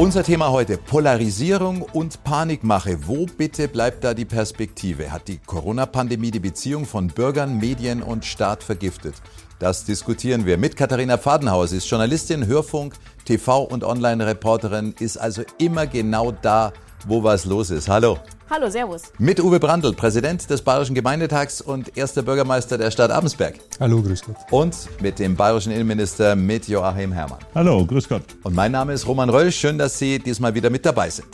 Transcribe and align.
Unser 0.00 0.24
Thema 0.24 0.50
heute, 0.50 0.78
Polarisierung 0.78 1.82
und 1.82 2.24
Panikmache. 2.24 3.06
Wo 3.06 3.26
bitte 3.26 3.68
bleibt 3.68 4.02
da 4.02 4.14
die 4.14 4.24
Perspektive? 4.24 5.12
Hat 5.12 5.28
die 5.28 5.36
Corona-Pandemie 5.36 6.30
die 6.30 6.40
Beziehung 6.40 6.86
von 6.86 7.08
Bürgern, 7.08 7.58
Medien 7.58 8.02
und 8.02 8.24
Staat 8.24 8.62
vergiftet? 8.62 9.14
Das 9.58 9.84
diskutieren 9.84 10.46
wir 10.46 10.56
mit 10.56 10.74
Katharina 10.74 11.18
Pfadenhaus, 11.18 11.72
ist 11.72 11.86
Journalistin, 11.90 12.46
Hörfunk, 12.46 12.94
TV 13.26 13.60
und 13.60 13.84
Online-Reporterin, 13.84 14.94
ist 14.98 15.18
also 15.18 15.42
immer 15.58 15.86
genau 15.86 16.32
da, 16.32 16.72
wo 17.06 17.22
was 17.22 17.44
los 17.44 17.70
ist. 17.70 17.88
Hallo. 17.88 18.18
Hallo, 18.50 18.68
Servus. 18.68 19.02
Mit 19.18 19.38
Uwe 19.40 19.60
Brandl, 19.60 19.92
Präsident 19.92 20.50
des 20.50 20.62
Bayerischen 20.62 20.94
Gemeindetags 20.94 21.60
und 21.60 21.96
erster 21.96 22.22
Bürgermeister 22.22 22.78
der 22.78 22.90
Stadt 22.90 23.10
Abensberg. 23.10 23.54
Hallo, 23.78 24.02
grüß 24.02 24.22
Gott. 24.24 24.36
Und 24.50 24.76
mit 25.00 25.18
dem 25.18 25.36
bayerischen 25.36 25.72
Innenminister 25.72 26.34
mit 26.34 26.66
Joachim 26.66 27.12
Herrmann. 27.12 27.38
Hallo, 27.54 27.86
grüß 27.86 28.08
Gott. 28.08 28.24
Und 28.42 28.54
mein 28.54 28.72
Name 28.72 28.92
ist 28.92 29.06
Roman 29.06 29.30
Röll. 29.30 29.52
Schön, 29.52 29.78
dass 29.78 29.98
Sie 29.98 30.18
diesmal 30.18 30.54
wieder 30.54 30.68
mit 30.68 30.84
dabei 30.84 31.10
sind. 31.10 31.28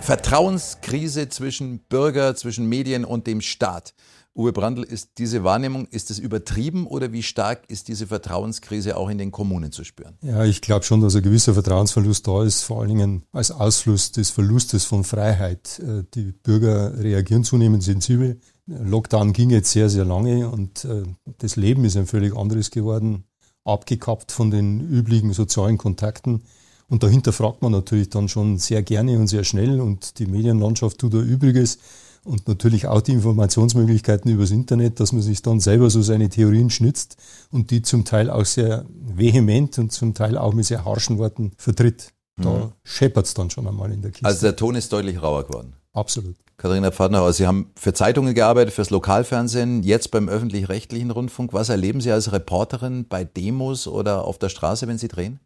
Vertrauenskrise 0.00 1.28
zwischen 1.30 1.78
Bürger, 1.78 2.34
zwischen 2.34 2.68
Medien 2.68 3.04
und 3.04 3.26
dem 3.26 3.40
Staat. 3.40 3.94
Uwe 4.36 4.52
Brandl, 4.52 4.82
ist 4.82 5.10
diese 5.18 5.44
Wahrnehmung, 5.44 5.86
ist 5.86 6.10
es 6.10 6.18
übertrieben 6.18 6.88
oder 6.88 7.12
wie 7.12 7.22
stark 7.22 7.62
ist 7.68 7.86
diese 7.86 8.08
Vertrauenskrise 8.08 8.96
auch 8.96 9.08
in 9.08 9.16
den 9.16 9.30
Kommunen 9.30 9.70
zu 9.70 9.84
spüren? 9.84 10.18
Ja, 10.22 10.44
ich 10.44 10.60
glaube 10.60 10.84
schon, 10.84 11.00
dass 11.00 11.14
ein 11.14 11.22
gewisser 11.22 11.54
Vertrauensverlust 11.54 12.26
da 12.26 12.42
ist, 12.42 12.64
vor 12.64 12.80
allen 12.80 12.88
Dingen 12.88 13.22
als 13.30 13.52
Ausfluss 13.52 14.10
des 14.10 14.30
Verlustes 14.30 14.84
von 14.84 15.04
Freiheit. 15.04 15.78
Äh, 15.78 16.02
die 16.14 16.32
Bürger 16.32 16.98
reagieren 16.98 17.44
zunehmend 17.44 17.84
sensibel. 17.84 18.40
Lockdown 18.66 19.32
ging 19.32 19.50
jetzt 19.50 19.70
sehr, 19.70 19.88
sehr 19.88 20.04
lange 20.04 20.48
und 20.48 20.84
äh, 20.84 21.04
das 21.38 21.54
Leben 21.54 21.84
ist 21.84 21.96
ein 21.96 22.06
völlig 22.06 22.36
anderes 22.36 22.72
geworden, 22.72 23.24
abgekappt 23.64 24.32
von 24.32 24.50
den 24.50 24.80
üblichen 24.80 25.32
sozialen 25.32 25.78
Kontakten. 25.78 26.42
Und 26.88 27.04
dahinter 27.04 27.32
fragt 27.32 27.62
man 27.62 27.70
natürlich 27.70 28.10
dann 28.10 28.28
schon 28.28 28.58
sehr 28.58 28.82
gerne 28.82 29.16
und 29.18 29.28
sehr 29.28 29.44
schnell 29.44 29.80
und 29.80 30.18
die 30.18 30.26
Medienlandschaft 30.26 30.98
tut 30.98 31.14
da 31.14 31.18
Übriges 31.18 31.78
und 32.24 32.48
natürlich 32.48 32.86
auch 32.86 33.00
die 33.00 33.12
Informationsmöglichkeiten 33.12 34.30
übers 34.30 34.50
Internet, 34.50 35.00
dass 35.00 35.12
man 35.12 35.22
sich 35.22 35.42
dann 35.42 35.60
selber 35.60 35.90
so 35.90 36.02
seine 36.02 36.28
Theorien 36.28 36.70
schnitzt 36.70 37.16
und 37.50 37.70
die 37.70 37.82
zum 37.82 38.04
Teil 38.04 38.30
auch 38.30 38.44
sehr 38.44 38.86
vehement 38.88 39.78
und 39.78 39.92
zum 39.92 40.14
Teil 40.14 40.38
auch 40.38 40.54
mit 40.54 40.64
sehr 40.64 40.84
harschen 40.84 41.18
Worten 41.18 41.52
vertritt. 41.56 42.12
Da 42.36 42.50
mhm. 42.50 42.72
scheppert 42.82 43.26
es 43.26 43.34
dann 43.34 43.50
schon 43.50 43.66
einmal 43.68 43.92
in 43.92 44.02
der 44.02 44.10
Kiste. 44.10 44.26
Also 44.26 44.40
der 44.42 44.56
Ton 44.56 44.74
ist 44.74 44.92
deutlich 44.92 45.22
rauer 45.22 45.46
geworden. 45.46 45.74
Absolut. 45.92 46.34
Katharina 46.56 46.90
Pfadnerhauer, 46.90 47.32
Sie 47.32 47.46
haben 47.46 47.72
für 47.76 47.94
Zeitungen 47.94 48.34
gearbeitet, 48.34 48.74
fürs 48.74 48.90
Lokalfernsehen, 48.90 49.82
jetzt 49.82 50.10
beim 50.10 50.28
öffentlich-rechtlichen 50.28 51.10
Rundfunk. 51.10 51.52
Was 51.52 51.68
erleben 51.68 52.00
Sie 52.00 52.10
als 52.10 52.32
Reporterin 52.32 53.06
bei 53.08 53.24
Demos 53.24 53.86
oder 53.86 54.24
auf 54.24 54.38
der 54.38 54.48
Straße, 54.48 54.86
wenn 54.86 54.98
Sie 54.98 55.08
drehen? 55.08 55.40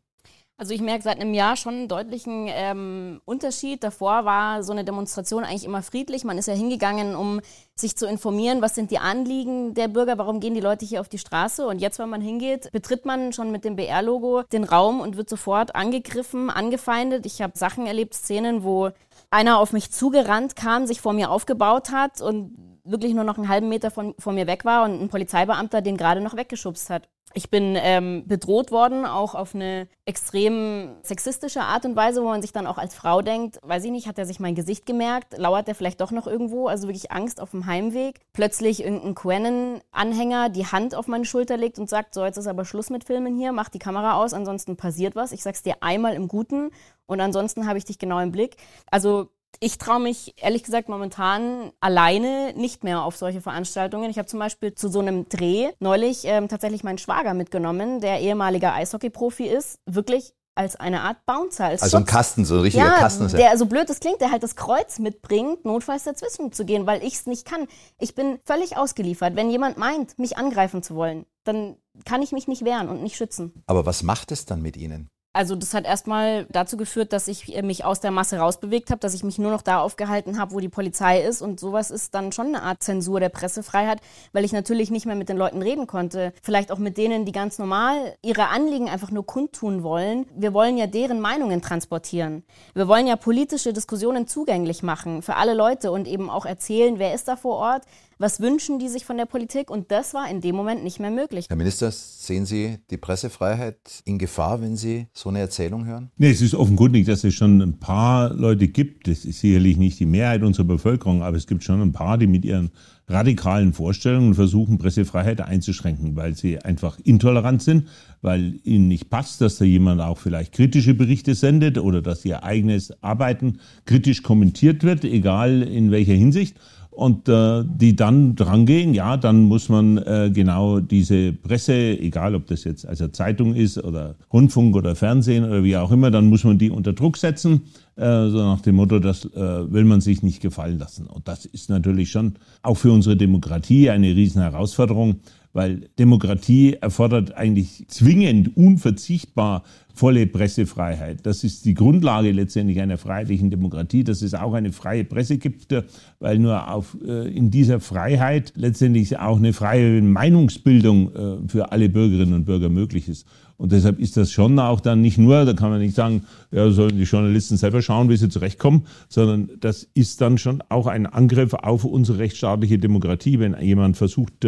Also 0.60 0.74
ich 0.74 0.80
merke 0.80 1.04
seit 1.04 1.20
einem 1.20 1.34
Jahr 1.34 1.54
schon 1.54 1.74
einen 1.74 1.88
deutlichen 1.88 2.46
ähm, 2.48 3.20
Unterschied. 3.24 3.84
Davor 3.84 4.24
war 4.24 4.64
so 4.64 4.72
eine 4.72 4.84
Demonstration 4.84 5.44
eigentlich 5.44 5.64
immer 5.64 5.82
friedlich. 5.82 6.24
Man 6.24 6.36
ist 6.36 6.48
ja 6.48 6.54
hingegangen, 6.54 7.14
um 7.14 7.40
sich 7.76 7.96
zu 7.96 8.08
informieren, 8.08 8.60
was 8.60 8.74
sind 8.74 8.90
die 8.90 8.98
Anliegen 8.98 9.74
der 9.74 9.86
Bürger, 9.86 10.18
warum 10.18 10.40
gehen 10.40 10.54
die 10.54 10.60
Leute 10.60 10.84
hier 10.84 11.00
auf 11.00 11.08
die 11.08 11.18
Straße. 11.18 11.64
Und 11.64 11.78
jetzt, 11.78 12.00
wenn 12.00 12.08
man 12.08 12.20
hingeht, 12.20 12.72
betritt 12.72 13.06
man 13.06 13.32
schon 13.32 13.52
mit 13.52 13.64
dem 13.64 13.76
BR-Logo 13.76 14.42
den 14.50 14.64
Raum 14.64 14.98
und 14.98 15.16
wird 15.16 15.30
sofort 15.30 15.76
angegriffen, 15.76 16.50
angefeindet. 16.50 17.24
Ich 17.24 17.40
habe 17.40 17.56
Sachen 17.56 17.86
erlebt, 17.86 18.14
Szenen, 18.14 18.64
wo 18.64 18.90
einer 19.30 19.60
auf 19.60 19.72
mich 19.72 19.92
zugerannt 19.92 20.56
kam, 20.56 20.88
sich 20.88 21.00
vor 21.00 21.12
mir 21.12 21.30
aufgebaut 21.30 21.92
hat 21.92 22.20
und 22.20 22.80
wirklich 22.82 23.14
nur 23.14 23.22
noch 23.22 23.38
einen 23.38 23.48
halben 23.48 23.68
Meter 23.68 23.92
von, 23.92 24.16
von 24.18 24.34
mir 24.34 24.48
weg 24.48 24.64
war 24.64 24.84
und 24.84 25.00
ein 25.00 25.08
Polizeibeamter 25.08 25.82
den 25.82 25.96
gerade 25.96 26.20
noch 26.20 26.36
weggeschubst 26.36 26.90
hat. 26.90 27.08
Ich 27.34 27.50
bin 27.50 27.76
ähm, 27.78 28.24
bedroht 28.26 28.70
worden, 28.70 29.04
auch 29.04 29.34
auf 29.34 29.54
eine 29.54 29.86
extrem 30.06 30.96
sexistische 31.02 31.60
Art 31.60 31.84
und 31.84 31.94
Weise, 31.94 32.22
wo 32.22 32.26
man 32.26 32.40
sich 32.40 32.52
dann 32.52 32.66
auch 32.66 32.78
als 32.78 32.94
Frau 32.94 33.20
denkt, 33.20 33.58
weiß 33.62 33.84
ich 33.84 33.90
nicht, 33.90 34.08
hat 34.08 34.18
er 34.18 34.24
sich 34.24 34.40
mein 34.40 34.54
Gesicht 34.54 34.86
gemerkt, 34.86 35.36
lauert 35.36 35.68
er 35.68 35.74
vielleicht 35.74 36.00
doch 36.00 36.10
noch 36.10 36.26
irgendwo, 36.26 36.68
also 36.68 36.88
wirklich 36.88 37.12
Angst 37.12 37.40
auf 37.40 37.50
dem 37.50 37.66
Heimweg. 37.66 38.20
Plötzlich 38.32 38.82
irgendein 38.82 39.14
Quennen-Anhänger 39.14 40.48
die 40.48 40.66
Hand 40.66 40.94
auf 40.94 41.06
meine 41.06 41.26
Schulter 41.26 41.56
legt 41.56 41.78
und 41.78 41.90
sagt, 41.90 42.14
so 42.14 42.24
jetzt 42.24 42.38
ist 42.38 42.46
aber 42.46 42.64
Schluss 42.64 42.88
mit 42.88 43.04
Filmen 43.04 43.36
hier, 43.36 43.52
mach 43.52 43.68
die 43.68 43.78
Kamera 43.78 44.14
aus, 44.14 44.32
ansonsten 44.32 44.76
passiert 44.76 45.14
was. 45.14 45.32
Ich 45.32 45.42
sag's 45.42 45.62
dir 45.62 45.76
einmal 45.80 46.14
im 46.14 46.28
Guten 46.28 46.70
und 47.06 47.20
ansonsten 47.20 47.66
habe 47.66 47.78
ich 47.78 47.84
dich 47.84 47.98
genau 47.98 48.20
im 48.20 48.32
Blick. 48.32 48.56
Also 48.90 49.28
ich 49.60 49.78
traue 49.78 50.00
mich 50.00 50.34
ehrlich 50.36 50.62
gesagt 50.62 50.88
momentan 50.88 51.72
alleine 51.80 52.52
nicht 52.54 52.84
mehr 52.84 53.02
auf 53.02 53.16
solche 53.16 53.40
Veranstaltungen. 53.40 54.10
Ich 54.10 54.18
habe 54.18 54.28
zum 54.28 54.38
Beispiel 54.38 54.74
zu 54.74 54.88
so 54.88 55.00
einem 55.00 55.28
Dreh 55.28 55.70
neulich 55.80 56.24
ähm, 56.24 56.48
tatsächlich 56.48 56.84
meinen 56.84 56.98
Schwager 56.98 57.34
mitgenommen, 57.34 58.00
der 58.00 58.20
ehemaliger 58.20 58.74
Eishockey-Profi 58.74 59.46
ist. 59.46 59.80
Wirklich 59.86 60.34
als 60.54 60.76
eine 60.76 61.02
Art 61.02 61.24
Bouncer. 61.24 61.66
Als 61.66 61.82
also 61.82 61.96
Schutz. 61.96 62.08
ein 62.08 62.12
Kasten, 62.12 62.44
so 62.44 62.56
ein 62.56 62.60
richtiger 62.62 62.84
ja, 62.84 62.98
Kasten. 62.98 63.28
Der, 63.28 63.56
so 63.56 63.66
blöd 63.66 63.88
es 63.90 64.00
klingt, 64.00 64.20
der 64.20 64.32
halt 64.32 64.42
das 64.42 64.56
Kreuz 64.56 64.98
mitbringt, 64.98 65.64
notfalls 65.64 66.04
dazwischen 66.04 66.52
zu 66.52 66.64
gehen, 66.64 66.86
weil 66.86 67.02
ich 67.02 67.14
es 67.14 67.26
nicht 67.26 67.44
kann. 67.44 67.66
Ich 67.98 68.14
bin 68.14 68.40
völlig 68.44 68.76
ausgeliefert. 68.76 69.36
Wenn 69.36 69.50
jemand 69.50 69.78
meint, 69.78 70.18
mich 70.18 70.36
angreifen 70.36 70.82
zu 70.82 70.96
wollen, 70.96 71.26
dann 71.44 71.76
kann 72.04 72.22
ich 72.22 72.32
mich 72.32 72.48
nicht 72.48 72.64
wehren 72.64 72.88
und 72.88 73.02
nicht 73.02 73.16
schützen. 73.16 73.62
Aber 73.66 73.86
was 73.86 74.02
macht 74.02 74.32
es 74.32 74.44
dann 74.44 74.60
mit 74.60 74.76
Ihnen? 74.76 75.08
Also 75.34 75.54
das 75.54 75.74
hat 75.74 75.84
erstmal 75.84 76.46
dazu 76.46 76.76
geführt, 76.76 77.12
dass 77.12 77.28
ich 77.28 77.54
äh, 77.54 77.62
mich 77.62 77.84
aus 77.84 78.00
der 78.00 78.10
Masse 78.10 78.38
rausbewegt 78.38 78.90
habe, 78.90 79.00
dass 79.00 79.14
ich 79.14 79.22
mich 79.22 79.38
nur 79.38 79.50
noch 79.50 79.62
da 79.62 79.80
aufgehalten 79.80 80.38
habe, 80.38 80.52
wo 80.52 80.60
die 80.60 80.70
Polizei 80.70 81.20
ist. 81.22 81.42
Und 81.42 81.60
sowas 81.60 81.90
ist 81.90 82.14
dann 82.14 82.32
schon 82.32 82.46
eine 82.46 82.62
Art 82.62 82.82
Zensur 82.82 83.20
der 83.20 83.28
Pressefreiheit, 83.28 84.00
weil 84.32 84.44
ich 84.44 84.52
natürlich 84.52 84.90
nicht 84.90 85.06
mehr 85.06 85.16
mit 85.16 85.28
den 85.28 85.36
Leuten 85.36 85.60
reden 85.60 85.86
konnte. 85.86 86.32
Vielleicht 86.42 86.72
auch 86.72 86.78
mit 86.78 86.96
denen, 86.96 87.26
die 87.26 87.32
ganz 87.32 87.58
normal 87.58 88.16
ihre 88.22 88.48
Anliegen 88.48 88.88
einfach 88.88 89.10
nur 89.10 89.26
kundtun 89.26 89.82
wollen. 89.82 90.26
Wir 90.34 90.54
wollen 90.54 90.78
ja 90.78 90.86
deren 90.86 91.20
Meinungen 91.20 91.60
transportieren. 91.60 92.42
Wir 92.74 92.88
wollen 92.88 93.06
ja 93.06 93.16
politische 93.16 93.74
Diskussionen 93.74 94.26
zugänglich 94.26 94.82
machen 94.82 95.20
für 95.22 95.36
alle 95.36 95.54
Leute 95.54 95.92
und 95.92 96.08
eben 96.08 96.30
auch 96.30 96.46
erzählen, 96.46 96.98
wer 96.98 97.14
ist 97.14 97.28
da 97.28 97.36
vor 97.36 97.56
Ort, 97.56 97.82
was 98.18 98.40
wünschen 98.40 98.78
die 98.78 98.88
sich 98.88 99.04
von 99.04 99.16
der 99.16 99.26
Politik? 99.26 99.70
Und 99.70 99.90
das 99.90 100.12
war 100.12 100.28
in 100.30 100.40
dem 100.40 100.56
Moment 100.56 100.82
nicht 100.82 100.98
mehr 100.98 101.10
möglich. 101.10 101.46
Herr 101.48 101.56
Minister, 101.56 101.90
sehen 101.90 102.46
Sie 102.46 102.78
die 102.90 102.96
Pressefreiheit 102.96 104.02
in 104.04 104.18
Gefahr, 104.18 104.60
wenn 104.60 104.76
Sie 104.76 105.06
so 105.12 105.28
eine 105.28 105.38
Erzählung 105.38 105.86
hören? 105.86 106.10
Nee, 106.16 106.30
es 106.30 106.42
ist 106.42 106.54
offenkundig, 106.54 107.06
dass 107.06 107.22
es 107.24 107.34
schon 107.34 107.60
ein 107.62 107.78
paar 107.78 108.34
Leute 108.34 108.68
gibt. 108.68 109.06
Das 109.06 109.24
ist 109.24 109.40
sicherlich 109.40 109.76
nicht 109.76 110.00
die 110.00 110.06
Mehrheit 110.06 110.42
unserer 110.42 110.66
Bevölkerung, 110.66 111.22
aber 111.22 111.36
es 111.36 111.46
gibt 111.46 111.62
schon 111.62 111.80
ein 111.80 111.92
paar, 111.92 112.18
die 112.18 112.26
mit 112.26 112.44
ihren 112.44 112.70
radikalen 113.08 113.72
Vorstellungen 113.72 114.34
versuchen, 114.34 114.78
Pressefreiheit 114.78 115.40
einzuschränken, 115.40 116.14
weil 116.16 116.34
sie 116.36 116.58
einfach 116.58 116.98
intolerant 117.02 117.62
sind, 117.62 117.88
weil 118.20 118.60
ihnen 118.64 118.88
nicht 118.88 119.08
passt, 119.08 119.40
dass 119.40 119.56
da 119.56 119.64
jemand 119.64 120.00
auch 120.00 120.18
vielleicht 120.18 120.52
kritische 120.52 120.92
Berichte 120.92 121.34
sendet 121.34 121.78
oder 121.78 122.02
dass 122.02 122.24
ihr 122.24 122.42
eigenes 122.42 123.02
Arbeiten 123.02 123.60
kritisch 123.86 124.22
kommentiert 124.22 124.82
wird, 124.82 125.04
egal 125.04 125.62
in 125.62 125.90
welcher 125.90 126.12
Hinsicht 126.12 126.56
und 126.98 127.28
äh, 127.28 127.62
die 127.64 127.94
dann 127.94 128.34
drangehen, 128.34 128.92
ja, 128.92 129.16
dann 129.16 129.44
muss 129.44 129.68
man 129.68 129.98
äh, 129.98 130.32
genau 130.34 130.80
diese 130.80 131.32
Presse, 131.32 131.96
egal 131.96 132.34
ob 132.34 132.48
das 132.48 132.64
jetzt 132.64 132.88
also 132.88 133.06
Zeitung 133.06 133.54
ist 133.54 133.78
oder 133.78 134.16
Rundfunk 134.32 134.74
oder 134.74 134.96
Fernsehen 134.96 135.44
oder 135.44 135.62
wie 135.62 135.76
auch 135.76 135.92
immer, 135.92 136.10
dann 136.10 136.26
muss 136.26 136.42
man 136.42 136.58
die 136.58 136.70
unter 136.70 136.94
Druck 136.94 137.16
setzen, 137.16 137.62
äh, 137.94 138.26
so 138.28 138.38
nach 138.38 138.62
dem 138.62 138.74
Motto, 138.74 138.98
das 138.98 139.26
äh, 139.26 139.72
will 139.72 139.84
man 139.84 140.00
sich 140.00 140.24
nicht 140.24 140.40
gefallen 140.40 140.80
lassen. 140.80 141.06
Und 141.06 141.28
das 141.28 141.44
ist 141.44 141.70
natürlich 141.70 142.10
schon 142.10 142.34
auch 142.62 142.76
für 142.76 142.90
unsere 142.90 143.16
Demokratie 143.16 143.90
eine 143.90 144.16
riesen 144.16 144.42
Herausforderung, 144.42 145.20
weil 145.52 145.88
Demokratie 145.98 146.74
erfordert 146.74 147.36
eigentlich 147.36 147.84
zwingend, 147.88 148.56
unverzichtbar 148.56 149.62
volle 149.98 150.26
Pressefreiheit. 150.26 151.26
Das 151.26 151.42
ist 151.42 151.64
die 151.64 151.74
Grundlage 151.74 152.30
letztendlich 152.30 152.80
einer 152.80 152.98
freiheitlichen 152.98 153.50
Demokratie, 153.50 154.04
dass 154.04 154.22
es 154.22 154.34
auch 154.34 154.54
eine 154.54 154.72
freie 154.72 155.04
Presse 155.04 155.38
gibt, 155.38 155.74
weil 156.20 156.38
nur 156.38 156.72
auf, 156.72 156.96
äh, 157.04 157.28
in 157.28 157.50
dieser 157.50 157.80
Freiheit 157.80 158.52
letztendlich 158.54 159.18
auch 159.18 159.38
eine 159.38 159.52
freie 159.52 160.00
Meinungsbildung 160.00 161.14
äh, 161.14 161.48
für 161.48 161.72
alle 161.72 161.88
Bürgerinnen 161.88 162.34
und 162.34 162.44
Bürger 162.44 162.68
möglich 162.68 163.08
ist. 163.08 163.26
Und 163.56 163.72
deshalb 163.72 163.98
ist 163.98 164.16
das 164.16 164.30
schon 164.30 164.56
auch 164.60 164.80
dann 164.80 165.00
nicht 165.00 165.18
nur, 165.18 165.44
da 165.44 165.52
kann 165.52 165.70
man 165.70 165.80
nicht 165.80 165.96
sagen, 165.96 166.22
ja, 166.52 166.70
sollen 166.70 166.96
die 166.96 167.02
Journalisten 167.02 167.56
selber 167.56 167.82
schauen, 167.82 168.08
wie 168.08 168.16
sie 168.16 168.28
zurechtkommen, 168.28 168.86
sondern 169.08 169.50
das 169.58 169.82
ist 169.94 170.20
dann 170.20 170.38
schon 170.38 170.62
auch 170.68 170.86
ein 170.86 171.06
Angriff 171.06 171.54
auf 171.54 171.84
unsere 171.84 172.18
rechtsstaatliche 172.18 172.78
Demokratie, 172.78 173.40
wenn 173.40 173.60
jemand 173.60 173.96
versucht, 173.96 174.44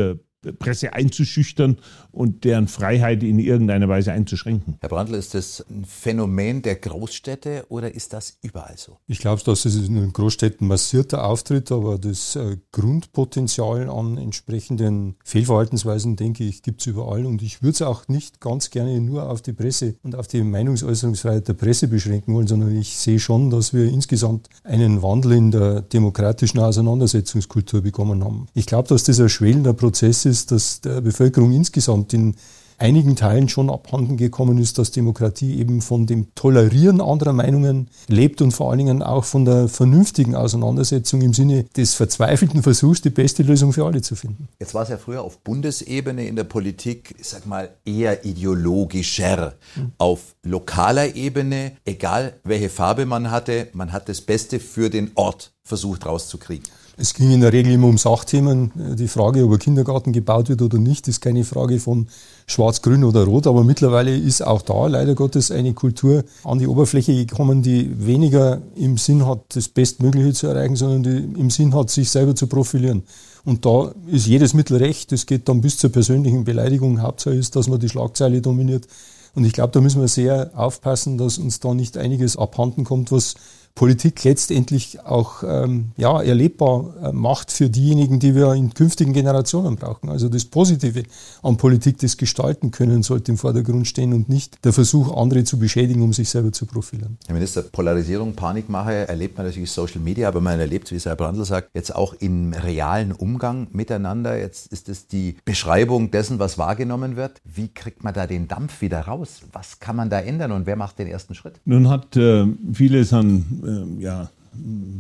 Presse 0.59 0.93
einzuschüchtern 0.93 1.79
und 2.11 2.45
deren 2.45 2.69
Freiheit 2.69 3.23
in 3.23 3.39
irgendeiner 3.39 3.89
Weise 3.89 4.13
einzuschränken. 4.13 4.77
Herr 4.81 4.89
Brandl, 4.89 5.15
ist 5.15 5.35
das 5.35 5.65
ein 5.69 5.85
Phänomen 5.85 6.63
der 6.63 6.77
Großstädte 6.77 7.67
oder 7.69 7.95
ist 7.95 8.13
das 8.13 8.39
überall 8.43 8.77
so? 8.77 8.99
Ich 9.07 9.19
glaube, 9.19 9.43
dass 9.45 9.65
es 9.65 9.77
in 9.77 9.95
den 9.95 10.13
Großstädten 10.13 10.67
massierter 10.67 11.25
auftritt, 11.25 11.71
aber 11.73 11.99
das 11.99 12.37
äh, 12.37 12.57
Grundpotenzial 12.73 13.91
an 13.91 14.17
entsprechenden 14.17 15.17
Fehlverhaltensweisen, 15.25 16.17
denke 16.17 16.45
ich, 16.45 16.63
gibt 16.63 16.81
es 16.81 16.87
überall. 16.87 17.27
Und 17.27 17.43
ich 17.43 17.63
würde 17.63 17.73
es 17.73 17.83
auch 17.83 18.09
nicht 18.09 18.41
ganz 18.41 18.71
gerne 18.71 19.01
nur 19.01 19.29
auf 19.29 19.43
die 19.43 19.53
Presse 19.53 19.97
und 20.03 20.15
auf 20.15 20.27
die 20.27 20.43
Meinungsäußerungsfreiheit 20.43 21.49
der 21.49 21.55
Presse 21.55 21.89
beschränken 21.89 22.35
wollen, 22.35 22.47
sondern 22.47 22.75
ich 22.77 22.97
sehe 22.97 23.19
schon, 23.19 23.51
dass 23.51 23.75
wir 23.75 23.85
insgesamt 23.85 24.49
einen 24.65 25.03
Wandel 25.03 25.33
in 25.33 25.51
der 25.51 25.83
demokratischen 25.83 26.61
Auseinandersetzungskultur 26.61 27.83
bekommen 27.83 28.25
haben. 28.25 28.47
Ich 28.55 28.67
glaube, 28.67 28.89
dass 28.89 29.05
das 29.05 29.21
ein 29.21 29.29
schwelender 29.29 29.75
Prozess 29.75 30.25
ist, 30.25 30.30
ist, 30.31 30.53
dass 30.53 30.81
der 30.81 31.01
Bevölkerung 31.03 31.53
insgesamt 31.53 32.15
in 32.15 32.37
einigen 32.81 33.15
Teilen 33.15 33.49
schon 33.49 33.71
abhanden 33.71 34.17
gekommen 34.17 34.59
ist, 34.59 34.79
dass 34.79 34.91
Demokratie 34.91 35.59
eben 35.59 35.83
von 35.83 36.07
dem 36.07 36.35
Tolerieren 36.35 37.01
anderer 37.01 37.33
Meinungen 37.33 37.89
lebt 38.09 38.41
und 38.41 38.53
vor 38.53 38.71
allen 38.71 38.79
Dingen 38.79 39.03
auch 39.03 39.25
von 39.25 39.45
der 39.45 39.69
vernünftigen 39.69 40.35
Auseinandersetzung 40.35 41.21
im 41.21 41.35
Sinne 41.35 41.65
des 41.77 41.95
verzweifelten 41.95 42.63
Versuchs, 42.63 43.03
die 43.03 43.11
beste 43.11 43.43
Lösung 43.43 43.73
für 43.73 43.85
alle 43.85 44.01
zu 44.01 44.17
finden. 44.17 44.49
Jetzt 44.59 44.75
war 44.75 44.83
es 44.83 44.89
ja 44.89 44.97
früher 44.97 45.23
auf 45.23 45.39
Bundesebene 45.41 46.27
in 46.27 46.37
der 46.37 46.45
Politik, 46.45 47.15
ich 47.19 47.29
sag 47.29 47.47
mal, 47.47 47.71
eher 47.85 48.25
ideologischer. 48.25 49.55
Mhm. 49.77 49.93
Auf 49.99 50.35
lokaler 50.43 51.15
Ebene, 51.15 51.73
egal 51.85 52.35
welche 52.45 52.71
Farbe 52.71 53.05
man 53.05 53.31
hatte, 53.31 53.69
man 53.75 53.93
hat 53.93 54.09
das 54.09 54.23
Beste 54.23 54.59
für 54.59 54.89
den 54.89 55.11
Ort 55.15 55.53
versucht 55.63 56.07
rauszukriegen. 56.07 56.65
Es 57.01 57.15
ging 57.15 57.31
in 57.31 57.41
der 57.41 57.55
Regel 57.55 57.73
immer 57.73 57.87
um 57.87 57.97
Sachthemen. 57.97 58.73
Die 58.99 59.09
Frage, 59.09 59.47
ob 59.47 59.53
ein 59.53 59.59
Kindergarten 59.59 60.13
gebaut 60.13 60.51
wird 60.51 60.61
oder 60.61 60.77
nicht, 60.77 61.09
ist 61.09 61.23
keine 61.23 61.45
Frage 61.45 61.81
von 61.81 62.09
Schwarz, 62.47 62.83
Grün 62.83 63.05
oder 63.05 63.25
Rot. 63.25 63.47
Aber 63.47 63.65
mittlerweile 63.65 64.15
ist 64.15 64.47
auch 64.47 64.61
da 64.61 64.87
leider 64.87 65.15
Gottes 65.15 65.51
eine 65.51 65.73
Kultur 65.73 66.25
an 66.45 66.59
die 66.59 66.67
Oberfläche 66.67 67.15
gekommen, 67.15 67.63
die 67.63 68.07
weniger 68.07 68.61
im 68.77 68.99
Sinn 68.99 69.25
hat, 69.25 69.41
das 69.55 69.69
Bestmögliche 69.69 70.35
zu 70.35 70.49
erreichen, 70.49 70.77
sondern 70.77 71.03
die 71.03 71.41
im 71.41 71.49
Sinn 71.49 71.75
hat, 71.75 71.89
sich 71.89 72.11
selber 72.11 72.35
zu 72.35 72.49
profilieren. 72.49 73.03
Und 73.47 73.65
da 73.65 73.95
ist 74.07 74.27
jedes 74.27 74.53
Mittel 74.53 74.77
recht. 74.77 75.11
Es 75.13 75.25
geht 75.25 75.49
dann 75.49 75.63
bis 75.63 75.79
zur 75.79 75.89
persönlichen 75.89 76.45
Beleidigung. 76.45 77.01
Hauptsache 77.01 77.35
ist, 77.35 77.57
dass 77.57 77.67
man 77.67 77.81
die 77.81 77.89
Schlagzeile 77.89 78.43
dominiert. 78.43 78.87
Und 79.35 79.45
ich 79.45 79.55
glaube, 79.55 79.73
da 79.73 79.81
müssen 79.81 80.03
wir 80.03 80.09
sehr 80.09 80.51
aufpassen, 80.55 81.17
dass 81.17 81.39
uns 81.39 81.61
da 81.61 81.73
nicht 81.73 81.97
einiges 81.97 82.37
abhanden 82.37 82.85
kommt, 82.85 83.11
was 83.11 83.37
Politik 83.81 84.25
letztendlich 84.25 85.01
auch 85.07 85.43
ähm, 85.43 85.93
ja, 85.97 86.21
erlebbar 86.21 86.93
äh, 87.03 87.13
macht 87.13 87.51
für 87.51 87.71
diejenigen, 87.71 88.21
die 88.21 88.35
wir 88.35 88.53
in 88.53 88.75
künftigen 88.75 89.15
Generationen 89.15 89.77
brauchen. 89.77 90.11
Also 90.11 90.29
das 90.29 90.45
Positive 90.45 91.05
an 91.43 91.57
Politik, 91.57 91.97
das 91.97 92.19
gestalten 92.19 92.73
können, 92.73 93.03
sollte 93.03 93.33
im 93.33 93.39
Vordergrund 93.39 93.89
stehen 93.89 94.13
und 94.13 94.29
nicht 94.29 94.63
der 94.67 94.75
Versuch, 94.75 95.17
andere 95.17 95.45
zu 95.45 95.59
beschädigen, 95.59 96.03
um 96.03 96.13
sich 96.13 96.29
selber 96.29 96.53
zu 96.53 96.67
profilieren. 96.67 97.17
Herr 97.27 97.33
Minister, 97.33 97.63
Polarisierung, 97.63 98.35
Panikmache 98.35 99.09
erlebt 99.09 99.39
man 99.39 99.47
natürlich 99.47 99.71
Social 99.71 100.03
Media, 100.03 100.29
aber 100.29 100.43
man 100.43 100.61
erlebt, 100.61 100.91
wie 100.91 100.97
es 100.97 101.07
Herr 101.07 101.17
Brandl 101.17 101.47
sagt, 101.47 101.71
jetzt 101.73 101.97
auch 101.97 102.13
im 102.21 102.53
realen 102.53 103.13
Umgang 103.13 103.69
miteinander. 103.73 104.39
Jetzt 104.39 104.71
ist 104.75 104.91
es 104.91 105.07
die 105.07 105.37
Beschreibung 105.47 106.11
dessen, 106.11 106.39
was 106.39 106.59
wahrgenommen 106.59 107.17
wird. 107.17 107.41
Wie 107.45 107.69
kriegt 107.69 108.05
man 108.05 108.13
da 108.13 108.27
den 108.27 108.47
Dampf 108.47 108.83
wieder 108.83 109.01
raus? 109.01 109.41
Was 109.55 109.81
kann 109.81 109.97
man 109.97 110.11
da 110.11 110.21
ändern 110.21 110.53
und 110.53 110.67
wer 110.67 110.77
macht 110.77 110.99
den 110.99 111.07
ersten 111.07 111.35
Schritt? 111.35 111.55
Nun 111.65 111.89
hat 111.89 112.15
äh, 112.19 112.45
vieles 112.75 113.15
an 113.15 113.70
äh, 113.71 114.03
ja, 114.03 114.31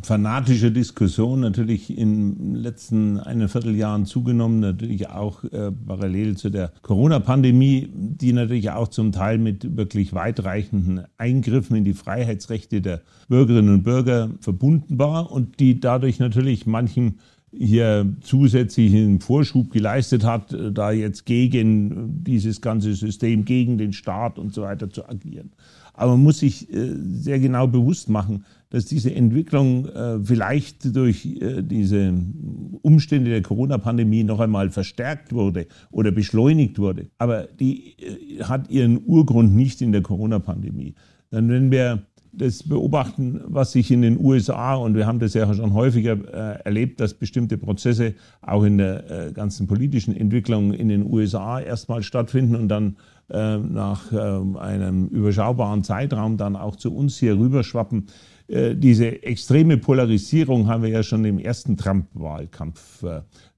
fanatische 0.02 0.70
Diskussion 0.70 1.40
natürlich 1.40 1.96
in 1.96 2.36
den 2.36 2.54
letzten 2.54 3.18
einen 3.18 3.48
Vierteljahren 3.48 4.06
zugenommen, 4.06 4.60
natürlich 4.60 5.08
auch 5.08 5.44
äh, 5.44 5.72
parallel 5.72 6.36
zu 6.36 6.50
der 6.50 6.72
Corona-Pandemie, 6.82 7.90
die 7.92 8.32
natürlich 8.32 8.70
auch 8.70 8.88
zum 8.88 9.12
Teil 9.12 9.38
mit 9.38 9.76
wirklich 9.76 10.12
weitreichenden 10.12 11.04
Eingriffen 11.18 11.76
in 11.76 11.84
die 11.84 11.94
Freiheitsrechte 11.94 12.80
der 12.80 13.02
Bürgerinnen 13.28 13.74
und 13.74 13.82
Bürger 13.82 14.30
verbunden 14.40 14.98
war 14.98 15.32
und 15.32 15.58
die 15.58 15.80
dadurch 15.80 16.20
natürlich 16.20 16.66
manchen 16.66 17.18
hier 17.52 18.06
zusätzlichen 18.20 19.20
Vorschub 19.20 19.70
geleistet 19.70 20.24
hat, 20.24 20.52
äh, 20.52 20.70
da 20.70 20.92
jetzt 20.92 21.26
gegen 21.26 22.22
dieses 22.22 22.60
ganze 22.60 22.94
System, 22.94 23.44
gegen 23.44 23.78
den 23.78 23.92
Staat 23.92 24.38
und 24.38 24.54
so 24.54 24.62
weiter 24.62 24.90
zu 24.90 25.08
agieren. 25.08 25.50
Aber 26.00 26.12
man 26.12 26.22
muss 26.22 26.38
sich 26.38 26.72
äh, 26.72 26.94
sehr 27.12 27.38
genau 27.38 27.66
bewusst 27.66 28.08
machen, 28.08 28.46
dass 28.70 28.86
diese 28.86 29.14
Entwicklung 29.14 29.84
äh, 29.86 30.18
vielleicht 30.24 30.96
durch 30.96 31.26
äh, 31.26 31.62
diese 31.62 32.14
Umstände 32.80 33.30
der 33.30 33.42
Corona-Pandemie 33.42 34.24
noch 34.24 34.40
einmal 34.40 34.70
verstärkt 34.70 35.34
wurde 35.34 35.66
oder 35.90 36.10
beschleunigt 36.10 36.78
wurde. 36.78 37.10
Aber 37.18 37.48
die 37.48 37.96
hat 38.42 38.70
ihren 38.70 39.04
Urgrund 39.04 39.54
nicht 39.54 39.82
in 39.82 39.92
der 39.92 40.00
Corona-Pandemie. 40.00 40.94
Denn 41.30 41.50
wenn 41.50 41.70
wir 41.70 42.02
das 42.32 42.62
beobachten, 42.62 43.40
was 43.44 43.72
sich 43.72 43.90
in 43.90 44.02
den 44.02 44.18
USA, 44.18 44.76
und 44.76 44.94
wir 44.94 45.06
haben 45.06 45.18
das 45.18 45.34
ja 45.34 45.52
schon 45.52 45.74
häufiger 45.74 46.12
äh, 46.12 46.62
erlebt, 46.64 47.00
dass 47.00 47.14
bestimmte 47.14 47.58
Prozesse 47.58 48.14
auch 48.40 48.62
in 48.62 48.78
der 48.78 49.10
äh, 49.10 49.32
ganzen 49.32 49.66
politischen 49.66 50.16
Entwicklung 50.16 50.72
in 50.72 50.88
den 50.88 51.04
USA 51.04 51.60
erstmal 51.60 52.02
stattfinden 52.02 52.54
und 52.54 52.68
dann 52.68 52.96
nach 53.32 54.12
einem 54.12 55.06
überschaubaren 55.06 55.84
Zeitraum 55.84 56.36
dann 56.36 56.56
auch 56.56 56.74
zu 56.76 56.94
uns 56.94 57.16
hier 57.18 57.38
rüberschwappen. 57.38 58.06
Äh, 58.50 58.74
diese 58.74 59.22
extreme 59.22 59.76
Polarisierung 59.76 60.66
haben 60.66 60.82
wir 60.82 60.90
ja 60.90 61.02
schon 61.02 61.24
im 61.24 61.38
ersten 61.38 61.76
Trump-Wahlkampf 61.76 63.04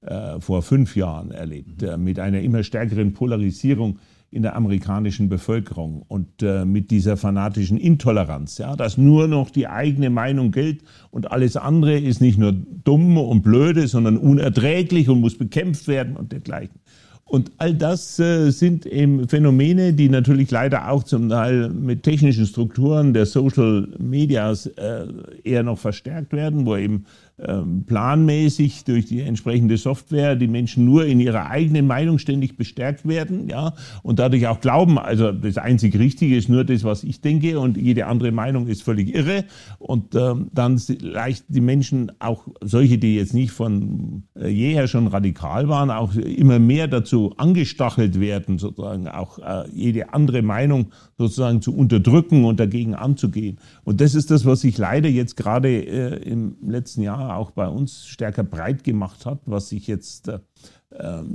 äh, 0.01 0.39
vor 0.39 0.61
fünf 0.61 0.95
Jahren 0.95 1.31
erlebt, 1.31 1.81
äh, 1.81 1.97
mit 1.97 2.19
einer 2.19 2.41
immer 2.41 2.63
stärkeren 2.63 3.13
Polarisierung 3.13 3.97
in 4.29 4.43
der 4.43 4.55
amerikanischen 4.55 5.29
Bevölkerung 5.29 6.03
und 6.07 6.43
äh, 6.43 6.65
mit 6.65 6.91
dieser 6.91 7.17
fanatischen 7.17 7.77
Intoleranz, 7.77 8.57
ja, 8.59 8.75
dass 8.75 8.97
nur 8.97 9.27
noch 9.27 9.49
die 9.49 9.67
eigene 9.67 10.09
Meinung 10.09 10.51
gilt 10.51 10.83
und 11.11 11.31
alles 11.31 11.55
andere 11.55 11.97
ist 11.97 12.21
nicht 12.21 12.37
nur 12.37 12.51
dumm 12.51 13.17
und 13.17 13.41
blöde, 13.41 13.87
sondern 13.87 14.17
unerträglich 14.17 15.09
und 15.09 15.21
muss 15.21 15.37
bekämpft 15.37 15.87
werden 15.87 16.15
und 16.15 16.31
dergleichen. 16.31 16.79
Und 17.25 17.51
all 17.57 17.73
das 17.73 18.19
äh, 18.19 18.51
sind 18.51 18.85
eben 18.85 19.27
Phänomene, 19.27 19.93
die 19.93 20.09
natürlich 20.09 20.51
leider 20.51 20.89
auch 20.89 21.03
zum 21.03 21.29
Teil 21.29 21.69
mit 21.69 22.03
technischen 22.03 22.45
Strukturen 22.45 23.13
der 23.13 23.25
Social 23.25 23.87
Medias 23.97 24.67
äh, 24.67 25.07
eher 25.43 25.63
noch 25.63 25.79
verstärkt 25.79 26.33
werden, 26.33 26.65
wo 26.65 26.75
eben 26.75 27.05
planmäßig 27.37 28.83
durch 28.83 29.05
die 29.05 29.21
entsprechende 29.21 29.77
Software 29.77 30.35
die 30.35 30.47
Menschen 30.47 30.85
nur 30.85 31.05
in 31.05 31.19
ihrer 31.19 31.49
eigenen 31.49 31.87
Meinung 31.87 32.19
ständig 32.19 32.57
bestärkt 32.57 33.07
werden, 33.07 33.49
ja, 33.49 33.73
und 34.03 34.19
dadurch 34.19 34.47
auch 34.47 34.61
glauben, 34.61 34.99
also 34.99 35.31
das 35.31 35.57
einzig 35.57 35.97
Richtige 35.97 36.37
ist 36.37 36.47
nur 36.47 36.63
das, 36.63 36.83
was 36.83 37.03
ich 37.03 37.21
denke 37.21 37.59
und 37.59 37.75
jede 37.75 38.05
andere 38.05 38.31
Meinung 38.31 38.67
ist 38.67 38.83
völlig 38.83 39.13
irre 39.15 39.45
und 39.79 40.13
ähm, 40.15 40.49
dann 40.53 40.79
leicht 40.99 41.45
die 41.47 41.61
Menschen, 41.61 42.11
auch 42.19 42.47
solche, 42.61 42.97
die 42.97 43.15
jetzt 43.15 43.33
nicht 43.33 43.51
von 43.51 44.23
äh, 44.35 44.47
jeher 44.47 44.87
schon 44.87 45.07
radikal 45.07 45.69
waren, 45.69 45.89
auch 45.89 46.15
immer 46.15 46.59
mehr 46.59 46.87
dazu 46.87 47.33
angestachelt 47.37 48.19
werden, 48.19 48.59
sozusagen 48.59 49.07
auch 49.07 49.39
äh, 49.39 49.63
jede 49.73 50.13
andere 50.13 50.41
Meinung 50.41 50.91
sozusagen 51.17 51.61
zu 51.61 51.75
unterdrücken 51.75 52.45
und 52.45 52.59
dagegen 52.59 52.95
anzugehen. 52.95 53.57
Und 53.83 54.01
das 54.01 54.15
ist 54.15 54.31
das, 54.31 54.45
was 54.45 54.61
sich 54.61 54.77
leider 54.77 55.09
jetzt 55.09 55.35
gerade 55.35 55.69
äh, 55.69 56.29
im 56.29 56.55
letzten 56.61 57.01
Jahr 57.01 57.22
auch 57.29 57.51
bei 57.51 57.67
uns 57.67 58.05
stärker 58.07 58.43
breit 58.43 58.83
gemacht 58.83 59.25
hat, 59.25 59.39
was 59.45 59.69
sich 59.69 59.87
jetzt 59.87 60.29
äh, 60.29 60.39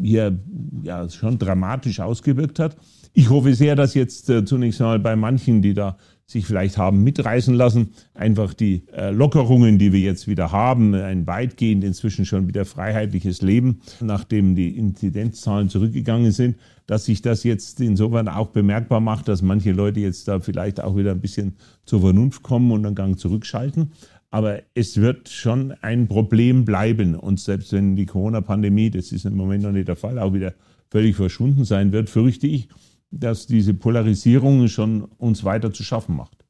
hier 0.02 0.38
ja 0.82 1.08
schon 1.08 1.38
dramatisch 1.38 2.00
ausgewirkt 2.00 2.58
hat. 2.58 2.76
Ich 3.12 3.30
hoffe 3.30 3.54
sehr, 3.54 3.74
dass 3.74 3.94
jetzt 3.94 4.30
äh, 4.30 4.44
zunächst 4.44 4.80
einmal 4.80 4.98
bei 4.98 5.16
manchen, 5.16 5.62
die 5.62 5.74
da 5.74 5.96
sich 6.30 6.44
vielleicht 6.44 6.76
haben 6.76 7.02
mitreißen 7.04 7.54
lassen, 7.54 7.94
einfach 8.12 8.52
die 8.52 8.82
äh, 8.92 9.10
Lockerungen, 9.10 9.78
die 9.78 9.94
wir 9.94 10.00
jetzt 10.00 10.28
wieder 10.28 10.52
haben, 10.52 10.94
ein 10.94 11.26
weitgehend 11.26 11.82
inzwischen 11.84 12.26
schon 12.26 12.46
wieder 12.46 12.66
freiheitliches 12.66 13.40
Leben, 13.40 13.80
nachdem 14.00 14.54
die 14.54 14.76
Inzidenzzahlen 14.76 15.70
zurückgegangen 15.70 16.30
sind, 16.30 16.58
dass 16.86 17.06
sich 17.06 17.22
das 17.22 17.44
jetzt 17.44 17.80
insofern 17.80 18.28
auch 18.28 18.48
bemerkbar 18.48 19.00
macht, 19.00 19.26
dass 19.28 19.40
manche 19.40 19.72
Leute 19.72 20.00
jetzt 20.00 20.28
da 20.28 20.38
vielleicht 20.40 20.82
auch 20.82 20.96
wieder 20.96 21.12
ein 21.12 21.20
bisschen 21.20 21.56
zur 21.86 22.02
Vernunft 22.02 22.42
kommen 22.42 22.72
und 22.72 22.84
einen 22.84 22.94
Gang 22.94 23.18
zurückschalten. 23.18 23.92
Aber 24.30 24.60
es 24.74 24.98
wird 24.98 25.28
schon 25.28 25.72
ein 25.80 26.06
Problem 26.06 26.64
bleiben. 26.64 27.14
Und 27.14 27.40
selbst 27.40 27.72
wenn 27.72 27.96
die 27.96 28.06
Corona-Pandemie, 28.06 28.90
das 28.90 29.12
ist 29.12 29.24
im 29.24 29.36
Moment 29.36 29.62
noch 29.62 29.72
nicht 29.72 29.88
der 29.88 29.96
Fall, 29.96 30.18
auch 30.18 30.34
wieder 30.34 30.54
völlig 30.90 31.16
verschwunden 31.16 31.64
sein 31.64 31.92
wird, 31.92 32.10
fürchte 32.10 32.46
ich, 32.46 32.68
dass 33.10 33.46
diese 33.46 33.74
Polarisierung 33.74 34.68
schon 34.68 35.04
uns 35.04 35.44
weiter 35.44 35.72
zu 35.72 35.82
schaffen 35.82 36.16
macht. 36.16 36.44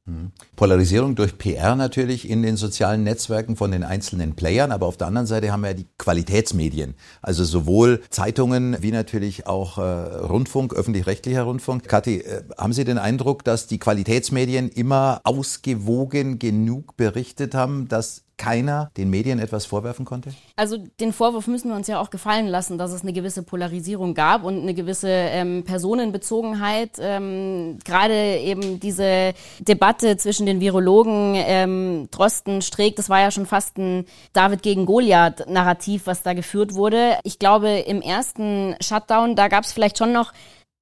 Polarisierung 0.57 1.15
durch 1.15 1.39
PR 1.39 1.77
natürlich 1.77 2.29
in 2.29 2.43
den 2.43 2.57
sozialen 2.57 3.05
Netzwerken 3.05 3.57
von 3.57 3.71
den 3.71 3.85
einzelnen 3.85 4.35
Playern, 4.35 4.73
aber 4.73 4.87
auf 4.87 4.97
der 4.97 5.07
anderen 5.07 5.27
Seite 5.27 5.53
haben 5.53 5.63
wir 5.63 5.69
ja 5.69 5.75
die 5.75 5.87
Qualitätsmedien, 5.99 6.95
also 7.23 7.45
sowohl 7.45 8.01
Zeitungen 8.11 8.77
wie 8.81 8.93
natürlich 8.93 9.47
auch 9.47 9.79
äh, 9.79 9.83
Rundfunk, 9.83 10.75
öffentlich-rechtlicher 10.75 11.43
Rundfunk. 11.43 11.89
Kathi, 11.89 12.19
äh, 12.19 12.43
haben 12.57 12.73
Sie 12.73 12.85
den 12.85 12.99
Eindruck, 12.99 13.45
dass 13.45 13.67
die 13.67 13.79
Qualitätsmedien 13.79 14.69
immer 14.69 15.21
ausgewogen 15.25 16.39
genug 16.39 16.97
berichtet 16.97 17.55
haben, 17.55 17.89
dass 17.89 18.23
keiner 18.39 18.91
den 18.97 19.11
Medien 19.11 19.39
etwas 19.39 19.67
vorwerfen 19.67 20.05
konnte? 20.05 20.33
Also 20.57 20.79
den 21.01 21.13
Vorwurf 21.13 21.47
müssen 21.47 21.69
wir 21.69 21.77
uns 21.77 21.89
ja 21.89 22.01
auch 22.01 22.11
gefallen 22.11 22.47
lassen, 22.47 22.79
dass 22.79 22.93
es 22.93 23.03
eine 23.03 23.13
gewisse 23.13 23.43
Polarisierung 23.43 24.15
gab 24.15 24.45
und 24.45 24.63
eine 24.63 24.73
gewisse 24.73 25.11
ähm, 25.11 25.65
Personenbezogenheit. 25.65 26.93
Ähm, 27.01 27.79
Gerade 27.85 28.39
eben 28.39 28.81
diese 28.81 29.35
Debatte 29.59 30.17
zwischen 30.17 30.47
den 30.47 30.61
Virologen 30.61 31.35
ähm, 31.37 32.09
Drosten, 32.11 32.63
Streeck, 32.63 32.97
das 32.97 33.11
war 33.11 33.21
ja 33.21 33.31
schon 33.31 33.47
fast 33.47 33.77
ein 33.77 34.07
David 34.33 34.63
gegen 34.63 34.87
Goliath-Narrativ, 34.87 36.07
was 36.07 36.23
da 36.23 36.33
geführt 36.33 36.75
wurde. 36.75 37.19
Ich 37.25 37.39
glaube, 37.39 37.69
im 37.69 38.01
ersten 38.01 38.77
Shutdown, 38.81 39.37
da 39.37 39.49
gab 39.49 39.65
es 39.65 39.73
vielleicht 39.73 39.99
schon 39.99 40.13
noch 40.13 40.33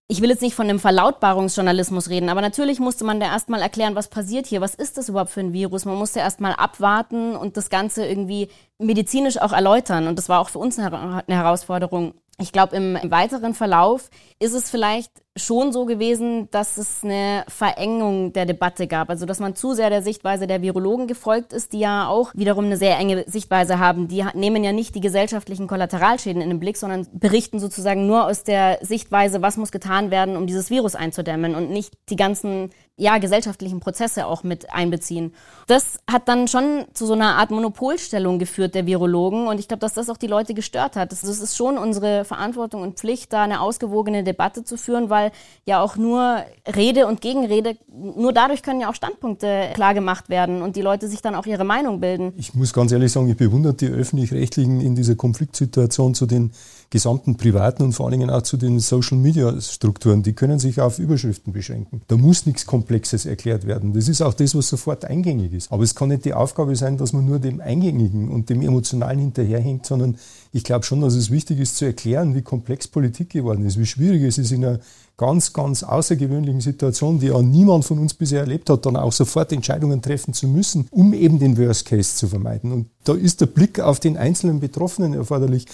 ich 0.09 0.21
will 0.21 0.31
jetzt 0.31 0.43
nicht 0.43 0.55
von 0.55 0.69
einem 0.69 0.79
Verlautbarungsjournalismus 0.79 2.11
reden, 2.11 2.29
aber 2.29 2.41
natürlich 2.41 2.79
musste 2.79 3.05
man 3.05 3.19
da 3.19 3.27
erstmal 3.27 3.61
erklären, 3.61 3.97
was 3.97 4.07
passiert 4.09 4.47
hier, 4.47 4.61
was 4.61 4.77
ist 4.77 4.97
das 4.97 5.09
überhaupt 5.09 5.31
für 5.31 5.41
ein 5.41 5.53
Virus. 5.53 5.85
Man 5.85 5.97
musste 5.97 6.21
erstmal 6.21 6.53
abwarten 6.53 7.35
und 7.35 7.57
das 7.57 7.71
Ganze 7.71 8.07
irgendwie 8.07 8.49
medizinisch 8.79 9.41
auch 9.41 9.53
erläutern. 9.53 10.07
Und 10.07 10.17
das 10.17 10.29
war 10.29 10.41
auch 10.41 10.49
für 10.49 10.61
uns 10.61 10.79
eine 10.79 11.23
Herausforderung. 11.27 12.15
Ich 12.38 12.52
glaube, 12.52 12.76
im, 12.76 12.99
weiteren 13.05 13.55
Verlauf 13.55 14.11
ist 14.38 14.52
es 14.52 14.69
vielleicht 14.69 15.11
schon 15.37 15.73
so 15.73 15.87
gewesen, 15.87 16.50
dass 16.50 16.76
es 16.76 17.02
eine 17.02 17.45
Verengung 17.49 18.35
der 18.35 18.45
Debatte 18.45 18.87
gab. 18.87 19.09
Also 19.09 19.25
dass 19.25 19.40
man 19.40 19.55
zu 19.55 19.73
sehr 19.73 19.88
der 19.88 20.02
Sichtweise 20.02 20.47
der 20.47 20.61
Virologen 20.61 21.07
gefolgt 21.07 21.55
ist, 21.55 21.73
die 21.73 21.78
ja 21.78 22.09
auch 22.09 22.33
wiederum 22.35 22.66
eine 22.66 22.76
sehr 22.76 22.99
enge 22.99 23.25
Sichtweise 23.26 23.78
haben. 23.78 24.09
Die 24.09 24.25
nehmen 24.35 24.64
ja 24.64 24.73
nicht 24.73 24.95
die 24.95 25.00
gesellschaftlichen 25.00 25.66
Kollateralschäden 25.66 26.43
in 26.43 26.50
den 26.50 26.61
Blick, 26.61 26.76
sondern 26.76 27.07
berichten 27.12 27.59
sozusagen 27.59 28.07
nur 28.07 28.26
aus 28.26 28.45
der 28.45 28.78
Sichtweise, 28.83 29.40
was 29.40 29.57
muss 29.57 29.73
getan 29.73 30.11
werden, 30.11 30.37
um 30.37 30.47
dieses 30.47 30.69
Virus 30.69 30.95
einzudämmen 30.95 31.55
und 31.55 31.71
nicht 31.71 31.95
die 32.11 32.16
ganzen 32.16 32.71
ja, 32.99 33.19
gesellschaftlichen 33.19 33.79
Prozesse 33.79 34.26
auch 34.26 34.43
mit 34.43 34.73
einbeziehen. 34.73 35.35
Das 35.67 35.99
hat 36.11 36.29
dann 36.29 36.49
schon 36.49 36.87
zu 36.95 37.05
so 37.05 37.12
einer 37.12 37.37
Art 37.37 37.50
Monopolstellung 37.50 38.38
geführt 38.38 38.75
der 38.75 38.87
Virologen 38.87 39.49
und 39.49 39.61
ich 39.61 39.69
glaube, 39.69 39.81
dass 39.81 39.93
das 39.93 40.09
auch 40.09 40.17
die 40.17 40.26
Leute 40.26 40.55
gestört 40.55 40.97
hat. 40.97 41.12
Das 41.12 41.23
ist 41.23 41.57
schon 41.57 41.76
unsere 41.76 42.25
Verantwortung 42.25 42.81
und 42.81 42.99
Pflicht, 42.99 43.35
da 43.35 43.43
eine 43.43 43.61
ausgewogene 43.61 44.25
Debatte 44.25 44.65
zu 44.65 44.79
führen, 44.79 45.11
weil 45.11 45.31
ja 45.67 45.83
auch 45.83 45.97
nur 45.97 46.38
Rede 46.75 47.07
und 47.07 47.21
Gegenrede, 47.21 47.76
nur 47.88 48.33
dadurch 48.33 48.62
können 48.62 48.81
ja 48.81 48.88
auch 48.88 48.95
Standpunkte 48.95 49.71
klar 49.75 49.93
gemacht 49.93 50.31
werden 50.31 50.62
und 50.62 50.76
die 50.76 50.83
Leute 50.83 51.09
sich 51.09 51.21
dann 51.21 51.35
auch 51.35 51.45
ihre 51.45 51.65
Meinung 51.65 52.00
bilden. 52.00 52.33
Ich 52.37 52.55
muss 52.55 52.73
ganz 52.73 52.93
ehrlich 52.93 53.12
sagen, 53.12 53.29
ich 53.29 53.37
bewundere 53.37 53.75
die 53.75 53.88
Öffentlich-Rechtlichen 53.88 54.81
in 54.81 54.95
dieser 54.95 55.17
Konfliktsituation 55.17 56.15
zu 56.15 56.25
den 56.25 56.53
gesamten 56.90 57.37
privaten 57.37 57.83
und 57.83 57.93
vor 57.93 58.07
allen 58.07 58.19
Dingen 58.19 58.31
auch 58.31 58.43
zu 58.43 58.57
den 58.57 58.78
Social-Media-Strukturen. 58.78 60.23
Die 60.23 60.35
können 60.35 60.59
sich 60.59 60.81
auf 60.81 60.99
Überschriften 60.99 61.52
beschränken. 61.52 62.02
Da 62.09 62.16
muss 62.16 62.47
nichts 62.47 62.66
Komplexes 62.66 63.26
erklärt 63.26 63.66
werden. 63.66 63.93
Das 63.93 64.09
ist 64.09 64.23
auch 64.23 64.35
das, 64.35 64.55
was 64.55 64.69
sofort 64.69 65.05
eingängig 65.05 65.52
ist. 65.52 65.73
Aber 65.73 65.83
es 65.83 65.95
kann 65.95 66.09
nicht 66.09 66.25
die 66.25 66.35
Aufgabe 66.35 66.76
sein, 66.76 66.97
dass 66.97 67.12
man 67.12 67.25
nur 67.25 67.38
dem 67.38 67.61
Eingängigen 67.61 68.28
und 68.28 68.50
dem 68.50 68.62
Emotionalen 68.62 69.19
hinterherhängt, 69.19 69.87
sondern 69.87 70.16
ich 70.52 70.64
glaube 70.64 70.85
schon, 70.85 71.00
dass 71.00 71.14
es 71.14 71.31
wichtig 71.31 71.61
ist 71.61 71.76
zu 71.76 71.85
erklären, 71.85 72.35
wie 72.35 72.43
komplex 72.43 72.87
Politik 72.88 73.31
geworden 73.31 73.66
ist, 73.66 73.78
wie 73.78 73.87
schwierig 73.87 74.23
es 74.23 74.38
ist 74.38 74.52
in 74.52 74.64
einer 74.64 74.81
ganz, 75.16 75.52
ganz 75.52 75.83
außergewöhnlichen 75.83 76.61
Situation, 76.61 77.19
die 77.19 77.28
ja 77.28 77.40
niemand 77.40 77.85
von 77.85 77.99
uns 77.99 78.14
bisher 78.14 78.40
erlebt 78.40 78.69
hat, 78.69 78.85
dann 78.85 78.97
auch 78.97 79.12
sofort 79.12 79.50
Entscheidungen 79.52 80.02
treffen 80.02 80.35
zu 80.35 80.47
müssen, 80.47 80.88
um 80.90 81.14
eben 81.14 81.38
den 81.38 81.57
Worst 81.57 81.87
Case 81.87 82.16
zu 82.16 82.28
vermeiden. 82.28 82.73
Und 82.73 82.90
da 83.05 83.14
ist 83.14 83.40
der 83.40 83.47
Blick 83.47 83.81
auf 83.81 83.99
den 83.99 84.16
einzelnen 84.16 84.61
Betroffenen 84.61 85.14
erforderlich 85.14 85.66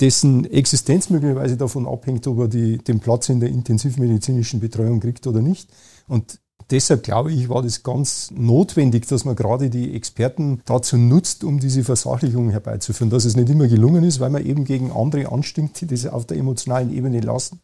dessen 0.00 0.50
Existenz 0.50 1.10
möglicherweise 1.10 1.56
davon 1.56 1.86
abhängt, 1.86 2.26
ob 2.26 2.38
er 2.38 2.48
die, 2.48 2.78
den 2.78 3.00
Platz 3.00 3.28
in 3.28 3.40
der 3.40 3.50
intensivmedizinischen 3.50 4.60
Betreuung 4.60 5.00
kriegt 5.00 5.26
oder 5.26 5.40
nicht. 5.40 5.68
Und 6.08 6.40
deshalb 6.70 7.02
glaube 7.02 7.32
ich, 7.32 7.48
war 7.48 7.62
das 7.62 7.82
ganz 7.82 8.30
notwendig, 8.30 9.06
dass 9.06 9.24
man 9.24 9.36
gerade 9.36 9.70
die 9.70 9.94
Experten 9.94 10.62
dazu 10.64 10.96
nutzt, 10.96 11.44
um 11.44 11.60
diese 11.60 11.84
Versachlichung 11.84 12.50
herbeizuführen. 12.50 13.10
Dass 13.10 13.24
es 13.24 13.36
nicht 13.36 13.50
immer 13.50 13.68
gelungen 13.68 14.04
ist, 14.04 14.20
weil 14.20 14.30
man 14.30 14.44
eben 14.44 14.64
gegen 14.64 14.90
andere 14.90 15.30
anstimmt, 15.30 15.80
die 15.80 15.86
das 15.86 16.06
auf 16.06 16.26
der 16.26 16.38
emotionalen 16.38 16.92
Ebene 16.92 17.20
lassen 17.20 17.60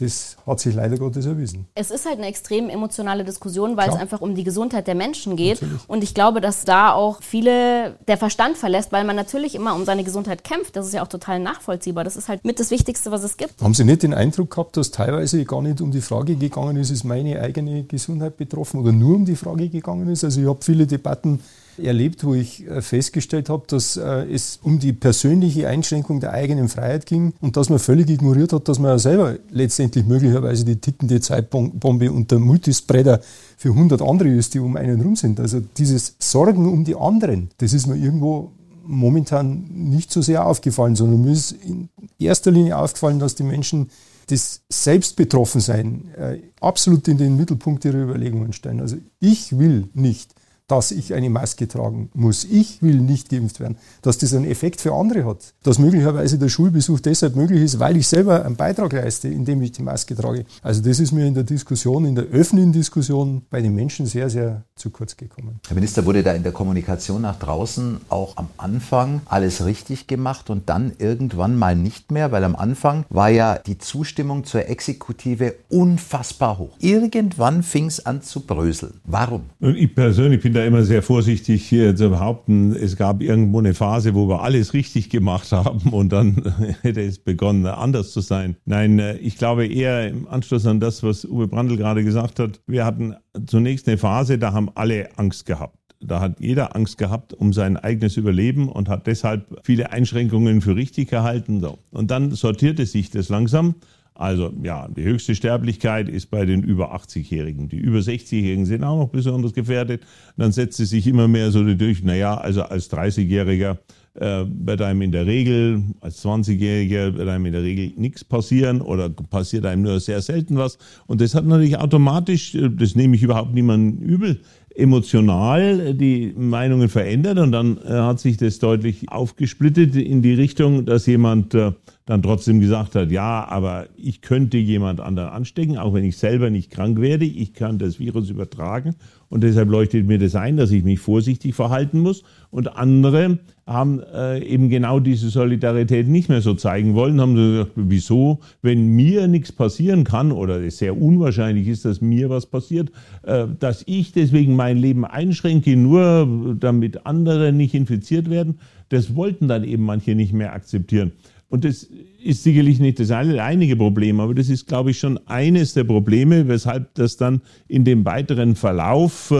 das 0.00 0.36
hat 0.46 0.60
sich 0.60 0.74
leider 0.74 0.96
Gottes 0.96 1.26
erwiesen. 1.26 1.66
Es 1.74 1.90
ist 1.90 2.06
halt 2.06 2.18
eine 2.18 2.26
extrem 2.26 2.68
emotionale 2.70 3.24
Diskussion, 3.24 3.76
weil 3.76 3.84
Klar. 3.84 3.96
es 3.96 4.02
einfach 4.02 4.20
um 4.20 4.34
die 4.34 4.44
Gesundheit 4.44 4.86
der 4.86 4.94
Menschen 4.94 5.36
geht. 5.36 5.60
Natürlich. 5.60 5.88
Und 5.88 6.02
ich 6.02 6.14
glaube, 6.14 6.40
dass 6.40 6.64
da 6.64 6.92
auch 6.92 7.22
viele 7.22 7.96
der 8.08 8.16
Verstand 8.16 8.56
verlässt, 8.56 8.92
weil 8.92 9.04
man 9.04 9.16
natürlich 9.16 9.54
immer 9.54 9.74
um 9.74 9.84
seine 9.84 10.04
Gesundheit 10.04 10.44
kämpft. 10.44 10.76
Das 10.76 10.86
ist 10.86 10.94
ja 10.94 11.02
auch 11.02 11.08
total 11.08 11.38
nachvollziehbar. 11.38 12.04
Das 12.04 12.16
ist 12.16 12.28
halt 12.28 12.44
mit 12.44 12.58
das 12.58 12.70
Wichtigste, 12.70 13.10
was 13.10 13.22
es 13.22 13.36
gibt. 13.36 13.60
Haben 13.62 13.74
Sie 13.74 13.84
nicht 13.84 14.02
den 14.02 14.14
Eindruck 14.14 14.50
gehabt, 14.50 14.76
dass 14.76 14.90
teilweise 14.90 15.44
gar 15.44 15.62
nicht 15.62 15.80
um 15.80 15.90
die 15.90 16.00
Frage 16.00 16.36
gegangen 16.36 16.76
ist, 16.76 16.90
ist 16.90 17.04
meine 17.04 17.40
eigene 17.40 17.84
Gesundheit 17.84 18.36
betroffen 18.36 18.80
oder 18.80 18.92
nur 18.92 19.16
um 19.16 19.24
die 19.24 19.36
Frage 19.36 19.68
gegangen 19.68 20.08
ist? 20.08 20.24
Also 20.24 20.40
ich 20.40 20.46
habe 20.46 20.60
viele 20.62 20.86
Debatten 20.86 21.40
erlebt, 21.82 22.24
wo 22.24 22.34
ich 22.34 22.66
äh, 22.66 22.82
festgestellt 22.82 23.48
habe, 23.48 23.64
dass 23.66 23.96
äh, 23.96 24.32
es 24.32 24.58
um 24.62 24.78
die 24.78 24.92
persönliche 24.92 25.68
Einschränkung 25.68 26.20
der 26.20 26.32
eigenen 26.32 26.68
Freiheit 26.68 27.06
ging 27.06 27.32
und 27.40 27.56
dass 27.56 27.68
man 27.68 27.78
völlig 27.78 28.08
ignoriert 28.10 28.52
hat, 28.52 28.68
dass 28.68 28.78
man 28.78 28.92
ja 28.92 28.98
selber 28.98 29.36
letztendlich 29.50 30.06
möglicherweise 30.06 30.64
die 30.64 30.76
tickende 30.76 31.20
Zeitbombe 31.20 32.10
und 32.12 32.30
der 32.30 32.38
Multispreader 32.38 33.20
für 33.56 33.70
100 33.70 34.02
andere 34.02 34.30
ist, 34.30 34.54
die 34.54 34.60
um 34.60 34.76
einen 34.76 35.00
rum 35.00 35.16
sind. 35.16 35.40
Also 35.40 35.60
dieses 35.76 36.16
Sorgen 36.18 36.70
um 36.70 36.84
die 36.84 36.96
anderen, 36.96 37.50
das 37.58 37.72
ist 37.72 37.86
mir 37.86 37.96
irgendwo 37.96 38.52
momentan 38.82 39.66
nicht 39.70 40.12
so 40.12 40.22
sehr 40.22 40.46
aufgefallen, 40.46 40.96
sondern 40.96 41.22
mir 41.22 41.32
ist 41.32 41.52
in 41.52 41.88
erster 42.18 42.50
Linie 42.50 42.76
aufgefallen, 42.76 43.18
dass 43.18 43.34
die 43.34 43.44
Menschen 43.44 43.90
das 44.30 44.62
Selbstbetroffensein 44.68 46.14
äh, 46.16 46.38
absolut 46.60 47.08
in 47.08 47.18
den 47.18 47.36
Mittelpunkt 47.36 47.84
ihrer 47.84 48.02
Überlegungen 48.02 48.52
stellen. 48.52 48.80
Also 48.80 48.96
ich 49.18 49.58
will 49.58 49.88
nicht, 49.94 50.34
dass 50.70 50.92
ich 50.92 51.14
eine 51.14 51.30
Maske 51.30 51.66
tragen 51.66 52.10
muss. 52.14 52.44
Ich 52.44 52.80
will 52.80 53.00
nicht 53.00 53.28
geimpft 53.28 53.58
werden. 53.58 53.76
Dass 54.02 54.18
das 54.18 54.32
einen 54.32 54.44
Effekt 54.44 54.80
für 54.80 54.94
andere 54.94 55.24
hat. 55.24 55.52
Dass 55.64 55.78
möglicherweise 55.78 56.38
der 56.38 56.48
Schulbesuch 56.48 57.00
deshalb 57.00 57.34
möglich 57.34 57.62
ist, 57.62 57.80
weil 57.80 57.96
ich 57.96 58.06
selber 58.06 58.44
einen 58.44 58.54
Beitrag 58.54 58.92
leiste, 58.92 59.28
indem 59.28 59.62
ich 59.62 59.72
die 59.72 59.82
Maske 59.82 60.14
trage. 60.14 60.44
Also 60.62 60.80
das 60.80 61.00
ist 61.00 61.10
mir 61.10 61.26
in 61.26 61.34
der 61.34 61.42
Diskussion, 61.42 62.04
in 62.04 62.14
der 62.14 62.24
öffentlichen 62.26 62.72
Diskussion 62.72 63.42
bei 63.50 63.60
den 63.60 63.74
Menschen 63.74 64.06
sehr, 64.06 64.30
sehr 64.30 64.62
zu 64.76 64.90
kurz 64.90 65.16
gekommen. 65.16 65.60
Herr 65.66 65.74
Minister, 65.74 66.06
wurde 66.06 66.22
da 66.22 66.32
in 66.32 66.44
der 66.44 66.52
Kommunikation 66.52 67.22
nach 67.22 67.38
draußen 67.38 68.00
auch 68.08 68.36
am 68.36 68.48
Anfang 68.56 69.22
alles 69.26 69.64
richtig 69.64 70.06
gemacht 70.06 70.50
und 70.50 70.68
dann 70.68 70.92
irgendwann 70.98 71.58
mal 71.58 71.74
nicht 71.74 72.12
mehr? 72.12 72.30
Weil 72.30 72.44
am 72.44 72.54
Anfang 72.54 73.04
war 73.08 73.28
ja 73.28 73.58
die 73.58 73.78
Zustimmung 73.78 74.44
zur 74.44 74.68
Exekutive 74.68 75.54
unfassbar 75.68 76.58
hoch. 76.58 76.76
Irgendwann 76.78 77.64
fing 77.64 77.86
es 77.86 78.06
an 78.06 78.22
zu 78.22 78.40
bröseln. 78.46 79.00
Warum? 79.04 79.42
Ich 79.60 79.94
persönlich 79.94 80.40
bin 80.40 80.54
da 80.54 80.59
immer 80.64 80.82
sehr 80.82 81.02
vorsichtig 81.02 81.66
hier 81.66 81.94
zu 81.96 82.10
behaupten, 82.10 82.74
es 82.74 82.96
gab 82.96 83.22
irgendwo 83.22 83.58
eine 83.58 83.74
Phase, 83.74 84.14
wo 84.14 84.28
wir 84.28 84.42
alles 84.42 84.74
richtig 84.74 85.10
gemacht 85.10 85.50
haben 85.52 85.90
und 85.90 86.10
dann 86.12 86.54
hätte 86.82 87.02
es 87.02 87.18
begonnen, 87.18 87.66
anders 87.66 88.12
zu 88.12 88.20
sein. 88.20 88.56
Nein, 88.64 88.98
äh, 88.98 89.16
ich 89.16 89.36
glaube 89.36 89.66
eher 89.66 90.08
im 90.08 90.28
Anschluss 90.28 90.66
an 90.66 90.80
das, 90.80 91.02
was 91.02 91.24
Uwe 91.24 91.48
Brandl 91.48 91.76
gerade 91.76 92.04
gesagt 92.04 92.38
hat, 92.38 92.60
wir 92.66 92.84
hatten 92.84 93.14
zunächst 93.46 93.88
eine 93.88 93.98
Phase, 93.98 94.38
da 94.38 94.52
haben 94.52 94.70
alle 94.74 95.18
Angst 95.18 95.46
gehabt. 95.46 95.76
Da 96.02 96.20
hat 96.20 96.40
jeder 96.40 96.74
Angst 96.76 96.96
gehabt 96.96 97.34
um 97.34 97.52
sein 97.52 97.76
eigenes 97.76 98.16
Überleben 98.16 98.70
und 98.70 98.88
hat 98.88 99.06
deshalb 99.06 99.60
viele 99.64 99.92
Einschränkungen 99.92 100.62
für 100.62 100.74
richtig 100.74 101.10
gehalten. 101.10 101.62
Und 101.90 102.10
dann 102.10 102.30
sortierte 102.30 102.86
sich 102.86 103.10
das 103.10 103.28
langsam 103.28 103.74
also 104.20 104.52
ja, 104.62 104.86
die 104.86 105.02
höchste 105.02 105.34
Sterblichkeit 105.34 106.06
ist 106.06 106.30
bei 106.30 106.44
den 106.44 106.62
über 106.62 106.94
80-Jährigen. 106.94 107.70
Die 107.70 107.78
über 107.78 108.00
60-Jährigen 108.00 108.66
sind 108.66 108.84
auch 108.84 108.98
noch 108.98 109.08
besonders 109.08 109.54
gefährdet. 109.54 110.02
Dann 110.36 110.52
setzt 110.52 110.78
es 110.78 110.90
sich 110.90 111.06
immer 111.06 111.26
mehr 111.26 111.50
so 111.50 111.64
durch, 111.64 112.02
naja, 112.04 112.36
also 112.36 112.62
als 112.62 112.90
30-Jähriger 112.90 113.78
äh, 114.14 114.44
wird 114.46 114.82
einem 114.82 115.00
in 115.00 115.12
der 115.12 115.24
Regel, 115.24 115.84
als 116.02 116.22
20-Jähriger 116.22 117.16
wird 117.16 117.28
einem 117.30 117.46
in 117.46 117.52
der 117.52 117.62
Regel 117.62 117.92
nichts 117.96 118.22
passieren 118.22 118.82
oder 118.82 119.08
passiert 119.08 119.64
einem 119.64 119.82
nur 119.82 119.98
sehr 120.00 120.20
selten 120.20 120.58
was. 120.58 120.76
Und 121.06 121.22
das 121.22 121.34
hat 121.34 121.46
natürlich 121.46 121.78
automatisch, 121.78 122.54
äh, 122.54 122.68
das 122.68 122.94
nehme 122.94 123.16
ich 123.16 123.22
überhaupt 123.22 123.54
niemandem 123.54 124.06
übel, 124.06 124.42
emotional 124.74 125.94
die 125.94 126.32
Meinungen 126.36 126.88
verändert 126.88 127.38
und 127.38 127.52
dann 127.52 127.78
äh, 127.78 127.90
hat 127.90 128.20
sich 128.20 128.36
das 128.36 128.58
deutlich 128.58 129.10
aufgesplittet 129.10 129.96
in 129.96 130.22
die 130.22 130.34
Richtung, 130.34 130.84
dass 130.84 131.06
jemand 131.06 131.54
äh, 131.54 131.72
dann 132.10 132.22
trotzdem 132.22 132.58
gesagt 132.58 132.96
hat, 132.96 133.12
ja, 133.12 133.46
aber 133.48 133.86
ich 133.96 134.20
könnte 134.20 134.58
jemand 134.58 135.00
anderen 135.00 135.28
anstecken, 135.28 135.78
auch 135.78 135.94
wenn 135.94 136.04
ich 136.04 136.16
selber 136.16 136.50
nicht 136.50 136.72
krank 136.72 137.00
werde, 137.00 137.24
ich 137.24 137.54
kann 137.54 137.78
das 137.78 138.00
Virus 138.00 138.30
übertragen 138.30 138.96
und 139.28 139.44
deshalb 139.44 139.70
leuchtet 139.70 140.08
mir 140.08 140.18
das 140.18 140.34
ein, 140.34 140.56
dass 140.56 140.72
ich 140.72 140.82
mich 140.82 140.98
vorsichtig 140.98 141.54
verhalten 141.54 142.00
muss. 142.00 142.24
Und 142.50 142.76
andere 142.76 143.38
haben 143.64 144.00
äh, 144.12 144.42
eben 144.42 144.68
genau 144.70 144.98
diese 144.98 145.30
Solidarität 145.30 146.08
nicht 146.08 146.28
mehr 146.28 146.42
so 146.42 146.54
zeigen 146.54 146.96
wollen, 146.96 147.20
haben 147.20 147.36
gesagt, 147.36 147.70
wieso, 147.76 148.40
wenn 148.60 148.88
mir 148.96 149.28
nichts 149.28 149.52
passieren 149.52 150.02
kann 150.02 150.32
oder 150.32 150.60
es 150.60 150.78
sehr 150.78 151.00
unwahrscheinlich 151.00 151.68
ist, 151.68 151.84
dass 151.84 152.00
mir 152.00 152.28
was 152.28 152.46
passiert, 152.46 152.90
äh, 153.22 153.46
dass 153.60 153.84
ich 153.86 154.10
deswegen 154.10 154.56
mein 154.56 154.78
Leben 154.78 155.04
einschränke, 155.04 155.76
nur 155.76 156.56
damit 156.58 157.06
andere 157.06 157.52
nicht 157.52 157.74
infiziert 157.74 158.28
werden, 158.30 158.58
das 158.88 159.14
wollten 159.14 159.46
dann 159.46 159.62
eben 159.62 159.84
manche 159.84 160.16
nicht 160.16 160.32
mehr 160.32 160.52
akzeptieren. 160.54 161.12
Und 161.50 161.64
das 161.64 161.88
ist 162.22 162.44
sicherlich 162.44 162.78
nicht 162.78 163.00
das 163.00 163.10
alleinige 163.10 163.76
Problem, 163.76 164.20
aber 164.20 164.34
das 164.34 164.48
ist, 164.48 164.66
glaube 164.68 164.92
ich, 164.92 164.98
schon 164.98 165.18
eines 165.26 165.74
der 165.74 165.84
Probleme, 165.84 166.46
weshalb 166.48 166.94
das 166.94 167.16
dann 167.16 167.42
in 167.66 167.84
dem 167.84 168.04
weiteren 168.04 168.54
Verlauf 168.54 169.34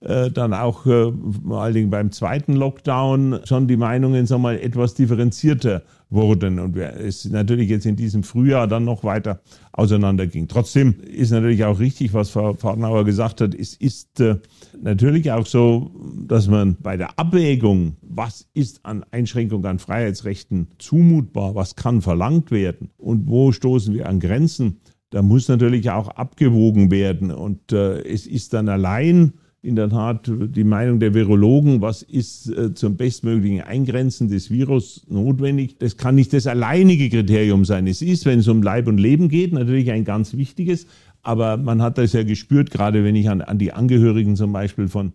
äh, 0.00 0.30
dann 0.30 0.54
auch 0.54 0.86
äh, 0.86 1.12
vor 1.46 1.62
allen 1.62 1.74
Dingen 1.74 1.90
beim 1.90 2.10
zweiten 2.12 2.54
Lockdown 2.54 3.40
schon 3.44 3.68
die 3.68 3.76
Meinungen 3.76 4.26
sagen 4.26 4.40
wir 4.42 4.52
mal, 4.52 4.58
etwas 4.58 4.94
differenzierter 4.94 5.82
wurden 6.10 6.58
und 6.58 6.76
es 6.76 7.24
natürlich 7.24 7.70
jetzt 7.70 7.86
in 7.86 7.96
diesem 7.96 8.22
Frühjahr 8.22 8.66
dann 8.66 8.84
noch 8.84 9.04
weiter 9.04 9.40
auseinanderging. 9.72 10.48
Trotzdem 10.48 10.96
ist 11.00 11.30
natürlich 11.30 11.64
auch 11.64 11.78
richtig, 11.78 12.12
was 12.12 12.30
Frau 12.30 12.54
Fahrtenauer 12.54 13.04
gesagt 13.04 13.40
hat. 13.40 13.54
Es 13.54 13.74
ist 13.74 14.20
äh, 14.20 14.36
natürlich 14.82 15.30
auch 15.30 15.46
so, 15.46 15.90
dass 16.26 16.48
man 16.48 16.76
bei 16.80 16.96
der 16.96 17.18
Abwägung, 17.18 17.96
was 18.02 18.48
ist 18.52 18.84
an 18.84 19.04
Einschränkung 19.12 19.64
an 19.64 19.78
Freiheitsrechten 19.78 20.68
zumutbar, 20.78 21.54
was 21.54 21.76
kann 21.76 22.02
verlangt 22.02 22.50
werden 22.50 22.90
und 22.96 23.28
wo 23.28 23.52
stoßen 23.52 23.94
wir 23.94 24.08
an 24.08 24.20
Grenzen, 24.20 24.80
da 25.10 25.22
muss 25.22 25.48
natürlich 25.48 25.90
auch 25.90 26.08
abgewogen 26.08 26.90
werden. 26.90 27.30
Und 27.32 27.72
äh, 27.72 28.00
es 28.02 28.26
ist 28.26 28.52
dann 28.52 28.68
allein 28.68 29.34
in 29.62 29.76
der 29.76 29.90
Tat 29.90 30.30
die 30.30 30.64
Meinung 30.64 31.00
der 31.00 31.12
Virologen, 31.12 31.82
was 31.82 32.02
ist 32.02 32.48
äh, 32.48 32.72
zum 32.72 32.96
bestmöglichen 32.96 33.60
Eingrenzen 33.60 34.28
des 34.28 34.50
Virus 34.50 35.04
notwendig. 35.08 35.76
Das 35.78 35.96
kann 35.96 36.14
nicht 36.14 36.32
das 36.32 36.46
alleinige 36.46 37.10
Kriterium 37.10 37.64
sein. 37.64 37.86
Es 37.86 38.00
ist, 38.00 38.24
wenn 38.24 38.38
es 38.38 38.48
um 38.48 38.62
Leib 38.62 38.86
und 38.86 38.98
Leben 38.98 39.28
geht, 39.28 39.52
natürlich 39.52 39.90
ein 39.90 40.04
ganz 40.04 40.34
wichtiges. 40.34 40.86
Aber 41.22 41.58
man 41.58 41.82
hat 41.82 41.98
das 41.98 42.14
ja 42.14 42.22
gespürt, 42.22 42.70
gerade 42.70 43.04
wenn 43.04 43.14
ich 43.14 43.28
an, 43.28 43.42
an 43.42 43.58
die 43.58 43.72
Angehörigen 43.72 44.36
zum 44.36 44.52
Beispiel 44.52 44.88
von 44.88 45.12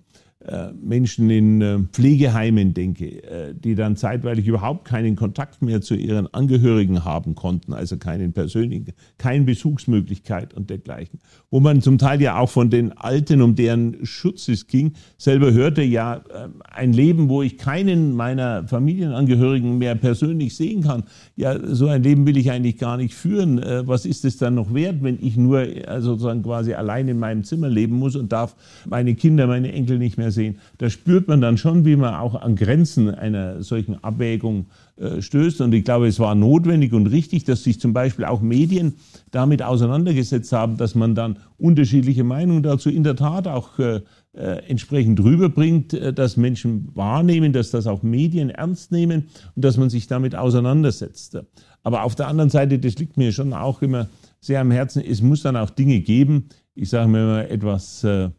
Menschen 0.80 1.30
in 1.30 1.62
äh, 1.62 1.80
Pflegeheimen 1.92 2.74
denke, 2.74 3.24
äh, 3.24 3.56
die 3.56 3.74
dann 3.74 3.96
zeitweilig 3.96 4.46
überhaupt 4.46 4.86
keinen 4.86 5.16
Kontakt 5.16 5.62
mehr 5.64 5.82
zu 5.82 5.96
ihren 5.96 6.32
Angehörigen 6.34 7.04
haben 7.04 7.34
konnten, 7.34 7.74
also 7.74 7.98
keinen 7.98 8.32
persönlichen, 8.34 8.94
keine 9.18 9.46
Besuchsmöglichkeit 9.46 10.54
und 10.54 10.70
dergleichen. 10.70 11.20
Wo 11.50 11.60
man 11.60 11.82
zum 11.82 11.98
Teil 11.98 12.22
ja 12.22 12.38
auch 12.38 12.50
von 12.50 12.70
den 12.70 12.92
Alten, 12.94 13.42
um 13.42 13.56
deren 13.56 14.06
Schutz 14.06 14.48
es 14.48 14.68
ging, 14.68 14.94
selber 15.18 15.52
hörte, 15.52 15.82
ja, 15.82 16.24
ein 16.72 16.94
Leben, 16.94 17.30
wo 17.30 17.42
ich 17.42 17.58
keinen 17.58 18.14
meiner 18.14 18.68
Familienangehörigen 18.68 19.78
mehr 19.78 19.96
persönlich 19.96 20.56
sehen 20.56 20.84
kann, 20.84 21.04
ja, 21.36 21.58
so 21.74 21.88
ein 21.88 22.04
Leben 22.04 22.28
will 22.28 22.38
ich 22.38 22.52
eigentlich 22.52 22.78
gar 22.78 22.98
nicht 22.98 23.14
führen. 23.14 23.62
Was 23.88 24.06
ist 24.06 24.25
es 24.25 24.38
dann 24.38 24.56
noch 24.56 24.74
wert, 24.74 25.02
wenn 25.02 25.18
ich 25.22 25.38
nur 25.38 25.66
sozusagen 26.00 26.44
quasi 26.44 26.74
allein 26.74 27.08
in 27.08 27.20
meinem 27.20 27.44
Zimmer 27.44 27.70
leben 27.70 27.98
muss 27.98 28.16
und 28.16 28.32
darf 28.32 28.56
meine 28.88 29.16
Kinder, 29.16 29.48
meine 29.48 29.72
Enkel 29.72 29.98
nicht 29.98 30.18
mehr 30.18 30.32
sehen. 30.36 30.60
Da 30.77 30.89
spürt 30.89 31.27
man 31.27 31.42
dann 31.42 31.58
schon, 31.58 31.86
wie 31.86 31.96
man 31.96 32.13
auch 32.13 32.36
an 32.36 32.56
Grenzen 32.56 33.10
einer 33.10 33.63
solchen 33.63 34.04
Abwägung 34.04 34.68
äh, 34.98 35.22
stößt. 35.22 35.62
Und 35.62 35.74
ich 35.74 35.84
glaube, 35.84 36.08
es 36.08 36.20
war 36.20 36.36
notwendig 36.36 36.94
und 36.94 37.08
richtig, 37.08 37.44
dass 37.44 37.63
sich 37.63 37.80
zum 37.80 37.94
Beispiel 37.94 38.25
auch 38.25 38.42
Medien 38.42 38.94
damit 39.32 39.63
auseinandergesetzt 39.63 40.51
haben, 40.51 40.77
dass 40.77 40.96
man 40.96 41.15
dann 41.15 41.38
unterschiedliche 41.58 42.24
Meinungen 42.24 42.63
dazu 42.63 42.89
in 42.89 43.04
der 43.04 43.15
Tat 43.15 43.48
auch 43.48 43.80
äh, 43.80 44.01
äh, 44.34 44.68
entsprechend 44.68 45.20
rüberbringt, 45.22 45.94
dass 46.18 46.38
Menschen 46.38 46.89
wahrnehmen, 46.94 47.54
dass 47.54 47.72
das 47.72 47.88
auch 47.88 48.04
Medien 48.04 48.50
ernst 48.50 48.92
nehmen 48.92 49.25
und 49.56 49.65
dass 49.65 49.77
man 49.77 49.89
sich 49.89 50.08
damit 50.08 50.36
auseinandersetzt. 50.36 51.39
Aber 51.84 52.04
auf 52.04 52.15
der 52.15 52.27
anderen 52.27 52.50
Seite, 52.50 52.80
das 52.80 52.96
liegt 52.96 53.18
mir 53.18 53.32
schon 53.32 53.54
auch 53.54 53.82
immer 53.82 54.08
sehr 54.42 54.62
am 54.62 54.72
Herzen, 54.72 55.04
es 55.06 55.22
muss 55.22 55.42
dann 55.42 55.56
auch 55.56 55.70
Dinge 55.70 56.00
geben, 56.01 56.50
ich 56.74 56.89
sage 56.89 57.10
mir 57.10 57.22
immer 57.22 57.50
etwas 57.50 58.04
äh, 58.04 58.30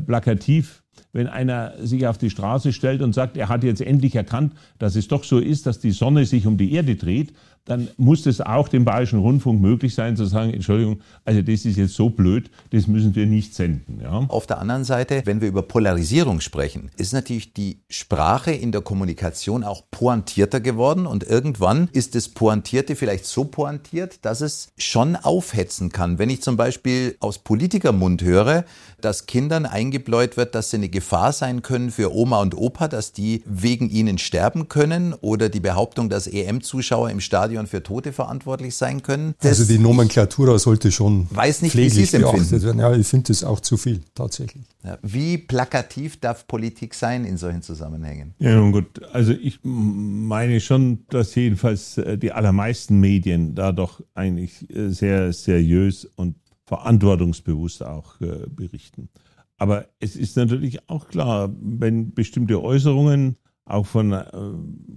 plakativ, 0.00 0.82
wenn 1.16 1.28
einer 1.28 1.72
sich 1.82 2.06
auf 2.06 2.18
die 2.18 2.28
Straße 2.28 2.74
stellt 2.74 3.00
und 3.00 3.14
sagt, 3.14 3.38
er 3.38 3.48
hat 3.48 3.64
jetzt 3.64 3.80
endlich 3.80 4.14
erkannt, 4.14 4.52
dass 4.78 4.96
es 4.96 5.08
doch 5.08 5.24
so 5.24 5.38
ist, 5.38 5.64
dass 5.66 5.80
die 5.80 5.90
Sonne 5.90 6.26
sich 6.26 6.46
um 6.46 6.58
die 6.58 6.72
Erde 6.72 6.94
dreht, 6.94 7.32
dann 7.66 7.88
muss 7.96 8.26
es 8.26 8.40
auch 8.40 8.68
dem 8.68 8.84
Bayerischen 8.84 9.18
Rundfunk 9.18 9.60
möglich 9.60 9.94
sein 9.94 10.16
zu 10.16 10.24
sagen, 10.24 10.54
Entschuldigung, 10.54 11.00
also 11.24 11.42
das 11.42 11.64
ist 11.64 11.76
jetzt 11.76 11.94
so 11.94 12.10
blöd, 12.10 12.48
das 12.70 12.86
müssen 12.86 13.14
wir 13.14 13.26
nicht 13.26 13.54
senden. 13.54 14.00
Ja. 14.00 14.24
Auf 14.28 14.46
der 14.46 14.58
anderen 14.58 14.84
Seite, 14.84 15.22
wenn 15.24 15.40
wir 15.40 15.48
über 15.48 15.62
Polarisierung 15.62 16.40
sprechen, 16.40 16.90
ist 16.96 17.12
natürlich 17.12 17.52
die 17.52 17.80
Sprache 17.90 18.52
in 18.52 18.70
der 18.70 18.80
Kommunikation 18.82 19.64
auch 19.64 19.82
pointierter 19.90 20.60
geworden 20.60 21.06
und 21.06 21.24
irgendwann 21.24 21.88
ist 21.92 22.14
das 22.14 22.28
Pointierte 22.28 22.94
vielleicht 22.94 23.26
so 23.26 23.44
pointiert, 23.44 24.24
dass 24.24 24.40
es 24.40 24.72
schon 24.78 25.16
aufhetzen 25.16 25.90
kann. 25.90 26.18
Wenn 26.18 26.30
ich 26.30 26.42
zum 26.42 26.56
Beispiel 26.56 27.16
aus 27.18 27.40
Politikermund 27.40 28.22
höre, 28.22 28.64
dass 29.00 29.26
Kindern 29.26 29.66
eingebläut 29.66 30.36
wird, 30.36 30.54
dass 30.54 30.70
sie 30.70 30.76
eine 30.76 30.88
Gefahr 30.88 31.05
sein 31.32 31.62
können 31.62 31.90
für 31.90 32.14
Oma 32.14 32.40
und 32.40 32.56
Opa, 32.56 32.88
dass 32.88 33.12
die 33.12 33.42
wegen 33.46 33.88
ihnen 33.90 34.18
sterben 34.18 34.68
können 34.68 35.14
oder 35.14 35.48
die 35.48 35.60
Behauptung, 35.60 36.08
dass 36.08 36.26
EM-Zuschauer 36.26 37.10
im 37.10 37.20
Stadion 37.20 37.66
für 37.66 37.82
Tote 37.82 38.12
verantwortlich 38.12 38.76
sein 38.76 39.02
können. 39.02 39.34
Also 39.42 39.64
die 39.64 39.78
Nomenklatura 39.78 40.58
sollte 40.58 40.90
schon 40.92 41.26
weiß 41.30 41.62
nicht, 41.62 41.76
wie 41.76 41.88
Sie 41.88 42.02
es 42.02 42.14
empfinden. 42.14 42.78
Ja, 42.78 42.92
ich 42.92 43.06
finde 43.06 43.28
das 43.28 43.44
auch 43.44 43.60
zu 43.60 43.76
viel, 43.76 44.02
tatsächlich. 44.14 44.64
Ja, 44.84 44.98
wie 45.02 45.38
plakativ 45.38 46.20
darf 46.20 46.46
Politik 46.46 46.94
sein 46.94 47.24
in 47.24 47.36
solchen 47.36 47.62
Zusammenhängen? 47.62 48.34
Ja, 48.38 48.54
nun 48.54 48.72
gut. 48.72 49.02
Also 49.12 49.32
ich 49.32 49.58
meine 49.62 50.60
schon, 50.60 51.04
dass 51.08 51.34
jedenfalls 51.34 51.98
äh, 51.98 52.16
die 52.16 52.32
allermeisten 52.32 53.00
Medien 53.00 53.54
da 53.54 53.72
doch 53.72 54.00
eigentlich 54.14 54.70
äh, 54.70 54.90
sehr 54.90 55.32
seriös 55.32 56.04
und 56.16 56.36
verantwortungsbewusst 56.66 57.82
auch 57.84 58.20
äh, 58.20 58.46
berichten. 58.48 59.08
Aber 59.58 59.86
es 60.00 60.16
ist 60.16 60.36
natürlich 60.36 60.88
auch 60.88 61.08
klar, 61.08 61.54
wenn 61.60 62.12
bestimmte 62.12 62.62
Äußerungen 62.62 63.36
auch 63.64 63.86
von 63.86 64.12
äh, 64.12 64.24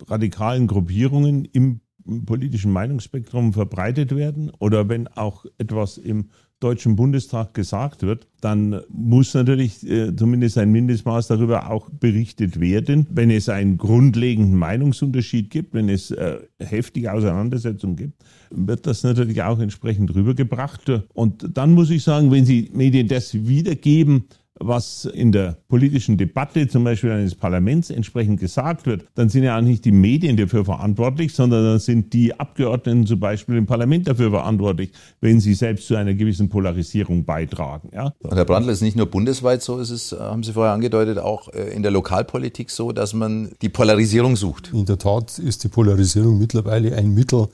radikalen 0.07 0.67
Gruppierungen 0.67 1.45
im 1.45 1.81
politischen 2.25 2.71
Meinungsspektrum 2.71 3.53
verbreitet 3.53 4.15
werden 4.15 4.51
oder 4.59 4.89
wenn 4.89 5.07
auch 5.07 5.45
etwas 5.57 5.97
im 5.97 6.29
Deutschen 6.59 6.97
Bundestag 6.97 7.53
gesagt 7.53 8.03
wird, 8.03 8.27
dann 8.41 8.81
muss 8.89 9.33
natürlich 9.33 9.87
äh, 9.87 10.13
zumindest 10.13 10.57
ein 10.57 10.71
Mindestmaß 10.71 11.27
darüber 11.27 11.71
auch 11.71 11.89
berichtet 11.89 12.59
werden. 12.59 13.07
Wenn 13.11 13.31
es 13.31 13.47
einen 13.47 13.77
grundlegenden 13.77 14.55
Meinungsunterschied 14.55 15.49
gibt, 15.51 15.73
wenn 15.73 15.87
es 15.87 16.11
äh, 16.11 16.39
heftige 16.59 17.13
Auseinandersetzungen 17.13 17.95
gibt, 17.95 18.23
wird 18.49 18.87
das 18.87 19.03
natürlich 19.03 19.41
auch 19.41 19.59
entsprechend 19.59 20.13
rübergebracht. 20.13 20.89
Und 21.13 21.57
dann 21.57 21.73
muss 21.73 21.89
ich 21.91 22.03
sagen, 22.03 22.29
wenn 22.29 22.45
Sie 22.45 22.69
Medien 22.73 23.07
das 23.07 23.33
wiedergeben, 23.33 24.25
was 24.59 25.05
in 25.05 25.31
der 25.31 25.57
politischen 25.67 26.17
Debatte 26.17 26.67
zum 26.67 26.83
Beispiel 26.83 27.11
eines 27.11 27.35
Parlaments 27.35 27.89
entsprechend 27.89 28.39
gesagt 28.39 28.85
wird, 28.85 29.05
dann 29.15 29.29
sind 29.29 29.43
ja 29.43 29.57
auch 29.57 29.61
nicht 29.61 29.85
die 29.85 29.91
Medien 29.91 30.37
dafür 30.37 30.65
verantwortlich, 30.65 31.33
sondern 31.33 31.63
dann 31.63 31.79
sind 31.79 32.13
die 32.13 32.39
Abgeordneten 32.39 33.07
zum 33.07 33.19
Beispiel 33.19 33.55
im 33.55 33.65
Parlament 33.65 34.07
dafür 34.07 34.29
verantwortlich, 34.31 34.91
wenn 35.21 35.39
sie 35.39 35.53
selbst 35.53 35.87
zu 35.87 35.95
einer 35.95 36.13
gewissen 36.13 36.49
Polarisierung 36.49 37.25
beitragen. 37.25 37.89
Ja? 37.93 38.13
Und 38.19 38.35
Herr 38.35 38.45
Brandl, 38.45 38.69
ist 38.69 38.81
nicht 38.81 38.97
nur 38.97 39.05
bundesweit 39.07 39.61
so, 39.61 39.79
ist 39.79 39.89
es, 39.89 40.11
haben 40.11 40.43
Sie 40.43 40.53
vorher 40.53 40.73
angedeutet, 40.73 41.17
auch 41.17 41.47
äh, 41.53 41.73
in 41.73 41.83
der 41.83 41.91
Lokalpolitik 41.91 42.69
so, 42.69 42.91
dass 42.91 43.13
man 43.13 43.51
die 43.61 43.69
Polarisierung 43.69 44.35
sucht. 44.35 44.71
In 44.73 44.85
der 44.85 44.97
Tat 44.97 45.39
ist 45.39 45.63
die 45.63 45.69
Polarisierung 45.69 46.37
mittlerweile 46.37 46.95
ein 46.95 47.13
Mittel, 47.13 47.47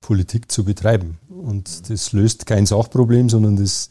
Politik 0.00 0.50
zu 0.50 0.64
betreiben. 0.64 1.18
Und 1.28 1.90
das 1.90 2.12
löst 2.12 2.46
kein 2.46 2.66
Sachproblem, 2.66 3.28
sondern 3.28 3.56
das 3.56 3.90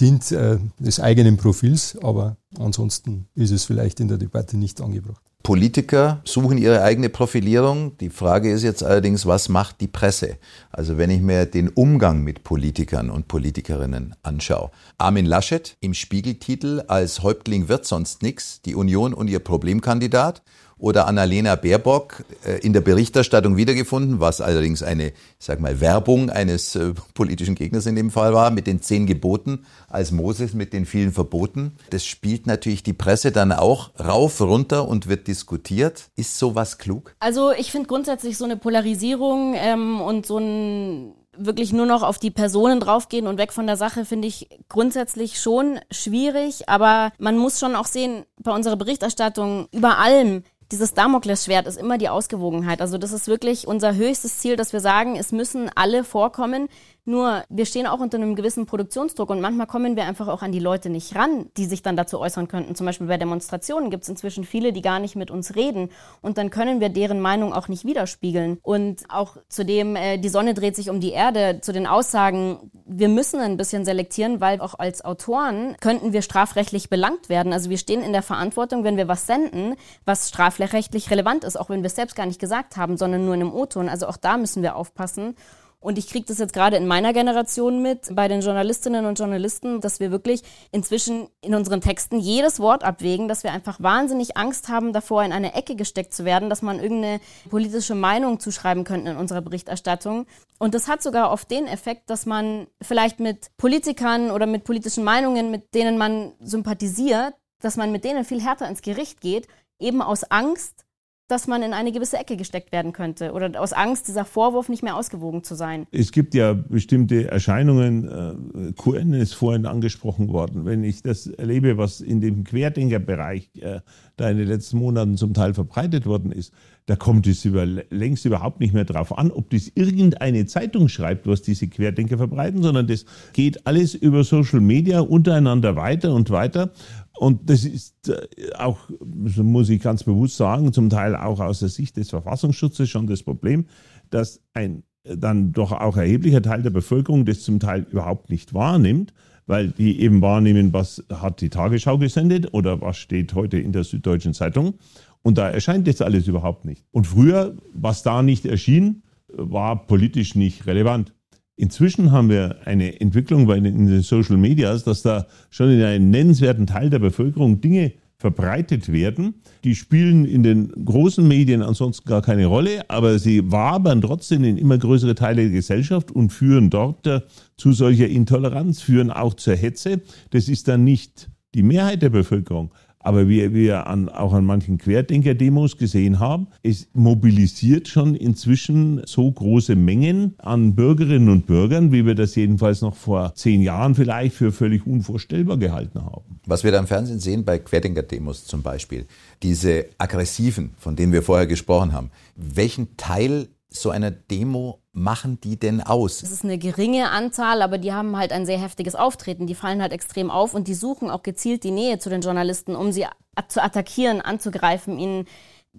dient 0.00 0.32
äh, 0.32 0.58
des 0.78 1.00
eigenen 1.00 1.36
Profils, 1.36 1.96
aber 2.02 2.36
ansonsten 2.58 3.26
ist 3.34 3.50
es 3.50 3.64
vielleicht 3.64 4.00
in 4.00 4.08
der 4.08 4.18
Debatte 4.18 4.56
nicht 4.56 4.80
angebracht. 4.80 5.22
Politiker 5.42 6.20
suchen 6.24 6.58
ihre 6.58 6.82
eigene 6.82 7.08
Profilierung. 7.08 7.96
Die 7.98 8.10
Frage 8.10 8.52
ist 8.52 8.62
jetzt 8.62 8.84
allerdings, 8.84 9.24
was 9.24 9.48
macht 9.48 9.80
die 9.80 9.88
Presse? 9.88 10.36
Also 10.70 10.98
wenn 10.98 11.08
ich 11.08 11.22
mir 11.22 11.46
den 11.46 11.70
Umgang 11.70 12.22
mit 12.22 12.44
Politikern 12.44 13.08
und 13.08 13.26
Politikerinnen 13.26 14.14
anschaue. 14.22 14.70
Armin 14.98 15.24
Laschet 15.24 15.76
im 15.80 15.94
Spiegeltitel 15.94 16.82
als 16.88 17.22
Häuptling 17.22 17.68
wird 17.68 17.86
sonst 17.86 18.22
nichts, 18.22 18.60
die 18.62 18.74
Union 18.74 19.14
und 19.14 19.28
ihr 19.28 19.38
Problemkandidat 19.38 20.42
oder 20.80 21.06
Annalena 21.06 21.54
Baerbock 21.54 22.24
äh, 22.44 22.58
in 22.60 22.72
der 22.72 22.80
Berichterstattung 22.80 23.56
wiedergefunden, 23.56 24.18
was 24.18 24.40
allerdings 24.40 24.82
eine, 24.82 25.08
ich 25.08 25.14
sag 25.38 25.60
mal, 25.60 25.80
Werbung 25.80 26.30
eines 26.30 26.74
äh, 26.74 26.92
politischen 27.14 27.54
Gegners 27.54 27.86
in 27.86 27.96
dem 27.96 28.10
Fall 28.10 28.32
war, 28.34 28.50
mit 28.50 28.66
den 28.66 28.82
zehn 28.82 29.06
Geboten 29.06 29.64
als 29.88 30.10
Moses 30.10 30.54
mit 30.54 30.72
den 30.72 30.86
vielen 30.86 31.12
Verboten. 31.12 31.72
Das 31.90 32.04
spielt 32.04 32.46
natürlich 32.46 32.82
die 32.82 32.92
Presse 32.92 33.30
dann 33.30 33.52
auch 33.52 33.90
rauf, 34.00 34.40
runter 34.40 34.88
und 34.88 35.06
wird 35.06 35.28
diskutiert. 35.28 36.10
Ist 36.16 36.38
sowas 36.38 36.78
klug? 36.78 37.14
Also 37.20 37.52
ich 37.52 37.70
finde 37.70 37.86
grundsätzlich 37.86 38.36
so 38.38 38.44
eine 38.44 38.56
Polarisierung 38.56 39.54
ähm, 39.56 40.00
und 40.00 40.26
so 40.26 40.38
ein 40.38 41.14
wirklich 41.36 41.72
nur 41.72 41.86
noch 41.86 42.02
auf 42.02 42.18
die 42.18 42.30
Personen 42.30 42.80
draufgehen 42.80 43.26
und 43.26 43.38
weg 43.38 43.52
von 43.52 43.66
der 43.66 43.76
Sache, 43.76 44.04
finde 44.04 44.28
ich 44.28 44.48
grundsätzlich 44.68 45.40
schon 45.40 45.80
schwierig. 45.90 46.68
Aber 46.68 47.12
man 47.18 47.38
muss 47.38 47.58
schon 47.58 47.76
auch 47.76 47.86
sehen, 47.86 48.24
bei 48.42 48.52
unserer 48.52 48.76
Berichterstattung 48.76 49.68
über 49.72 49.98
allem 49.98 50.42
dieses 50.70 50.94
Damoklesschwert 50.94 51.66
ist 51.66 51.78
immer 51.78 51.98
die 51.98 52.08
Ausgewogenheit. 52.08 52.80
Also 52.80 52.96
das 52.96 53.12
ist 53.12 53.26
wirklich 53.26 53.66
unser 53.66 53.94
höchstes 53.94 54.38
Ziel, 54.38 54.56
dass 54.56 54.72
wir 54.72 54.80
sagen, 54.80 55.16
es 55.16 55.32
müssen 55.32 55.70
alle 55.74 56.04
vorkommen. 56.04 56.68
Nur 57.10 57.42
wir 57.48 57.66
stehen 57.66 57.88
auch 57.88 57.98
unter 57.98 58.18
einem 58.18 58.36
gewissen 58.36 58.66
Produktionsdruck 58.66 59.30
und 59.30 59.40
manchmal 59.40 59.66
kommen 59.66 59.96
wir 59.96 60.04
einfach 60.04 60.28
auch 60.28 60.42
an 60.42 60.52
die 60.52 60.60
Leute 60.60 60.90
nicht 60.90 61.16
ran, 61.16 61.46
die 61.56 61.64
sich 61.64 61.82
dann 61.82 61.96
dazu 61.96 62.20
äußern 62.20 62.46
könnten. 62.46 62.76
Zum 62.76 62.86
Beispiel 62.86 63.08
bei 63.08 63.16
Demonstrationen 63.16 63.90
gibt 63.90 64.04
es 64.04 64.08
inzwischen 64.08 64.44
viele, 64.44 64.72
die 64.72 64.80
gar 64.80 65.00
nicht 65.00 65.16
mit 65.16 65.28
uns 65.28 65.56
reden 65.56 65.90
und 66.22 66.38
dann 66.38 66.50
können 66.50 66.78
wir 66.78 66.88
deren 66.88 67.20
Meinung 67.20 67.52
auch 67.52 67.66
nicht 67.66 67.84
widerspiegeln. 67.84 68.58
Und 68.62 69.02
auch 69.08 69.38
zu 69.48 69.64
dem, 69.64 69.96
äh, 69.96 70.18
die 70.18 70.28
Sonne 70.28 70.54
dreht 70.54 70.76
sich 70.76 70.88
um 70.88 71.00
die 71.00 71.10
Erde, 71.10 71.58
zu 71.60 71.72
den 71.72 71.88
Aussagen, 71.88 72.70
wir 72.86 73.08
müssen 73.08 73.40
ein 73.40 73.56
bisschen 73.56 73.84
selektieren, 73.84 74.40
weil 74.40 74.60
auch 74.60 74.78
als 74.78 75.04
Autoren 75.04 75.76
könnten 75.80 76.12
wir 76.12 76.22
strafrechtlich 76.22 76.90
belangt 76.90 77.28
werden. 77.28 77.52
Also 77.52 77.70
wir 77.70 77.78
stehen 77.78 78.02
in 78.02 78.12
der 78.12 78.22
Verantwortung, 78.22 78.84
wenn 78.84 78.96
wir 78.96 79.08
was 79.08 79.26
senden, 79.26 79.74
was 80.04 80.28
strafrechtlich 80.28 81.10
relevant 81.10 81.42
ist, 81.42 81.58
auch 81.58 81.70
wenn 81.70 81.82
wir 81.82 81.88
es 81.88 81.96
selbst 81.96 82.14
gar 82.14 82.26
nicht 82.26 82.40
gesagt 82.40 82.76
haben, 82.76 82.96
sondern 82.96 83.24
nur 83.24 83.34
in 83.34 83.40
einem 83.40 83.52
O-Ton. 83.52 83.88
Also 83.88 84.06
auch 84.06 84.16
da 84.16 84.36
müssen 84.36 84.62
wir 84.62 84.76
aufpassen. 84.76 85.34
Und 85.82 85.96
ich 85.96 86.08
kriege 86.08 86.26
das 86.26 86.38
jetzt 86.38 86.52
gerade 86.52 86.76
in 86.76 86.86
meiner 86.86 87.14
Generation 87.14 87.80
mit, 87.80 88.14
bei 88.14 88.28
den 88.28 88.42
Journalistinnen 88.42 89.06
und 89.06 89.18
Journalisten, 89.18 89.80
dass 89.80 89.98
wir 89.98 90.10
wirklich 90.10 90.42
inzwischen 90.72 91.28
in 91.40 91.54
unseren 91.54 91.80
Texten 91.80 92.20
jedes 92.20 92.60
Wort 92.60 92.84
abwägen, 92.84 93.28
dass 93.28 93.44
wir 93.44 93.52
einfach 93.52 93.80
wahnsinnig 93.80 94.36
Angst 94.36 94.68
haben, 94.68 94.92
davor 94.92 95.24
in 95.24 95.32
eine 95.32 95.54
Ecke 95.54 95.76
gesteckt 95.76 96.12
zu 96.12 96.26
werden, 96.26 96.50
dass 96.50 96.60
man 96.60 96.80
irgendeine 96.80 97.20
politische 97.48 97.94
Meinung 97.94 98.40
zuschreiben 98.40 98.84
könnte 98.84 99.12
in 99.12 99.16
unserer 99.16 99.40
Berichterstattung. 99.40 100.26
Und 100.58 100.74
das 100.74 100.86
hat 100.86 101.02
sogar 101.02 101.30
oft 101.30 101.50
den 101.50 101.66
Effekt, 101.66 102.10
dass 102.10 102.26
man 102.26 102.66
vielleicht 102.82 103.18
mit 103.18 103.56
Politikern 103.56 104.30
oder 104.30 104.44
mit 104.44 104.64
politischen 104.64 105.02
Meinungen, 105.02 105.50
mit 105.50 105.74
denen 105.74 105.96
man 105.96 106.32
sympathisiert, 106.40 107.32
dass 107.60 107.76
man 107.76 107.90
mit 107.90 108.04
denen 108.04 108.26
viel 108.26 108.42
härter 108.42 108.68
ins 108.68 108.82
Gericht 108.82 109.22
geht, 109.22 109.48
eben 109.78 110.02
aus 110.02 110.24
Angst, 110.24 110.84
dass 111.30 111.46
man 111.46 111.62
in 111.62 111.72
eine 111.72 111.92
gewisse 111.92 112.18
Ecke 112.18 112.36
gesteckt 112.36 112.72
werden 112.72 112.92
könnte 112.92 113.32
oder 113.32 113.60
aus 113.60 113.72
Angst, 113.72 114.08
dieser 114.08 114.24
Vorwurf 114.24 114.68
nicht 114.68 114.82
mehr 114.82 114.96
ausgewogen 114.96 115.44
zu 115.44 115.54
sein. 115.54 115.86
Es 115.92 116.12
gibt 116.12 116.34
ja 116.34 116.52
bestimmte 116.52 117.30
Erscheinungen, 117.30 118.08
äh, 118.08 118.72
QN 118.72 119.12
ist 119.14 119.34
vorhin 119.34 119.66
angesprochen 119.66 120.28
worden. 120.28 120.64
Wenn 120.64 120.82
ich 120.82 121.02
das 121.02 121.26
erlebe, 121.26 121.78
was 121.78 122.00
in 122.00 122.20
dem 122.20 122.44
Querdenkerbereich 122.44 123.50
äh, 123.60 123.80
da 124.16 124.28
in 124.28 124.38
den 124.38 124.48
letzten 124.48 124.78
Monaten 124.78 125.16
zum 125.16 125.32
Teil 125.32 125.54
verbreitet 125.54 126.06
worden 126.06 126.32
ist, 126.32 126.52
da 126.86 126.96
kommt 126.96 127.28
es 127.28 127.44
über, 127.44 127.64
längst 127.64 128.24
überhaupt 128.24 128.58
nicht 128.58 128.74
mehr 128.74 128.84
darauf 128.84 129.16
an, 129.16 129.30
ob 129.30 129.50
das 129.50 129.70
irgendeine 129.76 130.46
Zeitung 130.46 130.88
schreibt, 130.88 131.28
was 131.28 131.40
diese 131.40 131.68
Querdenker 131.68 132.18
verbreiten, 132.18 132.64
sondern 132.64 132.88
das 132.88 133.04
geht 133.32 133.64
alles 133.64 133.94
über 133.94 134.24
Social 134.24 134.60
Media 134.60 134.98
untereinander 134.98 135.76
weiter 135.76 136.12
und 136.12 136.30
weiter. 136.30 136.72
Und 137.20 137.50
das 137.50 137.66
ist 137.66 138.08
äh, 138.08 138.54
auch, 138.54 138.78
muss 139.04 139.68
ich 139.68 139.82
ganz 139.82 140.04
bewusst 140.04 140.38
sagen, 140.38 140.72
zum 140.72 140.88
Teil 140.88 141.14
auch 141.14 141.38
aus 141.38 141.58
der 141.58 141.68
Sicht 141.68 141.98
des 141.98 142.08
Verfassungsschutzes 142.08 142.88
schon 142.88 143.06
das 143.06 143.22
Problem, 143.22 143.66
dass 144.08 144.40
ein 144.54 144.84
dann 145.04 145.52
doch 145.52 145.72
auch 145.72 145.98
erheblicher 145.98 146.40
Teil 146.40 146.62
der 146.62 146.70
Bevölkerung 146.70 147.26
das 147.26 147.42
zum 147.42 147.60
Teil 147.60 147.86
überhaupt 147.90 148.30
nicht 148.30 148.54
wahrnimmt, 148.54 149.12
weil 149.46 149.68
die 149.68 150.00
eben 150.00 150.22
wahrnehmen, 150.22 150.72
was 150.72 151.04
hat 151.10 151.42
die 151.42 151.50
Tagesschau 151.50 151.98
gesendet 151.98 152.54
oder 152.54 152.80
was 152.80 152.96
steht 152.96 153.34
heute 153.34 153.58
in 153.58 153.72
der 153.72 153.84
Süddeutschen 153.84 154.32
Zeitung. 154.32 154.78
Und 155.20 155.36
da 155.36 155.50
erscheint 155.50 155.86
das 155.88 156.00
alles 156.00 156.26
überhaupt 156.26 156.64
nicht. 156.64 156.86
Und 156.90 157.06
früher, 157.06 157.54
was 157.74 158.02
da 158.02 158.22
nicht 158.22 158.46
erschien, 158.46 159.02
war 159.28 159.86
politisch 159.86 160.36
nicht 160.36 160.66
relevant. 160.66 161.12
Inzwischen 161.60 162.10
haben 162.10 162.30
wir 162.30 162.56
eine 162.64 163.02
Entwicklung 163.02 163.46
in 163.50 163.86
den 163.86 164.00
Social 164.00 164.38
Medias, 164.38 164.82
dass 164.82 165.02
da 165.02 165.26
schon 165.50 165.68
in 165.68 165.82
einem 165.82 166.08
nennenswerten 166.08 166.66
Teil 166.66 166.88
der 166.88 167.00
Bevölkerung 167.00 167.60
Dinge 167.60 167.92
verbreitet 168.16 168.90
werden. 168.90 169.34
Die 169.62 169.74
spielen 169.74 170.24
in 170.24 170.42
den 170.42 170.68
großen 170.86 171.26
Medien 171.28 171.60
ansonsten 171.60 172.08
gar 172.08 172.22
keine 172.22 172.46
Rolle, 172.46 172.88
aber 172.88 173.18
sie 173.18 173.52
wabern 173.52 174.00
trotzdem 174.00 174.42
in 174.44 174.56
immer 174.56 174.78
größere 174.78 175.14
Teile 175.14 175.42
der 175.42 175.50
Gesellschaft 175.50 176.10
und 176.10 176.30
führen 176.30 176.70
dort 176.70 177.06
äh, 177.06 177.20
zu 177.58 177.72
solcher 177.72 178.08
Intoleranz, 178.08 178.80
führen 178.80 179.10
auch 179.10 179.34
zur 179.34 179.54
Hetze. 179.54 180.00
Das 180.30 180.48
ist 180.48 180.66
dann 180.66 180.84
nicht 180.84 181.28
die 181.54 181.62
Mehrheit 181.62 182.00
der 182.00 182.10
Bevölkerung, 182.10 182.72
aber 183.02 183.28
wie 183.28 183.52
wir 183.54 183.86
an, 183.86 184.08
auch 184.08 184.32
an 184.32 184.44
manchen 184.44 184.78
Querdenker-Demos 184.78 185.78
gesehen 185.78 186.18
haben, 186.18 186.48
es 186.62 186.88
mobilisiert 186.92 187.88
schon 187.88 188.14
inzwischen 188.14 189.02
so 189.06 189.30
große 189.30 189.74
Mengen 189.74 190.34
an 190.38 190.74
Bürgerinnen 190.74 191.30
und 191.30 191.46
Bürgern, 191.46 191.92
wie 191.92 192.04
wir 192.04 192.14
das 192.14 192.34
jedenfalls 192.34 192.82
noch 192.82 192.94
vor 192.94 193.34
zehn 193.34 193.62
Jahren 193.62 193.94
vielleicht 193.94 194.34
für 194.34 194.52
völlig 194.52 194.86
unvorstellbar 194.86 195.56
gehalten 195.56 196.04
haben. 196.04 196.40
Was 196.46 196.62
wir 196.62 196.72
da 196.72 196.78
im 196.78 196.86
Fernsehen 196.86 197.20
sehen, 197.20 197.44
bei 197.44 197.58
Querdenker-Demos 197.58 198.44
zum 198.44 198.62
Beispiel, 198.62 199.06
diese 199.42 199.86
aggressiven, 199.96 200.72
von 200.76 200.94
denen 200.94 201.12
wir 201.12 201.22
vorher 201.22 201.46
gesprochen 201.46 201.92
haben, 201.92 202.10
welchen 202.36 202.96
Teil 202.96 203.48
so 203.70 203.90
einer 203.90 204.10
Demo 204.10 204.82
machen 204.92 205.40
die 205.40 205.58
denn 205.58 205.80
aus? 205.80 206.22
Es 206.22 206.32
ist 206.32 206.44
eine 206.44 206.58
geringe 206.58 207.10
Anzahl, 207.10 207.62
aber 207.62 207.78
die 207.78 207.92
haben 207.92 208.16
halt 208.16 208.32
ein 208.32 208.46
sehr 208.46 208.58
heftiges 208.58 208.94
Auftreten. 208.94 209.46
Die 209.46 209.54
fallen 209.54 209.80
halt 209.80 209.92
extrem 209.92 210.30
auf 210.30 210.54
und 210.54 210.68
die 210.68 210.74
suchen 210.74 211.10
auch 211.10 211.22
gezielt 211.22 211.64
die 211.64 211.70
Nähe 211.70 211.98
zu 211.98 212.10
den 212.10 212.20
Journalisten, 212.20 212.74
um 212.74 212.92
sie 212.92 213.06
zu 213.48 213.62
attackieren, 213.62 214.20
anzugreifen, 214.20 214.98
ihnen 214.98 215.26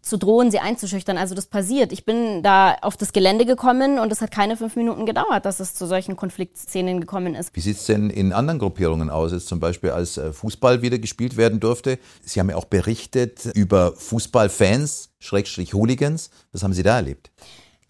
zu 0.01 0.17
drohen, 0.17 0.51
sie 0.51 0.59
einzuschüchtern. 0.59 1.17
Also 1.17 1.35
das 1.35 1.47
passiert. 1.47 1.91
Ich 1.91 2.05
bin 2.05 2.41
da 2.43 2.75
auf 2.81 2.95
das 2.95 3.11
Gelände 3.11 3.45
gekommen 3.45 3.99
und 3.99 4.11
es 4.11 4.21
hat 4.21 4.31
keine 4.31 4.55
fünf 4.55 4.75
Minuten 4.75 5.05
gedauert, 5.05 5.45
dass 5.45 5.59
es 5.59 5.75
zu 5.75 5.85
solchen 5.85 6.15
Konfliktszenen 6.15 7.01
gekommen 7.01 7.35
ist. 7.35 7.53
Wie 7.55 7.59
sieht 7.59 7.77
es 7.77 7.85
denn 7.85 8.09
in 8.09 8.31
anderen 8.31 8.59
Gruppierungen 8.59 9.09
aus? 9.09 9.33
Jetzt 9.33 9.47
zum 9.47 9.59
Beispiel 9.59 9.91
als 9.91 10.17
äh, 10.17 10.31
Fußball 10.31 10.81
wieder 10.81 10.97
gespielt 10.97 11.35
werden 11.35 11.59
durfte. 11.59 11.99
Sie 12.23 12.39
haben 12.39 12.49
ja 12.49 12.55
auch 12.55 12.65
berichtet 12.65 13.45
über 13.53 13.93
Fußballfans, 13.95 15.09
Schrägstrich 15.19 15.73
Hooligans. 15.73 16.29
Was 16.53 16.63
haben 16.63 16.73
Sie 16.73 16.83
da 16.83 16.95
erlebt? 16.95 17.31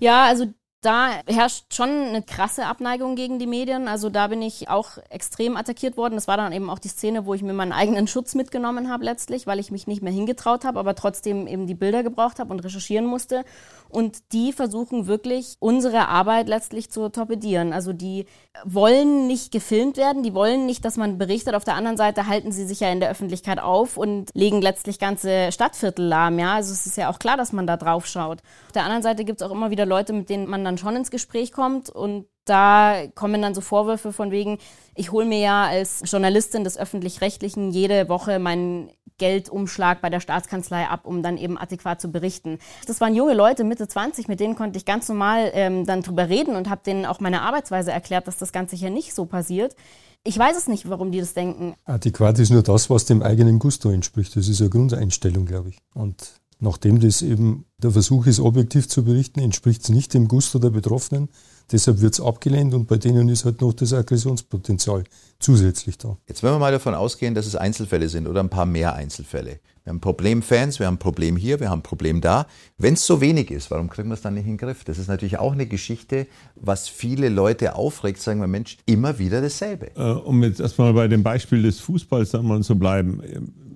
Ja, 0.02 0.24
also 0.24 0.48
da 0.82 1.22
herrscht 1.28 1.76
schon 1.76 1.90
eine 1.90 2.24
krasse 2.24 2.66
Abneigung 2.66 3.16
gegen 3.16 3.38
die 3.38 3.46
Medien. 3.46 3.88
Also 3.88 4.10
da 4.10 4.28
bin 4.28 4.42
ich 4.42 4.68
auch 4.68 4.98
extrem 5.12 5.56
attackiert 5.56 5.96
worden. 5.96 6.16
Das 6.16 6.28
war 6.28 6.38
dann 6.38 6.52
eben 6.54 6.72
auch 6.72 6.80
die 6.80 6.88
Szene, 6.88 7.28
wo 7.28 7.36
ich 7.36 7.44
mir 7.44 7.54
meinen 7.54 7.72
eigenen 7.72 8.08
Schutz 8.08 8.34
mitgenommen 8.34 8.90
habe 8.90 9.06
letztlich, 9.06 9.46
weil 9.46 9.60
ich 9.60 9.70
mich 9.70 9.86
nicht 9.86 10.02
mehr 10.02 10.12
hingetraut 10.12 10.66
habe, 10.66 10.80
aber 10.80 10.96
trotzdem 10.96 11.46
eben 11.46 11.68
die 11.68 11.76
Bilder 11.76 12.02
gebraucht 12.02 12.40
habe 12.40 12.52
und 12.52 12.62
recherchieren 12.62 13.06
musste. 13.06 13.46
Und 13.92 14.34
die 14.34 14.54
versuchen 14.54 15.08
wirklich 15.08 15.56
unsere 15.60 16.08
Arbeit 16.08 16.48
letztlich 16.48 16.90
zu 16.90 17.10
torpedieren. 17.10 17.74
Also 17.74 17.94
die 17.94 18.26
wollen 18.64 19.28
nicht 19.28 19.52
gefilmt 19.52 19.98
werden, 19.98 20.24
die 20.24 20.34
wollen 20.34 20.66
nicht, 20.66 20.86
dass 20.86 20.98
man 20.98 21.18
berichtet. 21.18 21.56
Auf 21.56 21.64
der 21.64 21.76
anderen 21.76 21.98
Seite 21.98 22.28
halten 22.28 22.52
sie 22.52 22.66
sich 22.66 22.80
ja 22.80 22.92
in 22.92 23.00
der 23.00 23.10
Öffentlichkeit 23.10 23.60
auf 23.60 23.98
und 23.98 24.30
legen 24.34 24.62
letztlich 24.62 25.00
ganze 25.00 25.52
Stadtviertel 25.52 26.06
lahm. 26.06 26.40
Ja, 26.40 26.56
also 26.56 26.72
es 26.72 26.86
ist 26.86 26.98
ja 26.98 27.10
auch 27.10 27.20
klar, 27.20 27.38
dass 27.38 27.52
man 27.52 27.68
da 27.68 27.78
drauf 27.78 28.08
schaut. 28.08 28.42
Auf 28.68 28.72
der 28.74 28.84
anderen 28.84 29.04
Seite 29.04 29.26
gibt 29.26 29.42
es 29.42 29.48
auch 29.48 29.52
immer 29.52 29.72
wieder 29.72 29.86
Leute, 29.86 30.14
mit 30.14 30.30
denen 30.30 30.50
man 30.50 30.64
dann 30.64 30.78
schon 30.78 30.96
ins 30.96 31.12
Gespräch 31.12 31.52
kommt 31.52 31.90
und 31.90 32.26
da 32.46 33.04
kommen 33.16 33.42
dann 33.42 33.54
so 33.54 33.62
Vorwürfe 33.62 34.12
von 34.12 34.32
wegen, 34.32 34.58
ich 34.96 35.12
hole 35.12 35.26
mir 35.26 35.40
ja 35.40 35.66
als 35.66 36.02
Journalistin 36.06 36.64
des 36.64 36.78
öffentlich-rechtlichen 36.78 37.72
jede 37.72 38.10
Woche 38.10 38.40
meinen 38.40 38.92
Geldumschlag 39.22 40.02
bei 40.02 40.10
der 40.10 40.20
Staatskanzlei 40.20 40.88
ab, 40.88 41.06
um 41.06 41.22
dann 41.22 41.38
eben 41.38 41.56
adäquat 41.56 42.02
zu 42.02 42.12
berichten. 42.12 42.58
Das 42.88 43.00
waren 43.02 43.14
junge 43.14 43.36
Leute, 43.36 43.64
Mitte 43.64 43.88
20, 43.88 44.28
mit 44.28 44.40
denen 44.40 44.56
konnte 44.56 44.78
ich 44.78 44.86
ganz 44.86 45.08
normal 45.08 45.52
ähm, 45.54 45.86
dann 45.86 46.02
drüber 46.02 46.28
reden 46.28 46.56
und 46.56 46.70
habe 46.70 46.82
denen 46.84 47.06
auch 47.06 47.20
meine 47.20 47.44
Arbeitsweise 47.44 47.92
erklärt, 47.92 48.28
dass 48.28 48.38
das 48.38 48.52
Ganze 48.52 48.76
hier 48.76 48.90
nicht 48.90 49.14
so 49.14 49.26
passiert. 49.26 49.76
Ich 50.24 50.38
weiß 50.38 50.58
es 50.58 50.68
nicht, 50.68 50.90
warum 50.90 51.12
die 51.12 51.20
das 51.20 51.36
denken. 51.36 51.76
Adäquat 51.86 52.40
ist 52.40 52.50
nur 52.50 52.64
das, 52.64 52.90
was 52.90 53.06
dem 53.06 53.22
eigenen 53.22 53.60
Gusto 53.60 53.92
entspricht. 53.92 54.36
Das 54.36 54.48
ist 54.48 54.60
eine 54.60 54.72
Grundeinstellung, 54.72 55.46
glaube 55.46 55.70
ich. 55.70 55.78
Und 55.94 56.42
nachdem 56.60 57.00
das 57.00 57.22
eben 57.22 57.66
der 57.78 57.92
Versuch 57.92 58.26
ist, 58.26 58.40
objektiv 58.40 58.88
zu 58.88 59.04
berichten, 59.04 59.40
entspricht 59.40 59.84
es 59.84 59.90
nicht 59.90 60.16
dem 60.16 60.28
Gusto 60.28 60.58
der 60.58 60.72
Betroffenen. 60.72 61.30
Deshalb 61.72 62.02
wird 62.02 62.14
es 62.14 62.22
abgelehnt 62.22 62.74
und 62.74 62.88
bei 62.88 62.98
denen 62.98 63.30
ist 63.30 63.46
halt 63.46 63.62
noch 63.62 63.74
das 63.74 63.94
Aggressionspotenzial 63.94 65.04
zusätzlich 65.40 65.98
da. 65.98 66.18
Jetzt 66.28 66.44
wenn 66.44 66.52
wir 66.52 66.60
mal 66.60 66.72
davon 66.72 66.94
ausgehen, 66.94 67.34
dass 67.34 67.46
es 67.46 67.56
Einzelfälle 67.56 68.10
sind 68.10 68.28
oder 68.28 68.42
ein 68.42 68.50
paar 68.50 68.66
mehr 68.66 68.94
Einzelfälle. 68.94 69.60
Wir 69.84 69.90
haben 69.90 70.00
Problemfans, 70.00 70.80
wir 70.80 70.86
haben 70.86 70.96
ein 70.96 71.00
Problem 71.00 71.36
hier, 71.36 71.60
wir 71.60 71.70
haben 71.70 71.80
ein 71.80 71.84
Problem 71.84 72.22
da. 72.22 72.46
Wenn 72.78 72.94
es 72.94 73.06
so 73.06 73.20
wenig 73.20 73.50
ist, 73.50 73.72
warum 73.72 73.90
kriegen 73.90 74.10
wir 74.10 74.14
es 74.14 74.22
dann 74.22 74.36
nicht 74.36 74.46
in 74.46 74.54
den 74.54 74.58
Griff? 74.58 74.84
Das 74.84 75.00
ist 75.00 75.08
natürlich 75.08 75.40
auch 75.40 75.54
eine 75.54 75.66
Geschichte, 75.66 76.28
was 76.56 76.88
viele 76.88 77.30
Leute 77.30 77.76
aufregt, 77.76 78.22
sagen 78.22 78.42
wir, 78.42 78.48
Mensch, 78.48 78.78
immer 78.86 79.18
wieder 79.18 79.42
dasselbe. 79.42 79.96
Äh, 79.96 80.02
um 80.02 80.44
jetzt 80.44 80.60
erstmal 80.60 80.94
bei 80.94 81.08
dem 81.08 81.24
Beispiel 81.24 81.64
des 81.64 81.80
Fußballs 81.80 82.36
einmal 82.36 82.62
zu 82.62 82.78
bleiben. 82.78 83.22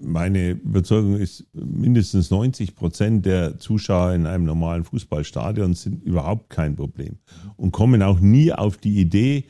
Meine 0.01 0.51
Überzeugung 0.51 1.15
ist, 1.15 1.45
mindestens 1.53 2.29
90 2.29 2.75
Prozent 2.75 3.25
der 3.25 3.57
Zuschauer 3.57 4.13
in 4.13 4.27
einem 4.27 4.45
normalen 4.45 4.83
Fußballstadion 4.83 5.73
sind 5.73 6.03
überhaupt 6.03 6.51
kein 6.51 6.75
Problem 6.75 7.17
und 7.57 7.71
kommen 7.71 8.03
auch 8.03 8.19
nie 8.19 8.53
auf 8.53 8.77
die 8.77 8.99
Idee, 8.99 9.45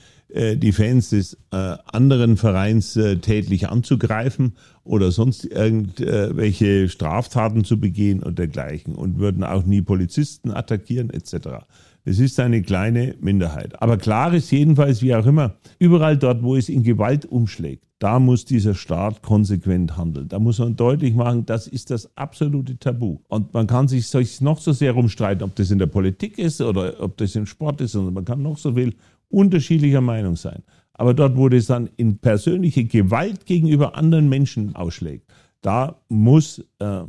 die 0.58 0.72
Fans 0.72 1.10
des 1.12 1.38
äh, 1.52 1.78
anderen 1.92 2.38
Vereins 2.38 2.96
äh, 2.98 3.18
tätlich 3.18 3.70
anzugreifen 3.70 4.54
oder 4.84 5.12
sonst 5.12 5.46
irgendwelche 5.46 6.90
Straftaten 6.90 7.64
zu 7.64 7.80
begehen 7.80 8.22
und 8.22 8.38
dergleichen 8.38 8.96
und 8.96 9.18
würden 9.18 9.44
auch 9.44 9.66
nie 9.66 9.82
Polizisten 9.82 10.52
attackieren 10.52 11.10
etc. 11.10 11.66
Es 12.04 12.20
ist 12.20 12.40
eine 12.40 12.62
kleine 12.62 13.16
Minderheit. 13.20 13.82
Aber 13.82 13.98
klar 13.98 14.34
ist 14.34 14.52
jedenfalls, 14.52 15.02
wie 15.02 15.16
auch 15.16 15.26
immer, 15.26 15.56
überall 15.80 16.18
dort, 16.18 16.44
wo 16.44 16.56
es 16.56 16.70
in 16.70 16.84
Gewalt 16.84 17.26
umschlägt, 17.26 17.86
da 18.00 18.20
muss 18.20 18.46
dieser 18.46 18.76
Staat 18.76 19.22
konsequent 19.22 19.98
handeln. 19.98 20.28
Da 20.28 20.38
muss 20.38 20.60
man 20.60 20.76
deutlich 20.76 21.16
machen, 21.16 21.46
das 21.46 21.66
ist 21.66 21.90
das 21.90 22.16
absolute 22.18 22.78
Tabu. 22.78 23.20
Und 23.30 23.54
man 23.54 23.68
kann 23.68 23.88
sich 23.88 24.12
noch 24.42 24.60
so 24.60 24.74
sehr 24.74 24.92
rumstreiten, 24.92 25.44
ob 25.44 25.56
das 25.56 25.72
in 25.72 25.80
der 25.80 25.88
Politik 25.88 26.38
ist 26.38 26.62
oder 26.62 27.00
ob 27.00 27.18
das 27.18 27.36
im 27.36 27.46
Sport 27.46 27.82
ist. 27.82 27.96
Und 27.96 28.14
man 28.14 28.26
kann 28.26 28.42
noch 28.42 28.58
so 28.58 28.74
viel 28.74 28.94
unterschiedlicher 29.36 30.02
Meinung 30.02 30.36
sein. 30.36 30.64
Aber 30.94 31.14
dort, 31.14 31.36
wo 31.36 31.50
das 31.50 31.66
dann 31.66 31.90
in 31.98 32.20
persönliche 32.20 32.86
Gewalt 32.86 33.46
gegenüber 33.46 33.96
anderen 33.96 34.30
Menschen 34.30 34.76
ausschlägt, 34.76 35.30
da 35.62 36.00
muss 36.08 36.64
äh, 36.80 37.04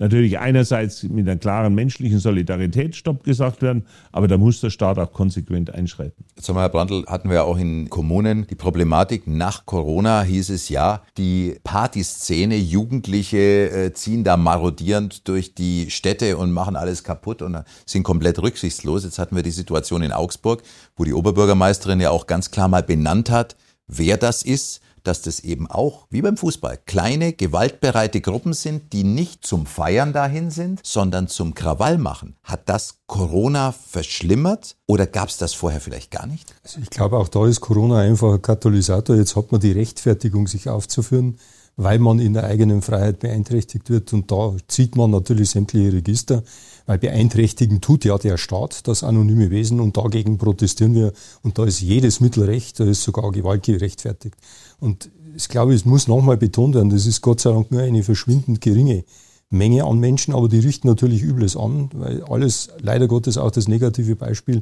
natürlich 0.00 0.38
einerseits 0.38 1.02
mit 1.04 1.28
einer 1.28 1.38
klaren 1.38 1.74
menschlichen 1.74 2.18
Solidarität 2.18 2.96
Stopp 2.96 3.22
gesagt 3.22 3.62
werden, 3.62 3.86
aber 4.10 4.26
da 4.26 4.38
muss 4.38 4.60
der 4.60 4.70
Staat 4.70 4.98
auch 4.98 5.12
konsequent 5.12 5.72
einschreiten. 5.72 6.24
Jetzt 6.34 6.48
haben 6.48 6.56
wir, 6.56 6.62
Herr 6.62 6.70
Brandl, 6.70 7.04
hatten 7.06 7.28
wir 7.28 7.36
ja 7.36 7.42
auch 7.44 7.58
in 7.58 7.90
Kommunen 7.90 8.46
die 8.48 8.54
Problematik. 8.54 9.26
Nach 9.26 9.66
Corona 9.66 10.22
hieß 10.22 10.50
es 10.50 10.70
ja, 10.70 11.02
die 11.18 11.60
Partyszene, 11.62 12.56
Jugendliche 12.56 13.70
äh, 13.70 13.92
ziehen 13.92 14.24
da 14.24 14.36
marodierend 14.36 15.28
durch 15.28 15.54
die 15.54 15.90
Städte 15.90 16.38
und 16.38 16.50
machen 16.50 16.76
alles 16.76 17.04
kaputt 17.04 17.42
und 17.42 17.62
sind 17.84 18.02
komplett 18.02 18.40
rücksichtslos. 18.40 19.04
Jetzt 19.04 19.18
hatten 19.18 19.36
wir 19.36 19.42
die 19.42 19.50
Situation 19.50 20.02
in 20.02 20.12
Augsburg, 20.12 20.62
wo 20.96 21.04
die 21.04 21.12
Oberbürgermeisterin 21.12 22.00
ja 22.00 22.10
auch 22.10 22.26
ganz 22.26 22.50
klar 22.50 22.68
mal 22.68 22.82
benannt 22.82 23.30
hat, 23.30 23.56
wer 23.86 24.16
das 24.16 24.42
ist 24.42 24.80
dass 25.04 25.22
das 25.22 25.40
eben 25.40 25.66
auch, 25.66 26.06
wie 26.10 26.22
beim 26.22 26.36
Fußball, 26.36 26.78
kleine, 26.86 27.32
gewaltbereite 27.32 28.20
Gruppen 28.20 28.52
sind, 28.52 28.92
die 28.92 29.04
nicht 29.04 29.46
zum 29.46 29.66
Feiern 29.66 30.12
dahin 30.12 30.50
sind, 30.50 30.80
sondern 30.84 31.28
zum 31.28 31.54
Krawall 31.54 31.98
machen. 31.98 32.36
Hat 32.42 32.68
das 32.68 33.00
Corona 33.06 33.72
verschlimmert 33.72 34.76
oder 34.86 35.06
gab 35.06 35.28
es 35.28 35.36
das 35.36 35.54
vorher 35.54 35.80
vielleicht 35.80 36.10
gar 36.10 36.26
nicht? 36.26 36.54
Also 36.62 36.80
ich 36.80 36.90
glaube, 36.90 37.18
auch 37.18 37.28
da 37.28 37.46
ist 37.46 37.60
Corona 37.60 37.98
einfach 37.98 38.34
ein 38.34 38.42
Katalysator. 38.42 39.16
Jetzt 39.16 39.36
hat 39.36 39.52
man 39.52 39.60
die 39.60 39.72
Rechtfertigung, 39.72 40.46
sich 40.46 40.68
aufzuführen 40.68 41.38
weil 41.82 41.98
man 41.98 42.18
in 42.18 42.34
der 42.34 42.44
eigenen 42.44 42.82
Freiheit 42.82 43.20
beeinträchtigt 43.20 43.88
wird. 43.88 44.12
Und 44.12 44.30
da 44.30 44.54
zieht 44.68 44.96
man 44.96 45.10
natürlich 45.10 45.50
sämtliche 45.50 45.92
Register, 45.92 46.42
weil 46.90 46.98
beeinträchtigen 46.98 47.80
tut 47.80 48.04
ja 48.04 48.18
der 48.18 48.36
Staat, 48.36 48.88
das 48.88 49.04
anonyme 49.04 49.50
Wesen, 49.50 49.78
und 49.78 49.96
dagegen 49.96 50.38
protestieren 50.38 50.92
wir. 50.92 51.12
Und 51.40 51.56
da 51.56 51.64
ist 51.64 51.80
jedes 51.80 52.18
Mittel 52.18 52.42
recht, 52.42 52.80
da 52.80 52.84
ist 52.84 53.04
sogar 53.04 53.30
Gewalt 53.30 53.62
gerechtfertigt. 53.62 54.34
Und 54.80 55.08
ich 55.36 55.48
glaube, 55.48 55.72
es 55.72 55.84
muss 55.84 56.08
nochmal 56.08 56.36
betont 56.36 56.74
werden, 56.74 56.90
das 56.90 57.06
ist 57.06 57.20
Gott 57.20 57.38
sei 57.38 57.52
Dank 57.52 57.70
nur 57.70 57.80
eine 57.80 58.02
verschwindend 58.02 58.60
geringe 58.60 59.04
Menge 59.50 59.84
an 59.84 60.00
Menschen, 60.00 60.34
aber 60.34 60.48
die 60.48 60.58
richten 60.58 60.88
natürlich 60.88 61.22
Übles 61.22 61.56
an, 61.56 61.90
weil 61.92 62.24
alles, 62.24 62.70
leider 62.80 63.06
Gottes 63.06 63.38
auch 63.38 63.52
das 63.52 63.68
negative 63.68 64.16
Beispiel, 64.16 64.58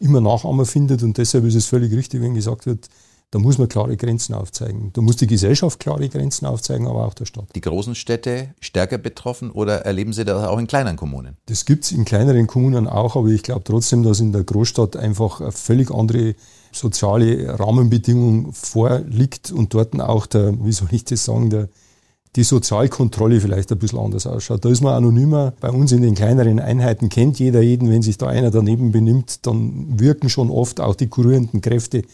immer 0.00 0.20
Nachahmer 0.20 0.66
findet 0.66 1.04
und 1.04 1.16
deshalb 1.16 1.44
ist 1.44 1.54
es 1.54 1.66
völlig 1.66 1.92
richtig, 1.92 2.20
wenn 2.20 2.34
gesagt 2.34 2.66
wird, 2.66 2.88
da 3.30 3.38
muss 3.38 3.58
man 3.58 3.68
klare 3.68 3.96
Grenzen 3.96 4.34
aufzeigen. 4.34 4.90
Da 4.94 5.02
muss 5.02 5.16
die 5.16 5.26
Gesellschaft 5.26 5.78
klare 5.78 6.08
Grenzen 6.08 6.46
aufzeigen, 6.46 6.86
aber 6.86 7.06
auch 7.06 7.12
der 7.12 7.26
Staat. 7.26 7.48
Die 7.54 7.60
großen 7.60 7.94
Städte 7.94 8.54
stärker 8.60 8.96
betroffen 8.96 9.50
oder 9.50 9.84
erleben 9.84 10.14
Sie 10.14 10.24
das 10.24 10.46
auch 10.46 10.58
in 10.58 10.66
kleineren 10.66 10.96
Kommunen? 10.96 11.36
Das 11.46 11.66
gibt 11.66 11.84
es 11.84 11.92
in 11.92 12.06
kleineren 12.06 12.46
Kommunen 12.46 12.86
auch, 12.86 13.16
aber 13.16 13.28
ich 13.28 13.42
glaube 13.42 13.64
trotzdem, 13.64 14.02
dass 14.02 14.20
in 14.20 14.32
der 14.32 14.44
Großstadt 14.44 14.96
einfach 14.96 15.40
eine 15.40 15.52
völlig 15.52 15.90
andere 15.90 16.36
soziale 16.72 17.58
Rahmenbedingung 17.58 18.52
vorliegt 18.54 19.50
und 19.52 19.74
dort 19.74 19.98
auch 20.00 20.26
der, 20.26 20.54
wie 20.64 20.72
soll 20.72 20.88
ich 20.92 21.04
das 21.04 21.24
sagen, 21.24 21.50
der, 21.50 21.68
die 22.36 22.44
Sozialkontrolle 22.44 23.40
vielleicht 23.40 23.72
ein 23.72 23.78
bisschen 23.78 23.98
anders 23.98 24.26
ausschaut. 24.26 24.64
Da 24.64 24.68
ist 24.70 24.80
man 24.80 24.94
anonymer. 24.94 25.52
Bei 25.60 25.70
uns 25.70 25.92
in 25.92 26.02
den 26.02 26.14
kleineren 26.14 26.60
Einheiten 26.60 27.08
kennt 27.08 27.38
jeder 27.38 27.62
jeden. 27.62 27.90
Wenn 27.90 28.02
sich 28.02 28.16
da 28.16 28.26
einer 28.26 28.50
daneben 28.50 28.92
benimmt, 28.92 29.46
dann 29.46 29.98
wirken 29.98 30.28
schon 30.28 30.50
oft 30.50 30.80
auch 30.80 30.94
die 30.94 31.08
kurierenden 31.08 31.60
Kräfte 31.60 32.04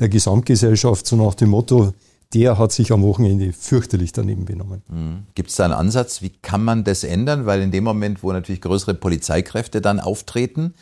der 0.00 0.08
Gesamtgesellschaft 0.08 1.06
so 1.06 1.16
nach 1.16 1.34
dem 1.34 1.50
Motto, 1.50 1.92
der 2.34 2.58
hat 2.58 2.72
sich 2.72 2.92
am 2.92 3.02
Wochenende 3.02 3.52
fürchterlich 3.52 4.12
daneben 4.12 4.44
benommen. 4.44 4.82
Mhm. 4.88 5.26
Gibt 5.34 5.50
es 5.50 5.56
da 5.56 5.64
einen 5.64 5.74
Ansatz, 5.74 6.22
wie 6.22 6.30
kann 6.30 6.64
man 6.64 6.84
das 6.84 7.04
ändern? 7.04 7.46
Weil 7.46 7.60
in 7.60 7.70
dem 7.70 7.84
Moment, 7.84 8.22
wo 8.22 8.32
natürlich 8.32 8.60
größere 8.60 8.94
Polizeikräfte 8.94 9.80
dann 9.80 10.00
auftreten, 10.00 10.74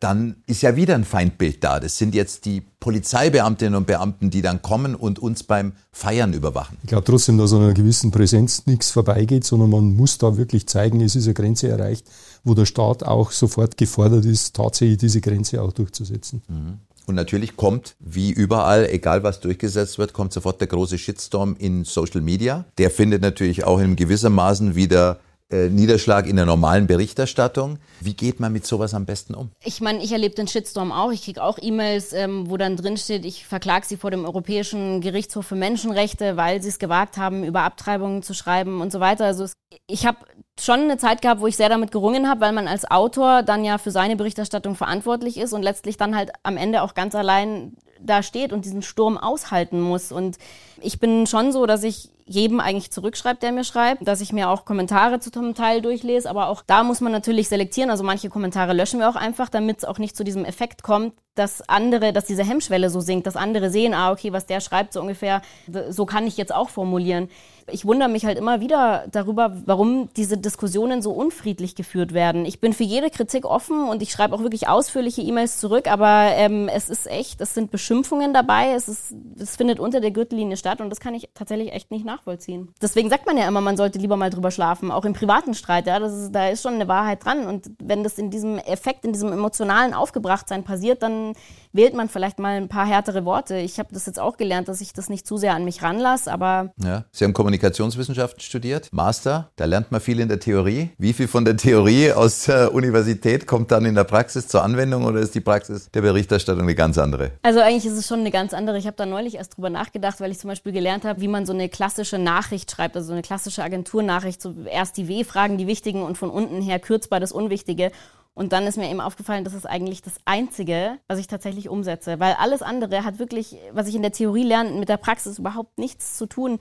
dann 0.00 0.36
ist 0.46 0.62
ja 0.62 0.76
wieder 0.76 0.94
ein 0.94 1.04
Feindbild 1.04 1.64
da. 1.64 1.80
Das 1.80 1.98
sind 1.98 2.14
jetzt 2.14 2.44
die 2.44 2.62
Polizeibeamtinnen 2.78 3.74
und 3.74 3.86
Beamten, 3.86 4.30
die 4.30 4.42
dann 4.42 4.62
kommen 4.62 4.94
und 4.94 5.18
uns 5.18 5.42
beim 5.42 5.72
Feiern 5.90 6.32
überwachen. 6.32 6.76
Ich 6.82 6.88
glaube 6.88 7.04
trotzdem, 7.04 7.36
dass 7.36 7.52
an 7.52 7.62
einer 7.62 7.74
gewissen 7.74 8.10
Präsenz 8.10 8.66
nichts 8.66 8.90
vorbeigeht, 8.90 9.44
sondern 9.44 9.70
man 9.70 9.96
muss 9.96 10.18
da 10.18 10.36
wirklich 10.36 10.68
zeigen, 10.68 11.00
es 11.00 11.16
ist 11.16 11.24
eine 11.24 11.34
Grenze 11.34 11.68
erreicht, 11.68 12.06
wo 12.44 12.54
der 12.54 12.66
Staat 12.66 13.02
auch 13.02 13.32
sofort 13.32 13.76
gefordert 13.76 14.24
ist, 14.24 14.54
tatsächlich 14.54 14.98
diese 14.98 15.20
Grenze 15.20 15.60
auch 15.60 15.72
durchzusetzen. 15.72 16.42
Mhm. 16.48 16.78
Und 17.08 17.14
natürlich 17.14 17.56
kommt, 17.56 17.96
wie 18.00 18.30
überall, 18.30 18.86
egal 18.90 19.22
was 19.22 19.40
durchgesetzt 19.40 19.98
wird, 19.98 20.12
kommt 20.12 20.34
sofort 20.34 20.60
der 20.60 20.68
große 20.68 20.98
Shitstorm 20.98 21.56
in 21.58 21.84
Social 21.84 22.20
Media. 22.20 22.66
Der 22.76 22.90
findet 22.90 23.22
natürlich 23.22 23.64
auch 23.64 23.80
in 23.80 23.96
gewissermaßen 23.96 24.74
wieder 24.74 25.18
äh, 25.50 25.68
Niederschlag 25.68 26.26
in 26.26 26.36
der 26.36 26.46
normalen 26.46 26.86
Berichterstattung. 26.86 27.78
Wie 28.00 28.14
geht 28.14 28.38
man 28.38 28.52
mit 28.52 28.66
sowas 28.66 28.92
am 28.92 29.06
besten 29.06 29.34
um? 29.34 29.50
Ich 29.64 29.80
meine, 29.80 30.02
ich 30.02 30.12
erlebe 30.12 30.34
den 30.34 30.46
Shitstorm 30.46 30.92
auch. 30.92 31.10
Ich 31.10 31.24
kriege 31.24 31.42
auch 31.42 31.58
E-Mails, 31.60 32.12
ähm, 32.12 32.50
wo 32.50 32.56
dann 32.56 32.76
drin 32.76 32.96
steht, 32.96 33.24
ich 33.24 33.46
verklage 33.46 33.86
sie 33.86 33.96
vor 33.96 34.10
dem 34.10 34.24
Europäischen 34.24 35.00
Gerichtshof 35.00 35.46
für 35.46 35.54
Menschenrechte, 35.54 36.36
weil 36.36 36.62
sie 36.62 36.68
es 36.68 36.78
gewagt 36.78 37.16
haben, 37.16 37.44
über 37.44 37.62
Abtreibungen 37.62 38.22
zu 38.22 38.34
schreiben 38.34 38.80
und 38.80 38.92
so 38.92 39.00
weiter. 39.00 39.24
Also 39.24 39.44
es, 39.44 39.54
ich 39.86 40.04
habe 40.04 40.18
schon 40.60 40.80
eine 40.80 40.98
Zeit 40.98 41.22
gehabt, 41.22 41.40
wo 41.40 41.46
ich 41.46 41.56
sehr 41.56 41.68
damit 41.68 41.92
gerungen 41.92 42.28
habe, 42.28 42.42
weil 42.42 42.52
man 42.52 42.68
als 42.68 42.90
Autor 42.90 43.42
dann 43.42 43.64
ja 43.64 43.78
für 43.78 43.90
seine 43.90 44.16
Berichterstattung 44.16 44.74
verantwortlich 44.74 45.38
ist 45.38 45.52
und 45.52 45.62
letztlich 45.62 45.96
dann 45.96 46.14
halt 46.14 46.30
am 46.42 46.56
Ende 46.56 46.82
auch 46.82 46.94
ganz 46.94 47.14
allein 47.14 47.74
da 48.00 48.22
steht 48.22 48.52
und 48.52 48.64
diesen 48.64 48.82
Sturm 48.82 49.16
aushalten 49.16 49.80
muss. 49.80 50.12
Und 50.12 50.36
ich 50.80 51.00
bin 51.00 51.26
schon 51.26 51.52
so, 51.52 51.66
dass 51.66 51.82
ich 51.82 52.10
jedem 52.28 52.60
eigentlich 52.60 52.90
zurückschreibe, 52.90 53.40
der 53.40 53.52
mir 53.52 53.64
schreibt, 53.64 54.06
dass 54.06 54.20
ich 54.20 54.32
mir 54.32 54.50
auch 54.50 54.64
Kommentare 54.64 55.18
zu 55.20 55.30
einem 55.38 55.54
Teil 55.54 55.80
durchlese, 55.80 56.28
aber 56.28 56.48
auch 56.48 56.62
da 56.66 56.84
muss 56.84 57.00
man 57.00 57.12
natürlich 57.12 57.48
selektieren. 57.48 57.90
Also 57.90 58.04
manche 58.04 58.28
Kommentare 58.28 58.72
löschen 58.72 59.00
wir 59.00 59.08
auch 59.08 59.16
einfach, 59.16 59.48
damit 59.48 59.78
es 59.78 59.84
auch 59.84 59.98
nicht 59.98 60.16
zu 60.16 60.24
diesem 60.24 60.44
Effekt 60.44 60.82
kommt, 60.82 61.14
dass 61.34 61.68
andere, 61.68 62.12
dass 62.12 62.26
diese 62.26 62.44
Hemmschwelle 62.44 62.90
so 62.90 63.00
sinkt, 63.00 63.26
dass 63.26 63.36
andere 63.36 63.70
sehen, 63.70 63.94
ah, 63.94 64.12
okay, 64.12 64.32
was 64.32 64.46
der 64.46 64.60
schreibt, 64.60 64.92
so 64.92 65.00
ungefähr, 65.00 65.42
so 65.88 66.04
kann 66.04 66.26
ich 66.26 66.36
jetzt 66.36 66.54
auch 66.54 66.68
formulieren. 66.68 67.28
Ich 67.70 67.84
wundere 67.84 68.08
mich 68.08 68.24
halt 68.24 68.38
immer 68.38 68.60
wieder 68.60 69.04
darüber, 69.10 69.56
warum 69.66 70.08
diese 70.16 70.38
Diskussionen 70.38 71.02
so 71.02 71.12
unfriedlich 71.12 71.74
geführt 71.74 72.12
werden. 72.12 72.44
Ich 72.44 72.60
bin 72.60 72.72
für 72.72 72.84
jede 72.84 73.10
Kritik 73.10 73.44
offen 73.44 73.88
und 73.88 74.02
ich 74.02 74.10
schreibe 74.10 74.34
auch 74.34 74.42
wirklich 74.42 74.68
ausführliche 74.68 75.22
E-Mails 75.22 75.58
zurück, 75.58 75.90
aber 75.90 76.30
ähm, 76.34 76.68
es 76.68 76.88
ist 76.88 77.06
echt, 77.06 77.40
es 77.40 77.54
sind 77.54 77.70
Beschimpfungen 77.70 78.32
dabei, 78.32 78.72
es, 78.74 78.88
ist, 78.88 79.14
es 79.38 79.56
findet 79.56 79.80
unter 79.80 80.00
der 80.00 80.10
Gürtellinie 80.10 80.56
statt 80.56 80.80
und 80.80 80.90
das 80.90 81.00
kann 81.00 81.14
ich 81.14 81.28
tatsächlich 81.34 81.72
echt 81.72 81.90
nicht 81.90 82.04
nachvollziehen. 82.04 82.68
Deswegen 82.80 83.10
sagt 83.10 83.26
man 83.26 83.36
ja 83.36 83.46
immer, 83.46 83.60
man 83.60 83.76
sollte 83.76 83.98
lieber 83.98 84.16
mal 84.16 84.30
drüber 84.30 84.50
schlafen, 84.50 84.90
auch 84.90 85.04
im 85.04 85.12
privaten 85.12 85.54
Streit, 85.54 85.86
ja, 85.86 85.98
das 85.98 86.12
ist, 86.12 86.32
da 86.32 86.48
ist 86.48 86.62
schon 86.62 86.74
eine 86.74 86.88
Wahrheit 86.88 87.24
dran 87.24 87.46
und 87.46 87.70
wenn 87.82 88.02
das 88.02 88.18
in 88.18 88.30
diesem 88.30 88.58
Effekt, 88.58 89.04
in 89.04 89.12
diesem 89.12 89.32
emotionalen 89.32 89.94
Aufgebrachtsein 89.94 90.64
passiert, 90.64 91.02
dann 91.02 91.34
wählt 91.72 91.94
man 91.94 92.08
vielleicht 92.08 92.38
mal 92.38 92.56
ein 92.56 92.68
paar 92.68 92.86
härtere 92.86 93.24
Worte. 93.24 93.56
Ich 93.56 93.78
habe 93.78 93.90
das 93.92 94.06
jetzt 94.06 94.18
auch 94.18 94.36
gelernt, 94.36 94.68
dass 94.68 94.80
ich 94.80 94.92
das 94.92 95.08
nicht 95.08 95.26
zu 95.26 95.36
sehr 95.36 95.54
an 95.54 95.64
mich 95.64 95.82
ranlasse, 95.82 96.32
aber. 96.32 96.72
Ja, 96.82 97.04
Sie 97.12 97.24
haben 97.24 97.34
Kommunikationswissenschaften 97.58 98.40
studiert, 98.40 98.88
Master, 98.92 99.50
da 99.56 99.64
lernt 99.64 99.90
man 99.90 100.00
viel 100.00 100.20
in 100.20 100.28
der 100.28 100.38
Theorie. 100.38 100.90
Wie 100.96 101.12
viel 101.12 101.26
von 101.26 101.44
der 101.44 101.56
Theorie 101.56 102.12
aus 102.12 102.44
der 102.44 102.72
Universität 102.72 103.48
kommt 103.48 103.72
dann 103.72 103.84
in 103.84 103.96
der 103.96 104.04
Praxis 104.04 104.46
zur 104.46 104.62
Anwendung 104.62 105.04
oder 105.04 105.18
ist 105.18 105.34
die 105.34 105.40
Praxis 105.40 105.90
der 105.90 106.02
Berichterstattung 106.02 106.62
eine 106.62 106.76
ganz 106.76 106.98
andere? 106.98 107.32
Also 107.42 107.58
eigentlich 107.60 107.84
ist 107.86 107.98
es 107.98 108.06
schon 108.06 108.20
eine 108.20 108.30
ganz 108.30 108.54
andere. 108.54 108.78
Ich 108.78 108.86
habe 108.86 108.96
da 108.96 109.06
neulich 109.06 109.34
erst 109.34 109.56
drüber 109.56 109.70
nachgedacht, 109.70 110.20
weil 110.20 110.30
ich 110.30 110.38
zum 110.38 110.48
Beispiel 110.48 110.70
gelernt 110.70 111.04
habe, 111.04 111.20
wie 111.20 111.26
man 111.26 111.46
so 111.46 111.52
eine 111.52 111.68
klassische 111.68 112.18
Nachricht 112.18 112.70
schreibt, 112.70 112.94
also 112.94 113.08
so 113.08 113.12
eine 113.12 113.22
klassische 113.22 113.64
Agenturnachricht, 113.64 114.40
so 114.40 114.54
erst 114.70 114.96
die 114.96 115.08
W-Fragen, 115.08 115.58
die 115.58 115.66
wichtigen 115.66 116.02
und 116.02 116.16
von 116.16 116.30
unten 116.30 116.62
her 116.62 116.78
kürzbar 116.78 117.18
das 117.18 117.32
Unwichtige. 117.32 117.90
Und 118.34 118.52
dann 118.52 118.68
ist 118.68 118.78
mir 118.78 118.88
eben 118.88 119.00
aufgefallen, 119.00 119.42
das 119.42 119.52
ist 119.52 119.66
eigentlich 119.66 120.00
das 120.00 120.14
Einzige, 120.24 120.98
was 121.08 121.18
ich 121.18 121.26
tatsächlich 121.26 121.68
umsetze. 121.68 122.20
Weil 122.20 122.34
alles 122.34 122.62
andere 122.62 123.04
hat 123.04 123.18
wirklich, 123.18 123.56
was 123.72 123.88
ich 123.88 123.96
in 123.96 124.02
der 124.02 124.12
Theorie 124.12 124.44
lerne, 124.44 124.70
mit 124.78 124.88
der 124.88 124.96
Praxis 124.96 125.40
überhaupt 125.40 125.76
nichts 125.76 126.16
zu 126.16 126.26
tun 126.26 126.60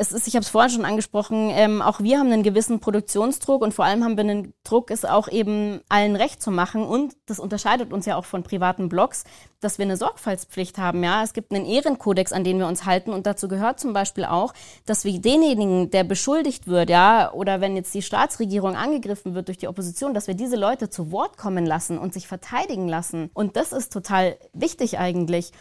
es 0.00 0.12
ist, 0.12 0.26
ich 0.26 0.34
habe 0.34 0.42
es 0.42 0.48
vorhin 0.48 0.70
schon 0.70 0.84
angesprochen, 0.86 1.50
ähm, 1.50 1.82
auch 1.82 2.00
wir 2.00 2.18
haben 2.18 2.32
einen 2.32 2.42
gewissen 2.42 2.80
Produktionsdruck 2.80 3.60
und 3.60 3.74
vor 3.74 3.84
allem 3.84 4.02
haben 4.02 4.16
wir 4.16 4.24
einen 4.24 4.54
Druck, 4.64 4.90
es 4.90 5.04
auch 5.04 5.28
eben 5.28 5.80
allen 5.90 6.16
recht 6.16 6.42
zu 6.42 6.50
machen. 6.50 6.84
Und 6.84 7.14
das 7.26 7.38
unterscheidet 7.38 7.92
uns 7.92 8.06
ja 8.06 8.16
auch 8.16 8.24
von 8.24 8.42
privaten 8.42 8.88
Blogs, 8.88 9.24
dass 9.60 9.76
wir 9.76 9.84
eine 9.84 9.98
Sorgfaltspflicht 9.98 10.78
haben. 10.78 11.04
Ja, 11.04 11.22
es 11.22 11.34
gibt 11.34 11.52
einen 11.52 11.66
Ehrenkodex, 11.66 12.32
an 12.32 12.44
den 12.44 12.58
wir 12.58 12.66
uns 12.66 12.86
halten 12.86 13.12
und 13.12 13.26
dazu 13.26 13.46
gehört 13.46 13.78
zum 13.78 13.92
Beispiel 13.92 14.24
auch, 14.24 14.54
dass 14.86 15.04
wir 15.04 15.20
denjenigen, 15.20 15.90
der 15.90 16.04
beschuldigt 16.04 16.66
wird, 16.66 16.88
ja, 16.88 17.30
oder 17.34 17.60
wenn 17.60 17.76
jetzt 17.76 17.92
die 17.92 18.00
Staatsregierung 18.00 18.76
angegriffen 18.76 19.34
wird 19.34 19.48
durch 19.48 19.58
die 19.58 19.68
Opposition, 19.68 20.14
dass 20.14 20.28
wir 20.28 20.34
diese 20.34 20.56
Leute 20.56 20.88
zu 20.88 21.12
Wort 21.12 21.36
kommen 21.36 21.66
lassen 21.66 21.98
und 21.98 22.14
sich 22.14 22.26
verteidigen 22.26 22.88
lassen. 22.88 23.30
Und 23.34 23.56
das 23.56 23.72
ist 23.72 23.92
total 23.92 24.38
wichtig 24.54 24.98
eigentlich. 24.98 25.52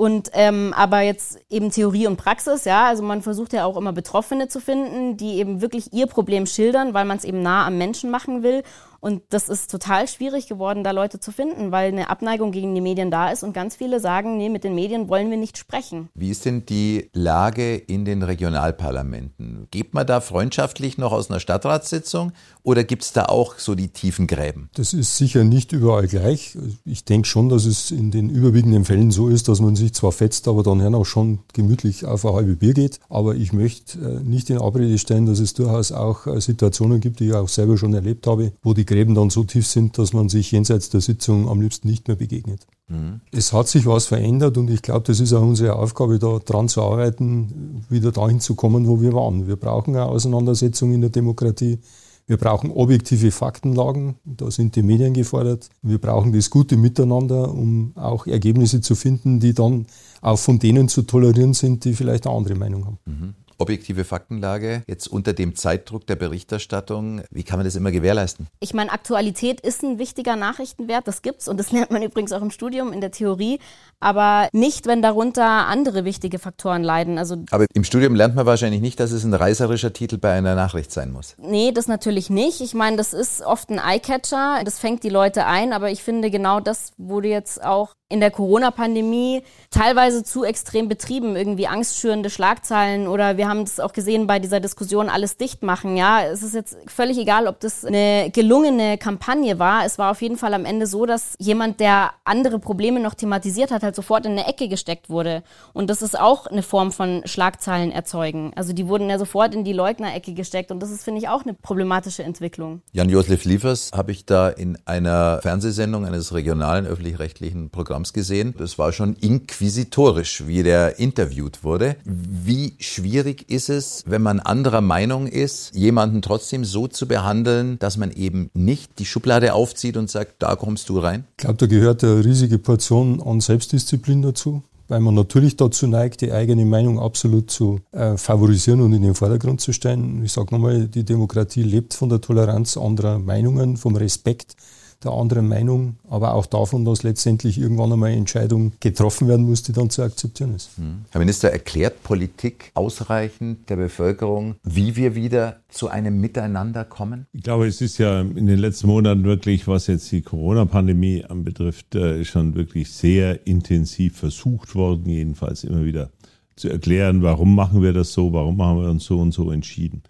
Und 0.00 0.30
ähm, 0.32 0.72
aber 0.76 1.00
jetzt 1.00 1.40
eben 1.50 1.72
Theorie 1.72 2.06
und 2.06 2.18
Praxis, 2.18 2.64
ja, 2.64 2.86
also 2.86 3.02
man 3.02 3.20
versucht 3.20 3.52
ja 3.52 3.64
auch 3.64 3.76
immer 3.76 3.92
Betroffene 3.92 4.46
zu 4.46 4.60
finden, 4.60 5.16
die 5.16 5.38
eben 5.38 5.60
wirklich 5.60 5.92
ihr 5.92 6.06
Problem 6.06 6.46
schildern, 6.46 6.94
weil 6.94 7.04
man 7.04 7.16
es 7.16 7.24
eben 7.24 7.42
nah 7.42 7.66
am 7.66 7.78
Menschen 7.78 8.08
machen 8.08 8.44
will 8.44 8.62
und 9.00 9.22
das 9.30 9.48
ist 9.48 9.70
total 9.70 10.08
schwierig 10.08 10.48
geworden, 10.48 10.82
da 10.82 10.90
Leute 10.90 11.20
zu 11.20 11.30
finden, 11.30 11.70
weil 11.70 11.92
eine 11.92 12.10
Abneigung 12.10 12.50
gegen 12.50 12.74
die 12.74 12.80
Medien 12.80 13.10
da 13.10 13.30
ist 13.30 13.44
und 13.44 13.52
ganz 13.52 13.76
viele 13.76 14.00
sagen, 14.00 14.36
nee, 14.36 14.48
mit 14.48 14.64
den 14.64 14.74
Medien 14.74 15.08
wollen 15.08 15.30
wir 15.30 15.36
nicht 15.36 15.56
sprechen. 15.56 16.08
Wie 16.14 16.30
ist 16.30 16.44
denn 16.44 16.66
die 16.66 17.10
Lage 17.12 17.76
in 17.76 18.04
den 18.04 18.22
Regionalparlamenten? 18.22 19.68
Geht 19.70 19.94
man 19.94 20.06
da 20.06 20.20
freundschaftlich 20.20 20.98
noch 20.98 21.12
aus 21.12 21.30
einer 21.30 21.40
Stadtratssitzung 21.40 22.32
oder 22.62 22.82
gibt 22.82 23.02
es 23.02 23.12
da 23.12 23.26
auch 23.26 23.58
so 23.58 23.74
die 23.74 23.88
tiefen 23.88 24.26
Gräben? 24.26 24.68
Das 24.74 24.92
ist 24.92 25.16
sicher 25.16 25.44
nicht 25.44 25.72
überall 25.72 26.08
gleich. 26.08 26.56
Ich 26.84 27.04
denke 27.04 27.28
schon, 27.28 27.48
dass 27.48 27.66
es 27.66 27.90
in 27.90 28.10
den 28.10 28.28
überwiegenden 28.28 28.84
Fällen 28.84 29.10
so 29.10 29.28
ist, 29.28 29.48
dass 29.48 29.60
man 29.60 29.76
sich 29.76 29.94
zwar 29.94 30.12
fetzt, 30.12 30.48
aber 30.48 30.62
dann 30.62 30.94
auch 30.94 31.04
schon 31.04 31.40
gemütlich 31.52 32.04
auf 32.04 32.24
eine 32.24 32.34
halbe 32.34 32.56
Bier 32.56 32.74
geht. 32.74 32.98
Aber 33.08 33.36
ich 33.36 33.52
möchte 33.52 33.98
äh, 33.98 34.20
nicht 34.22 34.50
in 34.50 34.58
Abrede 34.58 34.98
stellen, 34.98 35.26
dass 35.26 35.38
es 35.38 35.54
durchaus 35.54 35.92
auch 35.92 36.26
äh, 36.26 36.40
Situationen 36.40 37.00
gibt, 37.00 37.20
die 37.20 37.28
ich 37.28 37.34
auch 37.34 37.48
selber 37.48 37.78
schon 37.78 37.94
erlebt 37.94 38.26
habe, 38.26 38.52
wo 38.62 38.74
die 38.74 38.87
Gräben 38.88 39.14
dann 39.14 39.30
so 39.30 39.44
tief 39.44 39.66
sind, 39.66 39.98
dass 39.98 40.12
man 40.12 40.28
sich 40.28 40.50
jenseits 40.50 40.88
der 40.88 41.00
Sitzung 41.00 41.48
am 41.48 41.60
liebsten 41.60 41.86
nicht 41.88 42.08
mehr 42.08 42.16
begegnet. 42.16 42.66
Mhm. 42.88 43.20
Es 43.30 43.52
hat 43.52 43.68
sich 43.68 43.86
was 43.86 44.06
verändert 44.06 44.56
und 44.58 44.70
ich 44.70 44.82
glaube, 44.82 45.04
das 45.06 45.20
ist 45.20 45.32
auch 45.32 45.42
unsere 45.42 45.76
Aufgabe, 45.76 46.18
da 46.18 46.38
dran 46.38 46.68
zu 46.68 46.82
arbeiten, 46.82 47.84
wieder 47.88 48.10
dahin 48.10 48.40
zu 48.40 48.54
kommen, 48.54 48.88
wo 48.88 49.00
wir 49.00 49.12
waren. 49.12 49.46
Wir 49.46 49.56
brauchen 49.56 49.94
eine 49.94 50.06
Auseinandersetzung 50.06 50.92
in 50.92 51.02
der 51.02 51.10
Demokratie. 51.10 51.78
Wir 52.26 52.38
brauchen 52.38 52.70
objektive 52.70 53.30
Faktenlagen, 53.30 54.16
da 54.24 54.50
sind 54.50 54.74
die 54.76 54.82
Medien 54.82 55.14
gefordert. 55.14 55.68
Wir 55.82 55.98
brauchen 55.98 56.32
das 56.32 56.50
gute 56.50 56.76
Miteinander, 56.76 57.52
um 57.52 57.92
auch 57.94 58.26
Ergebnisse 58.26 58.80
zu 58.80 58.94
finden, 58.94 59.40
die 59.40 59.54
dann 59.54 59.86
auch 60.20 60.38
von 60.38 60.58
denen 60.58 60.88
zu 60.88 61.02
tolerieren 61.02 61.54
sind, 61.54 61.84
die 61.84 61.94
vielleicht 61.94 62.26
eine 62.26 62.36
andere 62.36 62.54
Meinung 62.54 62.84
haben. 62.86 62.98
Mhm. 63.06 63.34
Objektive 63.58 64.04
Faktenlage 64.04 64.82
jetzt 64.86 65.08
unter 65.08 65.32
dem 65.32 65.54
Zeitdruck 65.54 66.06
der 66.06 66.16
Berichterstattung? 66.16 67.22
Wie 67.30 67.42
kann 67.42 67.58
man 67.58 67.64
das 67.64 67.76
immer 67.76 67.90
gewährleisten? 67.90 68.46
Ich 68.60 68.74
meine, 68.74 68.92
Aktualität 68.92 69.60
ist 69.60 69.82
ein 69.82 69.98
wichtiger 69.98 70.36
Nachrichtenwert, 70.36 71.06
das 71.06 71.22
gibt's 71.22 71.48
und 71.48 71.58
das 71.58 71.72
lernt 71.72 71.90
man 71.90 72.02
übrigens 72.02 72.32
auch 72.32 72.42
im 72.42 72.50
Studium, 72.50 72.92
in 72.92 73.00
der 73.00 73.10
Theorie, 73.10 73.58
aber 74.00 74.48
nicht, 74.52 74.86
wenn 74.86 75.02
darunter 75.02 75.66
andere 75.66 76.04
wichtige 76.04 76.38
Faktoren 76.38 76.82
leiden. 76.82 77.18
Also 77.18 77.36
aber 77.50 77.66
im 77.74 77.84
Studium 77.84 78.14
lernt 78.14 78.34
man 78.34 78.46
wahrscheinlich 78.46 78.80
nicht, 78.80 79.00
dass 79.00 79.10
es 79.10 79.24
ein 79.24 79.34
reißerischer 79.34 79.92
Titel 79.92 80.18
bei 80.18 80.32
einer 80.32 80.54
Nachricht 80.54 80.92
sein 80.92 81.10
muss. 81.10 81.34
Nee, 81.38 81.72
das 81.72 81.88
natürlich 81.88 82.30
nicht. 82.30 82.60
Ich 82.60 82.74
meine, 82.74 82.96
das 82.96 83.12
ist 83.12 83.42
oft 83.42 83.70
ein 83.70 83.78
Eyecatcher, 83.78 84.62
das 84.64 84.78
fängt 84.78 85.02
die 85.02 85.08
Leute 85.08 85.46
ein, 85.46 85.72
aber 85.72 85.90
ich 85.90 86.02
finde 86.02 86.30
genau 86.30 86.60
das 86.60 86.92
wurde 86.96 87.28
jetzt 87.28 87.62
auch 87.64 87.94
in 88.10 88.20
der 88.20 88.30
Corona-Pandemie 88.30 89.42
teilweise 89.70 90.24
zu 90.24 90.44
extrem 90.44 90.88
betrieben, 90.88 91.36
irgendwie 91.36 91.66
angstschürende 91.66 92.30
Schlagzeilen 92.30 93.06
oder 93.06 93.36
wir 93.36 93.48
haben 93.48 93.66
das 93.66 93.80
auch 93.80 93.92
gesehen 93.92 94.26
bei 94.26 94.38
dieser 94.38 94.60
Diskussion 94.60 95.10
alles 95.10 95.36
dicht 95.36 95.62
machen. 95.62 95.96
Ja, 95.96 96.22
es 96.22 96.42
ist 96.42 96.54
jetzt 96.54 96.78
völlig 96.86 97.18
egal, 97.18 97.46
ob 97.46 97.60
das 97.60 97.84
eine 97.84 98.30
gelungene 98.32 98.96
Kampagne 98.96 99.58
war. 99.58 99.84
Es 99.84 99.98
war 99.98 100.10
auf 100.10 100.22
jeden 100.22 100.38
Fall 100.38 100.54
am 100.54 100.64
Ende 100.64 100.86
so, 100.86 101.04
dass 101.04 101.34
jemand, 101.38 101.80
der 101.80 102.12
andere 102.24 102.58
Probleme 102.58 102.98
noch 102.98 103.12
thematisiert 103.12 103.70
hat, 103.70 103.82
halt 103.82 103.94
sofort 103.94 104.24
in 104.24 104.32
eine 104.32 104.46
Ecke 104.46 104.68
gesteckt 104.68 105.10
wurde. 105.10 105.42
Und 105.74 105.90
das 105.90 106.00
ist 106.00 106.18
auch 106.18 106.46
eine 106.46 106.62
Form 106.62 106.92
von 106.92 107.22
Schlagzeilen 107.26 107.92
erzeugen. 107.92 108.52
Also 108.56 108.72
die 108.72 108.88
wurden 108.88 109.10
ja 109.10 109.18
sofort 109.18 109.54
in 109.54 109.64
die 109.64 109.74
Leugnerecke 109.74 110.32
gesteckt 110.32 110.70
und 110.70 110.80
das 110.80 110.90
ist, 110.90 111.04
finde 111.04 111.20
ich, 111.20 111.28
auch 111.28 111.42
eine 111.42 111.52
problematische 111.52 112.22
Entwicklung. 112.22 112.80
Jan-Josef 112.92 113.44
Liefers 113.44 113.90
habe 113.94 114.12
ich 114.12 114.24
da 114.24 114.48
in 114.48 114.78
einer 114.86 115.40
Fernsehsendung 115.42 116.06
eines 116.06 116.32
regionalen 116.32 116.86
öffentlich-rechtlichen 116.86 117.68
Programms 117.68 117.97
Programms 117.98 118.12
gesehen. 118.12 118.54
Das 118.56 118.78
war 118.78 118.92
schon 118.92 119.14
inquisitorisch, 119.14 120.46
wie 120.46 120.62
der 120.62 120.98
interviewt 120.98 121.64
wurde. 121.64 121.96
Wie 122.04 122.74
schwierig 122.78 123.50
ist 123.50 123.68
es, 123.68 124.04
wenn 124.06 124.22
man 124.22 124.40
anderer 124.40 124.80
Meinung 124.80 125.26
ist, 125.26 125.74
jemanden 125.74 126.22
trotzdem 126.22 126.64
so 126.64 126.86
zu 126.86 127.08
behandeln, 127.08 127.78
dass 127.80 127.96
man 127.96 128.12
eben 128.12 128.50
nicht 128.54 128.98
die 128.98 129.04
Schublade 129.04 129.52
aufzieht 129.52 129.96
und 129.96 130.10
sagt, 130.10 130.36
da 130.38 130.54
kommst 130.54 130.88
du 130.88 130.98
rein? 130.98 131.24
Ich 131.38 131.44
glaube, 131.44 131.56
da 131.56 131.66
gehört 131.66 132.04
eine 132.04 132.24
riesige 132.24 132.58
Portion 132.58 133.20
an 133.20 133.40
Selbstdisziplin 133.40 134.22
dazu 134.22 134.62
weil 134.90 135.00
man 135.00 135.14
natürlich 135.14 135.54
dazu 135.54 135.86
neigt, 135.86 136.22
die 136.22 136.32
eigene 136.32 136.64
Meinung 136.64 136.98
absolut 136.98 137.50
zu 137.50 137.78
äh, 137.92 138.16
favorisieren 138.16 138.80
und 138.80 138.94
in 138.94 139.02
den 139.02 139.14
Vordergrund 139.14 139.60
zu 139.60 139.74
stellen. 139.74 140.24
Ich 140.24 140.32
sage 140.32 140.48
nochmal, 140.50 140.88
die 140.88 141.04
Demokratie 141.04 141.62
lebt 141.62 141.92
von 141.92 142.08
der 142.08 142.22
Toleranz 142.22 142.78
anderer 142.78 143.18
Meinungen, 143.18 143.76
vom 143.76 143.96
Respekt 143.96 144.56
der 145.04 145.12
anderen 145.12 145.46
Meinung, 145.46 145.96
aber 146.08 146.34
auch 146.34 146.46
davon, 146.46 146.84
dass 146.84 147.04
letztendlich 147.04 147.58
irgendwann 147.58 147.92
einmal 147.92 148.10
eine 148.10 148.18
Entscheidung 148.18 148.72
getroffen 148.80 149.28
werden 149.28 149.46
muss, 149.46 149.62
die 149.62 149.72
dann 149.72 149.90
zu 149.90 150.02
akzeptieren 150.02 150.54
ist. 150.54 150.70
Hm. 150.76 151.04
Herr 151.10 151.20
Minister, 151.20 151.50
erklärt 151.50 152.02
Politik 152.02 152.72
ausreichend 152.74 153.70
der 153.70 153.76
Bevölkerung, 153.76 154.56
wie 154.64 154.96
wir 154.96 155.14
wieder 155.14 155.60
zu 155.68 155.88
einem 155.88 156.20
Miteinander 156.20 156.84
kommen? 156.84 157.26
Ich 157.32 157.42
glaube, 157.42 157.68
es 157.68 157.80
ist 157.80 157.98
ja 157.98 158.20
in 158.20 158.46
den 158.46 158.58
letzten 158.58 158.88
Monaten 158.88 159.24
wirklich, 159.24 159.68
was 159.68 159.86
jetzt 159.86 160.10
die 160.10 160.22
Corona-Pandemie 160.22 161.24
anbetrifft, 161.24 161.94
äh, 161.94 162.24
schon 162.24 162.56
wirklich 162.56 162.90
sehr 162.90 163.46
intensiv 163.46 164.16
versucht 164.16 164.74
worden, 164.74 165.08
jedenfalls 165.08 165.62
immer 165.62 165.84
wieder 165.84 166.10
zu 166.56 166.68
erklären, 166.68 167.22
warum 167.22 167.54
machen 167.54 167.82
wir 167.82 167.92
das 167.92 168.12
so, 168.12 168.32
warum 168.32 168.60
haben 168.62 168.80
wir 168.80 168.90
uns 168.90 169.04
so 169.04 169.20
und 169.20 169.32
so 169.32 169.52
entschieden. 169.52 170.02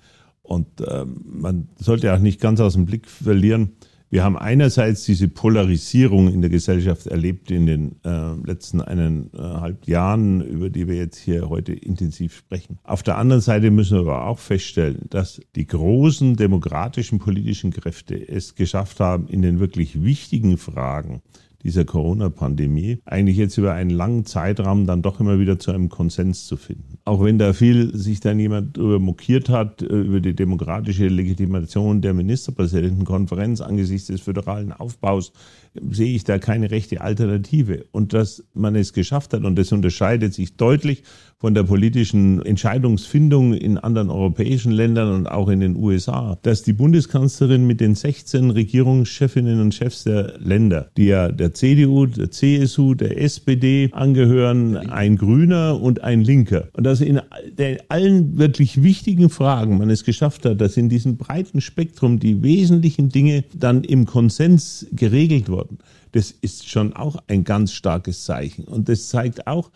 Und 0.42 0.81
äh, 0.81 1.05
man 1.05 1.68
sollte 1.79 2.14
auch 2.14 2.18
nicht 2.18 2.40
ganz 2.40 2.59
aus 2.61 2.72
dem 2.72 2.87
Blick 2.87 3.07
verlieren, 3.07 3.72
wir 4.11 4.25
haben 4.25 4.38
einerseits 4.38 5.05
diese 5.05 5.29
Polarisierung 5.29 6.33
in 6.33 6.40
der 6.40 6.51
Gesellschaft 6.51 7.07
erlebt 7.07 7.51
in 7.51 7.66
den 7.66 7.97
äh, 8.05 8.35
letzten 8.44 8.81
eineinhalb 8.81 9.87
Jahren, 9.87 10.40
über 10.40 10.71
die 10.71 10.88
wir 10.88 10.97
jetzt 10.97 11.18
hier 11.18 11.49
heute 11.51 11.75
intensiv 11.75 12.35
sprechen. 12.35 12.79
Auf 12.85 13.03
der 13.03 13.18
anderen 13.18 13.42
Seite 13.42 13.71
müssen 13.71 13.99
wir 13.99 14.12
aber 14.12 14.27
auch 14.27 14.38
feststellen, 14.38 15.07
dass 15.11 15.40
die 15.55 15.66
großen 15.66 16.37
demokratischen 16.37 17.18
politischen 17.18 17.71
Kräfte 17.71 18.16
es 18.29 18.55
geschafft 18.55 19.01
haben, 19.01 19.29
in 19.29 19.42
den 19.42 19.61
wirklich 19.61 20.03
wichtigen 20.03 20.57
Fragen 20.57 21.21
dieser 21.62 21.85
Corona-Pandemie, 21.85 22.99
eigentlich 23.05 23.37
jetzt 23.37 23.59
über 23.59 23.73
einen 23.73 23.90
langen 23.90 24.25
Zeitraum 24.25 24.87
dann 24.87 25.03
doch 25.03 25.18
immer 25.18 25.38
wieder 25.40 25.59
zu 25.59 25.73
einem 25.73 25.88
Konsens 25.88 26.47
zu 26.47 26.57
finden. 26.57 26.99
Auch 27.05 27.23
wenn 27.23 27.38
da 27.38 27.53
viel 27.53 27.97
sich 27.97 28.21
dann 28.21 28.38
jemand 28.38 28.77
darüber 28.77 29.01
mokiert 29.01 29.49
hat, 29.49 29.83
äh, 29.83 29.87
über 29.87 30.21
die 30.21 30.35
demokratische 30.35 31.09
Legitimation 31.09 32.01
der 32.01 32.14
Ministerpräsidentenkonferenz 32.14 33.61
angesichts 33.61 34.07
des 34.07 34.21
föderalen 34.21 34.73
Aufbaus, 34.73 35.33
sehe 35.90 36.14
ich 36.14 36.25
da 36.25 36.38
keine 36.38 36.71
rechte 36.71 37.01
Alternative. 37.01 37.87
Und 37.90 38.12
dass 38.12 38.44
man 38.55 38.77
es 38.77 38.92
geschafft 38.92 39.33
hat, 39.33 39.44
und 39.44 39.57
das 39.57 39.73
unterscheidet 39.73 40.35
sich 40.35 40.57
deutlich 40.57 41.03
von 41.38 41.55
der 41.55 41.62
politischen 41.62 42.44
Entscheidungsfindung 42.44 43.55
in 43.55 43.79
anderen 43.79 44.11
europäischen 44.11 44.73
Ländern 44.73 45.14
und 45.14 45.27
auch 45.27 45.49
in 45.49 45.61
den 45.61 45.77
USA, 45.77 46.37
dass 46.42 46.62
die 46.62 46.73
Bundeskanzlerin 46.73 47.66
mit 47.66 47.81
den 47.81 47.94
16 47.94 48.51
Regierungschefinnen 48.51 49.61
und 49.61 49.75
Chefs 49.75 50.05
der 50.05 50.38
Länder, 50.38 50.90
die 50.97 51.07
ja 51.07 51.31
der 51.31 51.47
CDU, 51.52 52.06
der 52.06 52.30
CSU, 52.30 52.94
der 52.94 53.20
SPD 53.20 53.90
angehören, 53.92 54.76
ein 54.76 55.16
Grüner 55.16 55.80
und 55.80 56.02
ein 56.02 56.22
Linker. 56.22 56.68
Und 56.74 56.84
dass 56.84 57.00
in 57.00 57.20
allen 57.88 58.38
wirklich 58.38 58.82
wichtigen 58.82 59.30
Fragen 59.30 59.78
man 59.78 59.90
es 59.90 60.04
geschafft 60.04 60.44
hat, 60.44 60.61
dass 60.61 60.76
in 60.76 60.88
diesem 60.88 61.16
breiten 61.16 61.61
Spektrum 61.61 62.18
die 62.18 62.42
wesentlichen 62.42 63.08
Dinge 63.08 63.44
dann 63.54 63.84
im 63.84 64.06
Konsens 64.06 64.87
geregelt 64.92 65.48
wurden. 65.48 65.78
Das 66.12 66.30
ist 66.30 66.68
schon 66.68 66.94
auch 66.94 67.16
ein 67.26 67.44
ganz 67.44 67.72
starkes 67.72 68.24
Zeichen. 68.24 68.64
Und 68.64 68.88
das 68.88 69.08
zeigt 69.08 69.46
auch, 69.46 69.70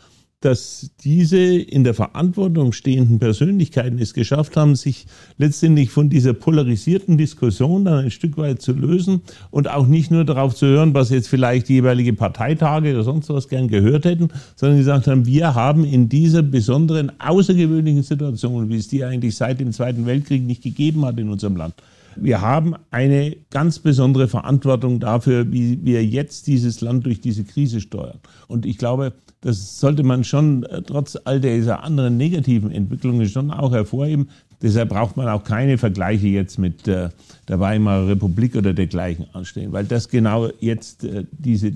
dass 0.45 0.91
diese 1.03 1.39
in 1.39 1.85
der 1.85 1.95
Verantwortung 1.95 2.73
stehenden 2.73 3.19
Persönlichkeiten 3.19 3.99
es 3.99 4.15
geschafft 4.15 4.57
haben, 4.57 4.75
sich 4.75 5.07
letztendlich 5.39 5.91
von 5.91 6.11
dieser 6.11 6.35
polarisierten 6.35 7.17
Diskussion 7.17 7.85
dann 7.85 8.05
ein 8.05 8.11
Stück 8.11 8.37
weit 8.37 8.61
zu 8.61 8.73
lösen 8.73 9.23
und 9.51 9.71
auch 9.71 9.87
nicht 9.87 10.11
nur 10.11 10.25
darauf 10.25 10.55
zu 10.55 10.67
hören, 10.67 10.95
was 10.95 11.11
jetzt 11.11 11.29
vielleicht 11.29 11.69
die 11.69 11.75
jeweilige 11.75 12.13
Parteitage 12.13 12.93
oder 12.93 13.05
sonst 13.05 13.29
was 13.31 13.49
gern 13.49 13.69
gehört 13.69 14.05
hätten, 14.05 14.29
sondern 14.57 14.79
gesagt 14.79 15.07
haben, 15.07 15.27
wir 15.27 15.55
haben 15.55 15.85
in 15.85 16.09
dieser 16.09 16.43
besonderen, 16.43 17.13
außergewöhnlichen 17.21 18.03
Situation, 18.03 18.69
wie 18.69 18.77
es 18.77 18.89
die 18.89 19.05
eigentlich 19.05 19.37
seit 19.37 19.61
dem 19.61 19.73
Zweiten 19.73 20.07
Weltkrieg 20.07 20.43
nicht 20.43 20.63
gegeben 20.63 21.05
hat 21.05 21.19
in 21.19 21.29
unserem 21.29 21.57
Land, 21.57 21.75
wir 22.17 22.41
haben 22.41 22.75
eine 22.91 23.37
ganz 23.51 23.79
besondere 23.79 24.29
Verantwortung 24.29 25.01
dafür, 25.01 25.53
wie 25.53 25.85
wir 25.85 26.05
jetzt 26.05 26.47
dieses 26.47 26.81
Land 26.81 27.07
durch 27.07 27.21
diese 27.21 27.45
Krise 27.45 27.81
steuern. 27.81 28.19
Und 28.49 28.67
ich 28.67 28.79
glaube, 28.79 29.13
das 29.43 29.81
sollte 29.81 30.05
man 30.05 30.25
schon 30.25 30.63
äh, 30.65 30.83
trotz 30.83 31.19
all 31.25 31.41
dieser 31.41 31.83
anderen 31.83 32.17
negativen 32.17 32.71
Entwicklungen 32.71 33.29
schon 33.29 33.51
auch 33.51 33.73
hervorheben. 33.73 34.29
Deshalb 34.63 34.91
braucht 34.91 35.17
man 35.17 35.29
auch 35.29 35.43
keine 35.43 35.77
Vergleiche 35.77 36.29
jetzt 36.29 36.59
mit 36.59 36.87
äh, 36.87 37.09
der 37.49 37.61
Weimarer 37.61 38.07
Republik 38.07 38.55
oder 38.55 38.73
dergleichen 38.73 39.27
anstehen, 39.33 39.73
weil 39.73 39.85
das 39.85 40.09
genau 40.09 40.49
jetzt 40.61 41.03
äh, 41.03 41.25
diese 41.33 41.73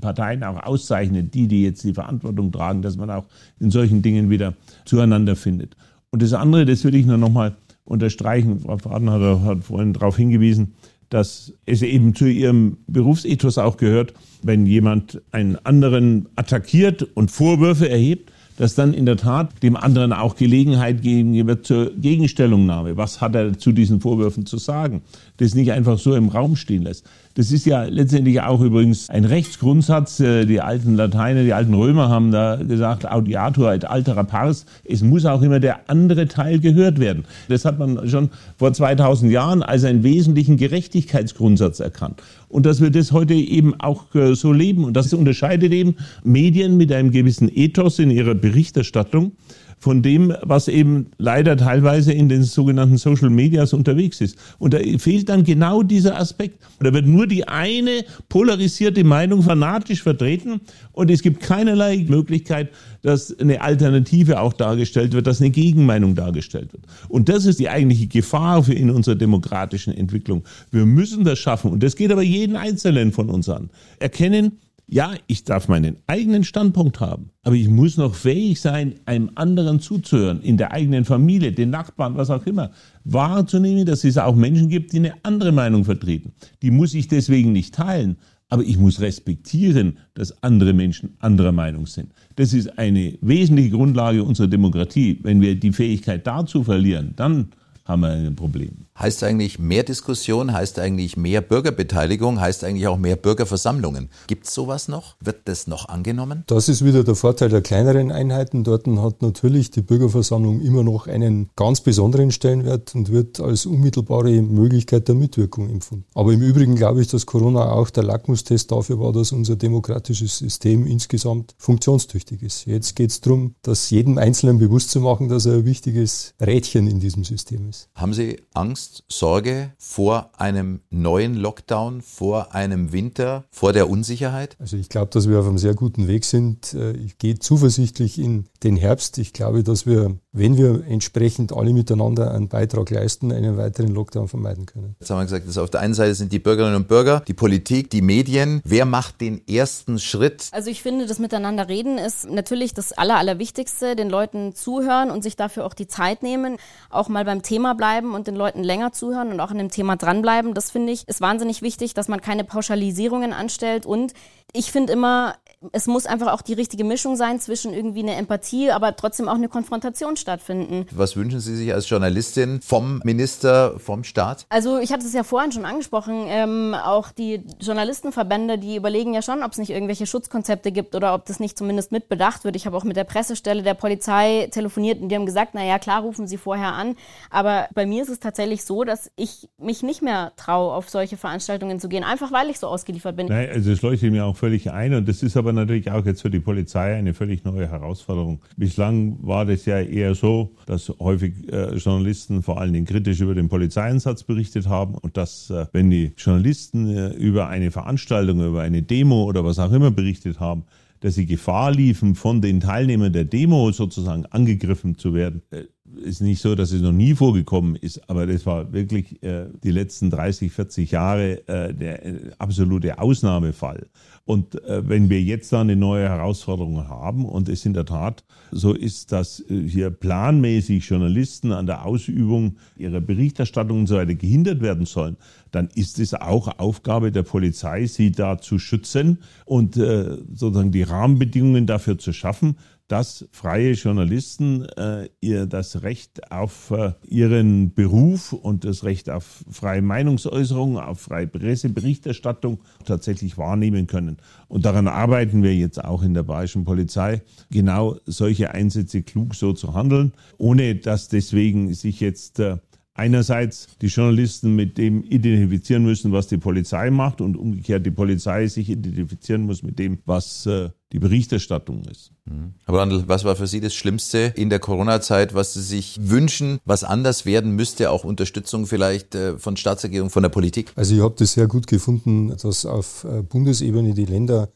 Parteien 0.00 0.42
auch 0.42 0.60
auszeichnet, 0.64 1.32
die, 1.32 1.46
die 1.46 1.62
jetzt 1.62 1.84
die 1.84 1.94
Verantwortung 1.94 2.50
tragen, 2.50 2.82
dass 2.82 2.96
man 2.96 3.10
auch 3.10 3.24
in 3.60 3.70
solchen 3.70 4.02
Dingen 4.02 4.28
wieder 4.30 4.54
zueinander 4.84 5.36
findet. 5.36 5.76
Und 6.10 6.22
das 6.22 6.32
andere, 6.32 6.66
das 6.66 6.82
würde 6.82 6.98
ich 6.98 7.06
nur 7.06 7.18
noch 7.18 7.30
mal 7.30 7.54
unterstreichen. 7.88 8.60
Frau 8.60 8.78
Faden 8.78 9.10
hat, 9.10 9.40
hat 9.42 9.64
vorhin 9.64 9.92
darauf 9.92 10.16
hingewiesen, 10.16 10.74
dass 11.10 11.52
es 11.66 11.82
eben 11.82 12.14
zu 12.14 12.26
ihrem 12.26 12.78
Berufsethos 12.86 13.58
auch 13.58 13.78
gehört, 13.78 14.12
wenn 14.42 14.66
jemand 14.66 15.22
einen 15.32 15.56
anderen 15.64 16.28
attackiert 16.36 17.02
und 17.14 17.30
Vorwürfe 17.30 17.88
erhebt, 17.88 18.30
dass 18.58 18.74
dann 18.74 18.92
in 18.92 19.06
der 19.06 19.16
Tat 19.16 19.62
dem 19.62 19.76
anderen 19.76 20.12
auch 20.12 20.34
Gelegenheit 20.34 21.00
geben 21.00 21.46
wird 21.46 21.64
zur 21.64 21.92
Gegenstellungnahme. 21.94 22.96
Was 22.96 23.20
hat 23.20 23.36
er 23.36 23.56
zu 23.56 23.70
diesen 23.70 24.00
Vorwürfen 24.00 24.46
zu 24.46 24.58
sagen? 24.58 25.02
Das 25.36 25.54
nicht 25.54 25.70
einfach 25.70 25.96
so 25.98 26.14
im 26.14 26.28
Raum 26.28 26.56
stehen 26.56 26.82
lässt. 26.82 27.06
Das 27.38 27.52
ist 27.52 27.66
ja 27.66 27.84
letztendlich 27.84 28.40
auch 28.40 28.60
übrigens 28.60 29.08
ein 29.10 29.24
Rechtsgrundsatz. 29.24 30.18
Äh, 30.18 30.44
die 30.44 30.60
alten 30.60 30.96
Lateiner, 30.96 31.44
die 31.44 31.52
alten 31.52 31.72
Römer 31.72 32.08
haben 32.08 32.32
da 32.32 32.56
gesagt, 32.56 33.08
audiatur 33.08 33.72
et 33.72 33.84
altera 33.84 34.24
pars. 34.24 34.66
Es 34.82 35.02
muss 35.02 35.24
auch 35.24 35.40
immer 35.42 35.60
der 35.60 35.88
andere 35.88 36.26
Teil 36.26 36.58
gehört 36.58 36.98
werden. 36.98 37.26
Das 37.48 37.64
hat 37.64 37.78
man 37.78 38.08
schon 38.08 38.30
vor 38.56 38.72
2000 38.72 39.30
Jahren 39.30 39.62
als 39.62 39.84
einen 39.84 40.02
wesentlichen 40.02 40.56
Gerechtigkeitsgrundsatz 40.56 41.78
erkannt. 41.78 42.20
Und 42.48 42.66
dass 42.66 42.80
wir 42.80 42.90
das 42.90 43.12
heute 43.12 43.34
eben 43.34 43.80
auch 43.80 44.12
äh, 44.16 44.34
so 44.34 44.52
leben. 44.52 44.82
Und 44.82 44.96
das 44.96 45.12
unterscheidet 45.12 45.72
eben 45.72 45.94
Medien 46.24 46.76
mit 46.76 46.90
einem 46.90 47.12
gewissen 47.12 47.48
Ethos 47.54 48.00
in 48.00 48.10
ihrer 48.10 48.34
Berichterstattung 48.34 49.30
von 49.78 50.02
dem, 50.02 50.34
was 50.42 50.68
eben 50.68 51.06
leider 51.18 51.56
teilweise 51.56 52.12
in 52.12 52.28
den 52.28 52.42
sogenannten 52.42 52.96
Social 52.96 53.30
Medias 53.30 53.72
unterwegs 53.72 54.20
ist. 54.20 54.36
Und 54.58 54.74
da 54.74 54.78
fehlt 54.98 55.28
dann 55.28 55.44
genau 55.44 55.82
dieser 55.82 56.18
Aspekt. 56.18 56.62
Da 56.80 56.92
wird 56.92 57.06
nur 57.06 57.26
die 57.26 57.46
eine 57.46 58.04
polarisierte 58.28 59.04
Meinung 59.04 59.42
fanatisch 59.42 60.02
vertreten 60.02 60.60
und 60.92 61.10
es 61.10 61.22
gibt 61.22 61.40
keinerlei 61.40 62.04
Möglichkeit, 62.08 62.70
dass 63.02 63.38
eine 63.38 63.60
Alternative 63.60 64.40
auch 64.40 64.52
dargestellt 64.52 65.12
wird, 65.12 65.26
dass 65.26 65.40
eine 65.40 65.50
Gegenmeinung 65.50 66.14
dargestellt 66.14 66.72
wird. 66.72 66.84
Und 67.08 67.28
das 67.28 67.46
ist 67.46 67.60
die 67.60 67.68
eigentliche 67.68 68.08
Gefahr 68.08 68.62
für 68.64 68.74
in 68.74 68.90
unserer 68.90 69.14
demokratischen 69.14 69.94
Entwicklung. 69.94 70.44
Wir 70.70 70.86
müssen 70.86 71.24
das 71.24 71.38
schaffen 71.38 71.70
und 71.70 71.82
das 71.82 71.96
geht 71.96 72.10
aber 72.10 72.22
jeden 72.22 72.56
Einzelnen 72.56 73.12
von 73.12 73.30
uns 73.30 73.48
an. 73.48 73.70
Erkennen, 74.00 74.58
Ja, 74.90 75.12
ich 75.26 75.44
darf 75.44 75.68
meinen 75.68 75.98
eigenen 76.06 76.44
Standpunkt 76.44 76.98
haben, 76.98 77.28
aber 77.42 77.56
ich 77.56 77.68
muss 77.68 77.98
noch 77.98 78.14
fähig 78.14 78.58
sein, 78.58 78.94
einem 79.04 79.30
anderen 79.34 79.80
zuzuhören, 79.80 80.40
in 80.40 80.56
der 80.56 80.72
eigenen 80.72 81.04
Familie, 81.04 81.52
den 81.52 81.68
Nachbarn, 81.68 82.16
was 82.16 82.30
auch 82.30 82.46
immer, 82.46 82.70
wahrzunehmen, 83.04 83.84
dass 83.84 84.02
es 84.04 84.16
auch 84.16 84.34
Menschen 84.34 84.70
gibt, 84.70 84.94
die 84.94 84.96
eine 84.96 85.12
andere 85.24 85.52
Meinung 85.52 85.84
vertreten. 85.84 86.32
Die 86.62 86.70
muss 86.70 86.94
ich 86.94 87.06
deswegen 87.06 87.52
nicht 87.52 87.74
teilen, 87.74 88.16
aber 88.48 88.62
ich 88.62 88.78
muss 88.78 89.02
respektieren, 89.02 89.98
dass 90.14 90.42
andere 90.42 90.72
Menschen 90.72 91.16
anderer 91.18 91.52
Meinung 91.52 91.86
sind. 91.86 92.14
Das 92.36 92.54
ist 92.54 92.78
eine 92.78 93.18
wesentliche 93.20 93.70
Grundlage 93.70 94.24
unserer 94.24 94.48
Demokratie. 94.48 95.20
Wenn 95.22 95.42
wir 95.42 95.54
die 95.54 95.72
Fähigkeit 95.72 96.26
dazu 96.26 96.64
verlieren, 96.64 97.12
dann 97.14 97.48
haben 97.84 98.00
wir 98.00 98.08
ein 98.08 98.36
Problem. 98.36 98.86
Heißt 98.98 99.22
eigentlich 99.22 99.58
mehr 99.58 99.84
Diskussion, 99.84 100.52
heißt 100.52 100.78
eigentlich 100.78 101.16
mehr 101.16 101.40
Bürgerbeteiligung, 101.40 102.40
heißt 102.40 102.64
eigentlich 102.64 102.88
auch 102.88 102.98
mehr 102.98 103.16
Bürgerversammlungen. 103.16 104.08
Gibt 104.26 104.46
es 104.46 104.54
sowas 104.54 104.88
noch? 104.88 105.14
Wird 105.20 105.42
das 105.44 105.66
noch 105.66 105.88
angenommen? 105.88 106.42
Das 106.46 106.68
ist 106.68 106.84
wieder 106.84 107.04
der 107.04 107.14
Vorteil 107.14 107.48
der 107.48 107.62
kleineren 107.62 108.10
Einheiten. 108.10 108.64
Dort 108.64 108.86
hat 108.88 109.22
natürlich 109.22 109.70
die 109.70 109.82
Bürgerversammlung 109.82 110.60
immer 110.60 110.82
noch 110.82 111.06
einen 111.06 111.50
ganz 111.54 111.80
besonderen 111.80 112.32
Stellenwert 112.32 112.94
und 112.94 113.12
wird 113.12 113.38
als 113.38 113.66
unmittelbare 113.66 114.42
Möglichkeit 114.42 115.06
der 115.06 115.14
Mitwirkung 115.14 115.70
empfunden. 115.70 116.04
Aber 116.14 116.32
im 116.32 116.42
Übrigen 116.42 116.74
glaube 116.74 117.00
ich, 117.00 117.08
dass 117.08 117.26
Corona 117.26 117.70
auch 117.70 117.90
der 117.90 118.02
Lackmustest 118.02 118.72
dafür 118.72 118.98
war, 118.98 119.12
dass 119.12 119.30
unser 119.30 119.56
demokratisches 119.56 120.38
System 120.38 120.86
insgesamt 120.86 121.54
funktionstüchtig 121.58 122.42
ist. 122.42 122.66
Jetzt 122.66 122.96
geht 122.96 123.10
es 123.10 123.20
darum, 123.20 123.54
dass 123.62 123.90
jedem 123.90 124.18
Einzelnen 124.18 124.58
bewusst 124.58 124.90
zu 124.90 125.00
machen, 125.00 125.28
dass 125.28 125.46
er 125.46 125.54
ein 125.54 125.64
wichtiges 125.64 126.34
Rädchen 126.40 126.86
in 126.86 126.98
diesem 126.98 127.24
System 127.24 127.68
ist. 127.68 127.88
Haben 127.94 128.14
Sie 128.14 128.40
Angst, 128.54 128.87
Sorge 129.08 129.72
vor 129.78 130.30
einem 130.36 130.80
neuen 130.90 131.34
Lockdown, 131.34 132.02
vor 132.02 132.54
einem 132.54 132.92
Winter, 132.92 133.44
vor 133.50 133.72
der 133.72 133.88
Unsicherheit? 133.88 134.56
Also 134.58 134.76
ich 134.76 134.88
glaube, 134.88 135.10
dass 135.12 135.28
wir 135.28 135.40
auf 135.40 135.46
einem 135.46 135.58
sehr 135.58 135.74
guten 135.74 136.08
Weg 136.08 136.24
sind. 136.24 136.74
Äh, 136.74 136.92
ich 136.92 137.18
gehe 137.18 137.38
zuversichtlich 137.38 138.18
in 138.18 138.46
den 138.62 138.76
Herbst. 138.76 139.18
Ich 139.18 139.32
glaube, 139.32 139.62
dass 139.62 139.86
wir, 139.86 140.16
wenn 140.32 140.56
wir 140.56 140.84
entsprechend 140.86 141.52
alle 141.52 141.72
miteinander 141.72 142.32
einen 142.32 142.48
Beitrag 142.48 142.90
leisten, 142.90 143.32
einen 143.32 143.56
weiteren 143.56 143.94
Lockdown 143.94 144.28
vermeiden 144.28 144.66
können. 144.66 144.96
Jetzt 144.98 145.10
haben 145.10 145.18
wir 145.18 145.24
gesagt, 145.24 145.48
dass 145.48 145.58
auf 145.58 145.70
der 145.70 145.80
einen 145.80 145.94
Seite 145.94 146.14
sind 146.14 146.32
die 146.32 146.38
Bürgerinnen 146.38 146.76
und 146.76 146.88
Bürger, 146.88 147.20
die 147.26 147.34
Politik, 147.34 147.90
die 147.90 148.02
Medien. 148.02 148.60
Wer 148.64 148.84
macht 148.84 149.20
den 149.20 149.46
ersten 149.46 149.98
Schritt? 149.98 150.48
Also 150.52 150.70
ich 150.70 150.82
finde, 150.82 151.06
das 151.06 151.18
Miteinander 151.18 151.68
reden 151.68 151.98
ist 151.98 152.28
natürlich 152.30 152.74
das 152.74 152.92
Aller, 152.92 153.16
Allerwichtigste, 153.16 153.96
den 153.96 154.08
Leuten 154.10 154.54
zuhören 154.54 155.10
und 155.10 155.22
sich 155.22 155.36
dafür 155.36 155.66
auch 155.66 155.74
die 155.74 155.86
Zeit 155.86 156.22
nehmen, 156.22 156.56
auch 156.90 157.08
mal 157.08 157.24
beim 157.24 157.42
Thema 157.42 157.74
bleiben 157.74 158.14
und 158.14 158.26
den 158.26 158.36
Leuten 158.36 158.62
länger 158.62 158.77
zuhören 158.92 159.30
und 159.30 159.40
auch 159.40 159.50
an 159.50 159.58
dem 159.58 159.70
Thema 159.70 159.96
dranbleiben. 159.96 160.54
Das 160.54 160.70
finde 160.70 160.92
ich 160.92 161.06
ist 161.08 161.20
wahnsinnig 161.20 161.62
wichtig, 161.62 161.94
dass 161.94 162.08
man 162.08 162.20
keine 162.20 162.44
Pauschalisierungen 162.44 163.32
anstellt 163.32 163.86
und 163.86 164.14
ich 164.52 164.72
finde 164.72 164.92
immer, 164.92 165.34
es 165.72 165.86
muss 165.86 166.06
einfach 166.06 166.32
auch 166.32 166.42
die 166.42 166.52
richtige 166.52 166.84
Mischung 166.84 167.16
sein 167.16 167.40
zwischen 167.40 167.72
irgendwie 167.72 168.00
eine 168.00 168.14
Empathie, 168.14 168.70
aber 168.70 168.94
trotzdem 168.94 169.28
auch 169.28 169.34
eine 169.34 169.48
Konfrontation 169.48 170.16
stattfinden. 170.16 170.86
Was 170.92 171.16
wünschen 171.16 171.40
Sie 171.40 171.56
sich 171.56 171.72
als 171.74 171.88
Journalistin 171.88 172.60
vom 172.60 173.00
Minister, 173.04 173.78
vom 173.78 174.04
Staat? 174.04 174.46
Also 174.50 174.78
ich 174.78 174.92
hatte 174.92 175.04
es 175.04 175.12
ja 175.12 175.24
vorhin 175.24 175.52
schon 175.52 175.64
angesprochen, 175.64 176.26
ähm, 176.28 176.74
auch 176.74 177.10
die 177.10 177.42
Journalistenverbände, 177.60 178.58
die 178.58 178.76
überlegen 178.76 179.14
ja 179.14 179.22
schon, 179.22 179.42
ob 179.42 179.52
es 179.52 179.58
nicht 179.58 179.70
irgendwelche 179.70 180.06
Schutzkonzepte 180.06 180.70
gibt 180.70 180.94
oder 180.94 181.14
ob 181.14 181.26
das 181.26 181.40
nicht 181.40 181.58
zumindest 181.58 181.90
mitbedacht 181.92 182.44
wird. 182.44 182.54
Ich 182.54 182.66
habe 182.66 182.76
auch 182.76 182.84
mit 182.84 182.96
der 182.96 183.04
Pressestelle 183.04 183.62
der 183.62 183.74
Polizei 183.74 184.48
telefoniert 184.52 185.00
und 185.00 185.08
die 185.08 185.16
haben 185.16 185.26
gesagt, 185.26 185.52
na 185.54 185.64
ja, 185.64 185.78
klar, 185.78 186.02
rufen 186.02 186.28
Sie 186.28 186.36
vorher 186.36 186.74
an. 186.74 186.94
Aber 187.30 187.68
bei 187.74 187.84
mir 187.84 188.02
ist 188.02 188.10
es 188.10 188.20
tatsächlich 188.20 188.64
so, 188.64 188.84
dass 188.84 189.10
ich 189.16 189.48
mich 189.58 189.82
nicht 189.82 190.02
mehr 190.02 190.32
traue, 190.36 190.72
auf 190.72 190.88
solche 190.88 191.16
Veranstaltungen 191.16 191.80
zu 191.80 191.88
gehen, 191.88 192.04
einfach 192.04 192.32
weil 192.32 192.48
ich 192.50 192.58
so 192.58 192.68
ausgeliefert 192.68 193.16
bin. 193.16 193.26
Nein, 193.26 193.48
also 193.52 193.72
es 193.72 193.82
leuchtet 193.82 194.12
mir 194.12 194.24
auch 194.24 194.36
völlig 194.36 194.70
ein 194.70 194.94
und 194.94 195.08
das 195.08 195.22
ist 195.22 195.36
aber 195.36 195.47
natürlich 195.52 195.90
auch 195.90 196.04
jetzt 196.06 196.22
für 196.22 196.30
die 196.30 196.40
Polizei 196.40 196.94
eine 196.94 197.14
völlig 197.14 197.44
neue 197.44 197.70
Herausforderung. 197.70 198.40
Bislang 198.56 199.18
war 199.20 199.44
das 199.46 199.64
ja 199.66 199.80
eher 199.80 200.14
so, 200.14 200.52
dass 200.66 200.92
häufig 201.00 201.34
äh, 201.52 201.74
Journalisten 201.76 202.42
vor 202.42 202.60
allen 202.60 202.72
Dingen 202.72 202.86
kritisch 202.86 203.20
über 203.20 203.34
den 203.34 203.48
Polizeieinsatz 203.48 204.24
berichtet 204.24 204.68
haben 204.68 204.94
und 204.94 205.16
dass, 205.16 205.50
äh, 205.50 205.66
wenn 205.72 205.90
die 205.90 206.12
Journalisten 206.16 206.88
äh, 206.88 207.08
über 207.14 207.48
eine 207.48 207.70
Veranstaltung, 207.70 208.44
über 208.44 208.62
eine 208.62 208.82
Demo 208.82 209.24
oder 209.24 209.44
was 209.44 209.58
auch 209.58 209.72
immer 209.72 209.90
berichtet 209.90 210.40
haben, 210.40 210.64
dass 211.00 211.14
sie 211.14 211.26
Gefahr 211.26 211.72
liefen, 211.72 212.14
von 212.14 212.40
den 212.40 212.60
Teilnehmern 212.60 213.12
der 213.12 213.24
Demo 213.24 213.70
sozusagen 213.72 214.26
angegriffen 214.26 214.96
zu 214.96 215.14
werden. 215.14 215.42
Äh, 215.50 215.64
ist 215.96 216.20
nicht 216.20 216.40
so, 216.40 216.54
dass 216.54 216.72
es 216.72 216.82
noch 216.82 216.92
nie 216.92 217.14
vorgekommen 217.14 217.76
ist, 217.76 218.08
aber 218.08 218.26
das 218.26 218.46
war 218.46 218.72
wirklich 218.72 219.22
äh, 219.22 219.46
die 219.62 219.70
letzten 219.70 220.10
30, 220.10 220.52
40 220.52 220.90
Jahre 220.90 221.48
äh, 221.48 221.74
der 221.74 222.04
äh, 222.04 222.30
absolute 222.38 222.98
Ausnahmefall. 222.98 223.88
Und 224.24 224.62
äh, 224.64 224.86
wenn 224.88 225.08
wir 225.08 225.22
jetzt 225.22 225.52
da 225.52 225.62
eine 225.62 225.76
neue 225.76 226.08
Herausforderung 226.08 226.88
haben 226.88 227.24
und 227.24 227.48
es 227.48 227.64
in 227.64 227.72
der 227.72 227.86
Tat 227.86 228.24
so 228.50 228.74
ist, 228.74 229.12
dass 229.12 229.42
hier 229.48 229.90
planmäßig 229.90 230.86
Journalisten 230.86 231.52
an 231.52 231.66
der 231.66 231.84
Ausübung 231.84 232.56
ihrer 232.76 233.00
Berichterstattung 233.00 233.80
und 233.80 233.86
so 233.86 233.96
weiter 233.96 234.14
gehindert 234.14 234.60
werden 234.60 234.86
sollen, 234.86 235.16
dann 235.50 235.68
ist 235.74 235.98
es 235.98 236.14
auch 236.14 236.58
Aufgabe 236.58 237.12
der 237.12 237.22
Polizei, 237.22 237.86
sie 237.86 238.12
da 238.12 238.38
zu 238.38 238.58
schützen 238.58 239.18
und 239.44 239.76
äh, 239.76 240.18
sozusagen 240.32 240.72
die 240.72 240.82
Rahmenbedingungen 240.82 241.66
dafür 241.66 241.98
zu 241.98 242.12
schaffen, 242.12 242.56
dass 242.88 243.28
freie 243.32 243.72
Journalisten 243.72 244.64
äh, 244.64 245.10
ihr 245.20 245.46
das 245.46 245.82
Recht 245.82 246.32
auf 246.32 246.70
äh, 246.70 246.92
ihren 247.06 247.74
Beruf 247.74 248.32
und 248.32 248.64
das 248.64 248.82
Recht 248.82 249.10
auf 249.10 249.44
freie 249.50 249.82
Meinungsäußerung, 249.82 250.78
auf 250.78 251.00
freie 251.00 251.26
Presseberichterstattung 251.26 252.60
tatsächlich 252.86 253.36
wahrnehmen 253.36 253.86
können. 253.86 254.16
Und 254.48 254.64
daran 254.64 254.88
arbeiten 254.88 255.42
wir 255.42 255.54
jetzt 255.54 255.84
auch 255.84 256.02
in 256.02 256.14
der 256.14 256.22
bayerischen 256.22 256.64
Polizei, 256.64 257.22
genau 257.50 257.96
solche 258.06 258.52
Einsätze 258.52 259.02
klug 259.02 259.34
so 259.34 259.52
zu 259.52 259.74
handeln, 259.74 260.12
ohne 260.38 260.74
dass 260.74 261.08
deswegen 261.08 261.74
sich 261.74 262.00
jetzt 262.00 262.40
äh, 262.40 262.56
einerseits 262.98 263.68
die 263.80 263.86
Journalisten 263.86 264.56
mit 264.56 264.76
dem 264.76 265.04
identifizieren 265.04 265.84
müssen, 265.84 266.12
was 266.12 266.26
die 266.26 266.38
Polizei 266.38 266.90
macht 266.90 267.20
und 267.20 267.36
umgekehrt 267.36 267.86
die 267.86 267.90
Polizei 267.90 268.46
sich 268.48 268.68
identifizieren 268.68 269.42
muss 269.42 269.62
mit 269.62 269.78
dem, 269.78 269.98
was 270.04 270.46
äh, 270.46 270.70
die 270.92 270.98
Berichterstattung 270.98 271.84
ist. 271.84 272.12
Mhm. 272.24 272.54
Herr 272.64 272.74
Brandl, 272.74 273.04
was 273.06 273.24
war 273.24 273.36
für 273.36 273.46
Sie 273.46 273.60
das 273.60 273.74
Schlimmste 273.74 274.32
in 274.36 274.50
der 274.50 274.58
Corona-Zeit, 274.58 275.34
was 275.34 275.54
Sie 275.54 275.62
sich 275.62 275.98
wünschen, 276.00 276.58
was 276.64 276.82
anders 276.82 277.24
werden 277.24 277.52
müsste, 277.52 277.90
auch 277.90 278.04
Unterstützung 278.04 278.66
vielleicht 278.66 279.14
äh, 279.14 279.38
von 279.38 279.56
Staatsregierung, 279.56 280.10
von 280.10 280.22
der 280.22 280.30
Politik? 280.30 280.72
Also 280.74 280.94
ich 280.94 281.00
habe 281.00 281.14
das 281.16 281.34
sehr 281.34 281.46
gut 281.46 281.66
gefunden, 281.66 282.34
dass 282.36 282.66
auf 282.66 283.04
äh, 283.04 283.22
Bundesebene 283.22 283.94
die 283.94 284.06
Länder 284.06 284.48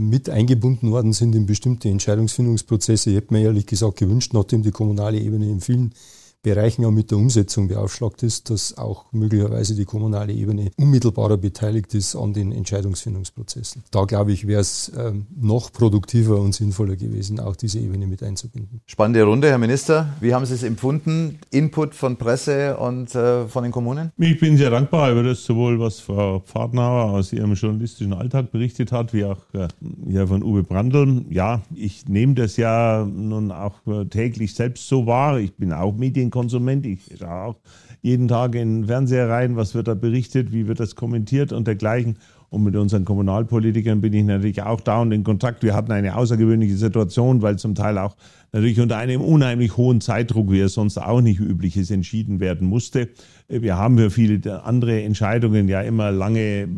mit 0.00 0.28
eingebunden 0.28 0.90
worden 0.90 1.12
sind 1.12 1.36
in 1.36 1.46
bestimmte 1.46 1.88
Entscheidungsfindungsprozesse. 1.88 3.10
Ich 3.10 3.16
hätte 3.16 3.32
mir 3.32 3.42
ehrlich 3.42 3.64
gesagt 3.64 3.96
gewünscht, 3.96 4.34
nachdem 4.34 4.64
die 4.64 4.72
kommunale 4.72 5.20
Ebene 5.20 5.48
in 5.48 5.60
vielen 5.60 5.94
Bereichen 6.42 6.84
auch 6.84 6.92
mit 6.92 7.10
der 7.10 7.18
Umsetzung 7.18 7.66
beaufschlagt 7.66 8.22
ist, 8.22 8.48
dass 8.50 8.78
auch 8.78 9.12
möglicherweise 9.12 9.74
die 9.74 9.84
kommunale 9.84 10.32
Ebene 10.32 10.70
unmittelbarer 10.76 11.36
beteiligt 11.36 11.94
ist 11.94 12.14
an 12.14 12.32
den 12.32 12.52
Entscheidungsfindungsprozessen. 12.52 13.82
Da 13.90 14.04
glaube 14.04 14.32
ich, 14.32 14.46
wäre 14.46 14.60
es 14.60 14.92
ähm, 14.96 15.26
noch 15.36 15.72
produktiver 15.72 16.40
und 16.40 16.54
sinnvoller 16.54 16.94
gewesen, 16.94 17.40
auch 17.40 17.56
diese 17.56 17.80
Ebene 17.80 18.06
mit 18.06 18.22
einzubinden. 18.22 18.80
Spannende 18.86 19.24
Runde, 19.24 19.48
Herr 19.48 19.58
Minister. 19.58 20.14
Wie 20.20 20.32
haben 20.32 20.46
Sie 20.46 20.54
es 20.54 20.62
empfunden? 20.62 21.40
Input 21.50 21.96
von 21.96 22.16
Presse 22.16 22.76
und 22.76 23.14
äh, 23.16 23.48
von 23.48 23.64
den 23.64 23.72
Kommunen? 23.72 24.12
Ich 24.16 24.38
bin 24.38 24.56
sehr 24.56 24.70
dankbar 24.70 25.10
über 25.10 25.24
das, 25.24 25.44
sowohl 25.44 25.80
was 25.80 25.98
Frau 25.98 26.38
Pfadnauer 26.38 27.10
aus 27.12 27.32
ihrem 27.32 27.54
journalistischen 27.54 28.12
Alltag 28.12 28.52
berichtet 28.52 28.92
hat, 28.92 29.12
wie 29.12 29.24
auch 29.24 29.38
äh, 29.54 29.66
ja, 30.06 30.26
von 30.26 30.44
Uwe 30.44 30.62
Brandl. 30.62 31.24
Ja, 31.30 31.62
ich 31.74 32.06
nehme 32.08 32.34
das 32.34 32.56
ja 32.56 33.04
nun 33.04 33.50
auch 33.50 33.84
äh, 33.86 34.04
täglich 34.04 34.54
selbst 34.54 34.86
so 34.86 35.06
wahr. 35.06 35.40
Ich 35.40 35.54
bin 35.54 35.72
auch 35.72 35.96
Medien 35.96 36.27
Konsument. 36.30 36.86
Ich 36.86 37.16
schaue 37.18 37.30
auch 37.30 37.56
jeden 38.02 38.28
Tag 38.28 38.54
in 38.54 38.82
den 38.82 38.86
Fernseher 38.86 39.28
rein, 39.28 39.56
was 39.56 39.74
wird 39.74 39.88
da 39.88 39.94
berichtet, 39.94 40.52
wie 40.52 40.66
wird 40.66 40.80
das 40.80 40.94
kommentiert 40.94 41.52
und 41.52 41.66
dergleichen. 41.66 42.18
Und 42.50 42.64
mit 42.64 42.76
unseren 42.76 43.04
Kommunalpolitikern 43.04 44.00
bin 44.00 44.14
ich 44.14 44.24
natürlich 44.24 44.62
auch 44.62 44.80
da 44.80 45.02
und 45.02 45.12
in 45.12 45.22
Kontakt. 45.22 45.62
Wir 45.62 45.74
hatten 45.74 45.92
eine 45.92 46.16
außergewöhnliche 46.16 46.76
Situation, 46.76 47.42
weil 47.42 47.58
zum 47.58 47.74
Teil 47.74 47.98
auch 47.98 48.16
natürlich 48.52 48.80
unter 48.80 48.96
einem 48.96 49.20
unheimlich 49.20 49.76
hohen 49.76 50.00
Zeitdruck, 50.00 50.50
wie 50.50 50.60
es 50.60 50.72
sonst 50.72 50.96
auch 50.96 51.20
nicht 51.20 51.40
üblich 51.40 51.76
ist, 51.76 51.90
entschieden 51.90 52.40
werden 52.40 52.66
musste. 52.66 53.10
Wir 53.48 53.76
haben 53.76 53.98
für 53.98 54.10
viele 54.10 54.64
andere 54.64 55.02
Entscheidungen 55.02 55.68
ja 55.68 55.82
immer 55.82 56.10
lange 56.10 56.40
äh, 56.40 56.68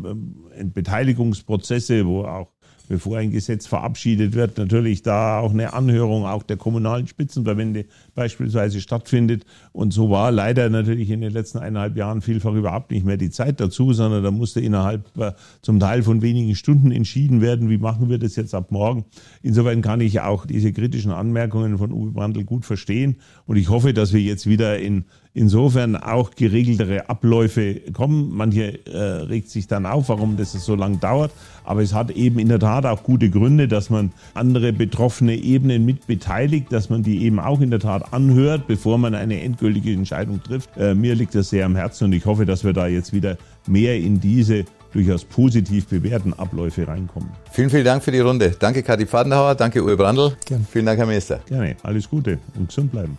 Beteiligungsprozesse, 0.65 2.05
wo 2.05 2.25
auch 2.25 2.51
bevor 2.91 3.19
ein 3.19 3.31
Gesetz 3.31 3.67
verabschiedet 3.67 4.33
wird, 4.33 4.57
natürlich 4.57 5.01
da 5.01 5.39
auch 5.39 5.51
eine 5.51 5.71
Anhörung 5.71 6.25
auch 6.25 6.43
der 6.43 6.57
kommunalen 6.57 7.07
Spitzenverbände 7.07 7.85
beispielsweise 8.15 8.81
stattfindet. 8.81 9.45
Und 9.71 9.93
so 9.93 10.09
war 10.09 10.29
leider 10.29 10.69
natürlich 10.69 11.09
in 11.09 11.21
den 11.21 11.31
letzten 11.31 11.59
eineinhalb 11.59 11.95
Jahren 11.95 12.19
vielfach 12.19 12.53
überhaupt 12.53 12.91
nicht 12.91 13.05
mehr 13.05 13.15
die 13.15 13.29
Zeit 13.29 13.61
dazu, 13.61 13.93
sondern 13.93 14.25
da 14.25 14.31
musste 14.31 14.59
innerhalb 14.59 15.05
äh, 15.17 15.31
zum 15.61 15.79
Teil 15.79 16.03
von 16.03 16.21
wenigen 16.21 16.53
Stunden 16.53 16.91
entschieden 16.91 17.39
werden, 17.39 17.69
wie 17.69 17.77
machen 17.77 18.09
wir 18.09 18.17
das 18.17 18.35
jetzt 18.35 18.53
ab 18.53 18.71
morgen. 18.71 19.05
Insofern 19.41 19.81
kann 19.81 20.01
ich 20.01 20.19
auch 20.19 20.45
diese 20.45 20.73
kritischen 20.73 21.11
Anmerkungen 21.11 21.77
von 21.77 21.93
Uwe 21.93 22.11
Brandl 22.11 22.43
gut 22.43 22.65
verstehen. 22.65 23.15
Und 23.45 23.55
ich 23.55 23.69
hoffe, 23.69 23.93
dass 23.93 24.11
wir 24.11 24.19
jetzt 24.19 24.47
wieder 24.47 24.79
in 24.79 25.05
insofern 25.33 25.95
auch 25.95 26.31
geregeltere 26.31 27.09
Abläufe 27.09 27.75
kommen. 27.93 28.31
Manche 28.33 28.85
äh, 28.85 28.97
regt 28.97 29.49
sich 29.49 29.67
dann 29.67 29.85
auf, 29.85 30.09
warum 30.09 30.37
das 30.37 30.51
so 30.51 30.75
lange 30.75 30.97
dauert. 30.97 31.31
Aber 31.63 31.81
es 31.81 31.93
hat 31.93 32.11
eben 32.11 32.39
in 32.39 32.49
der 32.49 32.59
Tat 32.59 32.85
auch 32.85 33.03
gute 33.03 33.29
Gründe, 33.29 33.67
dass 33.67 33.89
man 33.89 34.11
andere 34.33 34.73
betroffene 34.73 35.35
Ebenen 35.35 35.85
mit 35.85 36.07
beteiligt, 36.07 36.71
dass 36.71 36.89
man 36.89 37.03
die 37.03 37.23
eben 37.23 37.39
auch 37.39 37.61
in 37.61 37.69
der 37.69 37.79
Tat 37.79 38.13
anhört, 38.13 38.67
bevor 38.67 38.97
man 38.97 39.15
eine 39.15 39.41
endgültige 39.41 39.93
Entscheidung 39.93 40.41
trifft. 40.43 40.69
Äh, 40.77 40.95
mir 40.95 41.15
liegt 41.15 41.35
das 41.35 41.49
sehr 41.49 41.65
am 41.65 41.75
Herzen 41.75 42.05
und 42.05 42.13
ich 42.13 42.25
hoffe, 42.25 42.45
dass 42.45 42.63
wir 42.63 42.73
da 42.73 42.87
jetzt 42.87 43.13
wieder 43.13 43.37
mehr 43.67 43.97
in 43.97 44.19
diese 44.19 44.65
durchaus 44.91 45.23
positiv 45.23 45.87
bewährten 45.87 46.33
Abläufe 46.33 46.87
reinkommen. 46.87 47.29
Vielen, 47.51 47.69
vielen 47.69 47.85
Dank 47.85 48.03
für 48.03 48.11
die 48.11 48.19
Runde. 48.19 48.53
Danke, 48.59 48.83
Kathi 48.83 49.05
Fadenhauer. 49.05 49.55
Danke, 49.55 49.81
Uwe 49.81 49.95
Brandl. 49.95 50.33
Gerne. 50.45 50.65
Vielen 50.69 50.85
Dank, 50.85 50.99
Herr 50.99 51.05
Minister. 51.05 51.39
Gerne. 51.47 51.77
Alles 51.83 52.09
Gute 52.09 52.39
und 52.57 52.67
gesund 52.67 52.91
bleiben. 52.91 53.17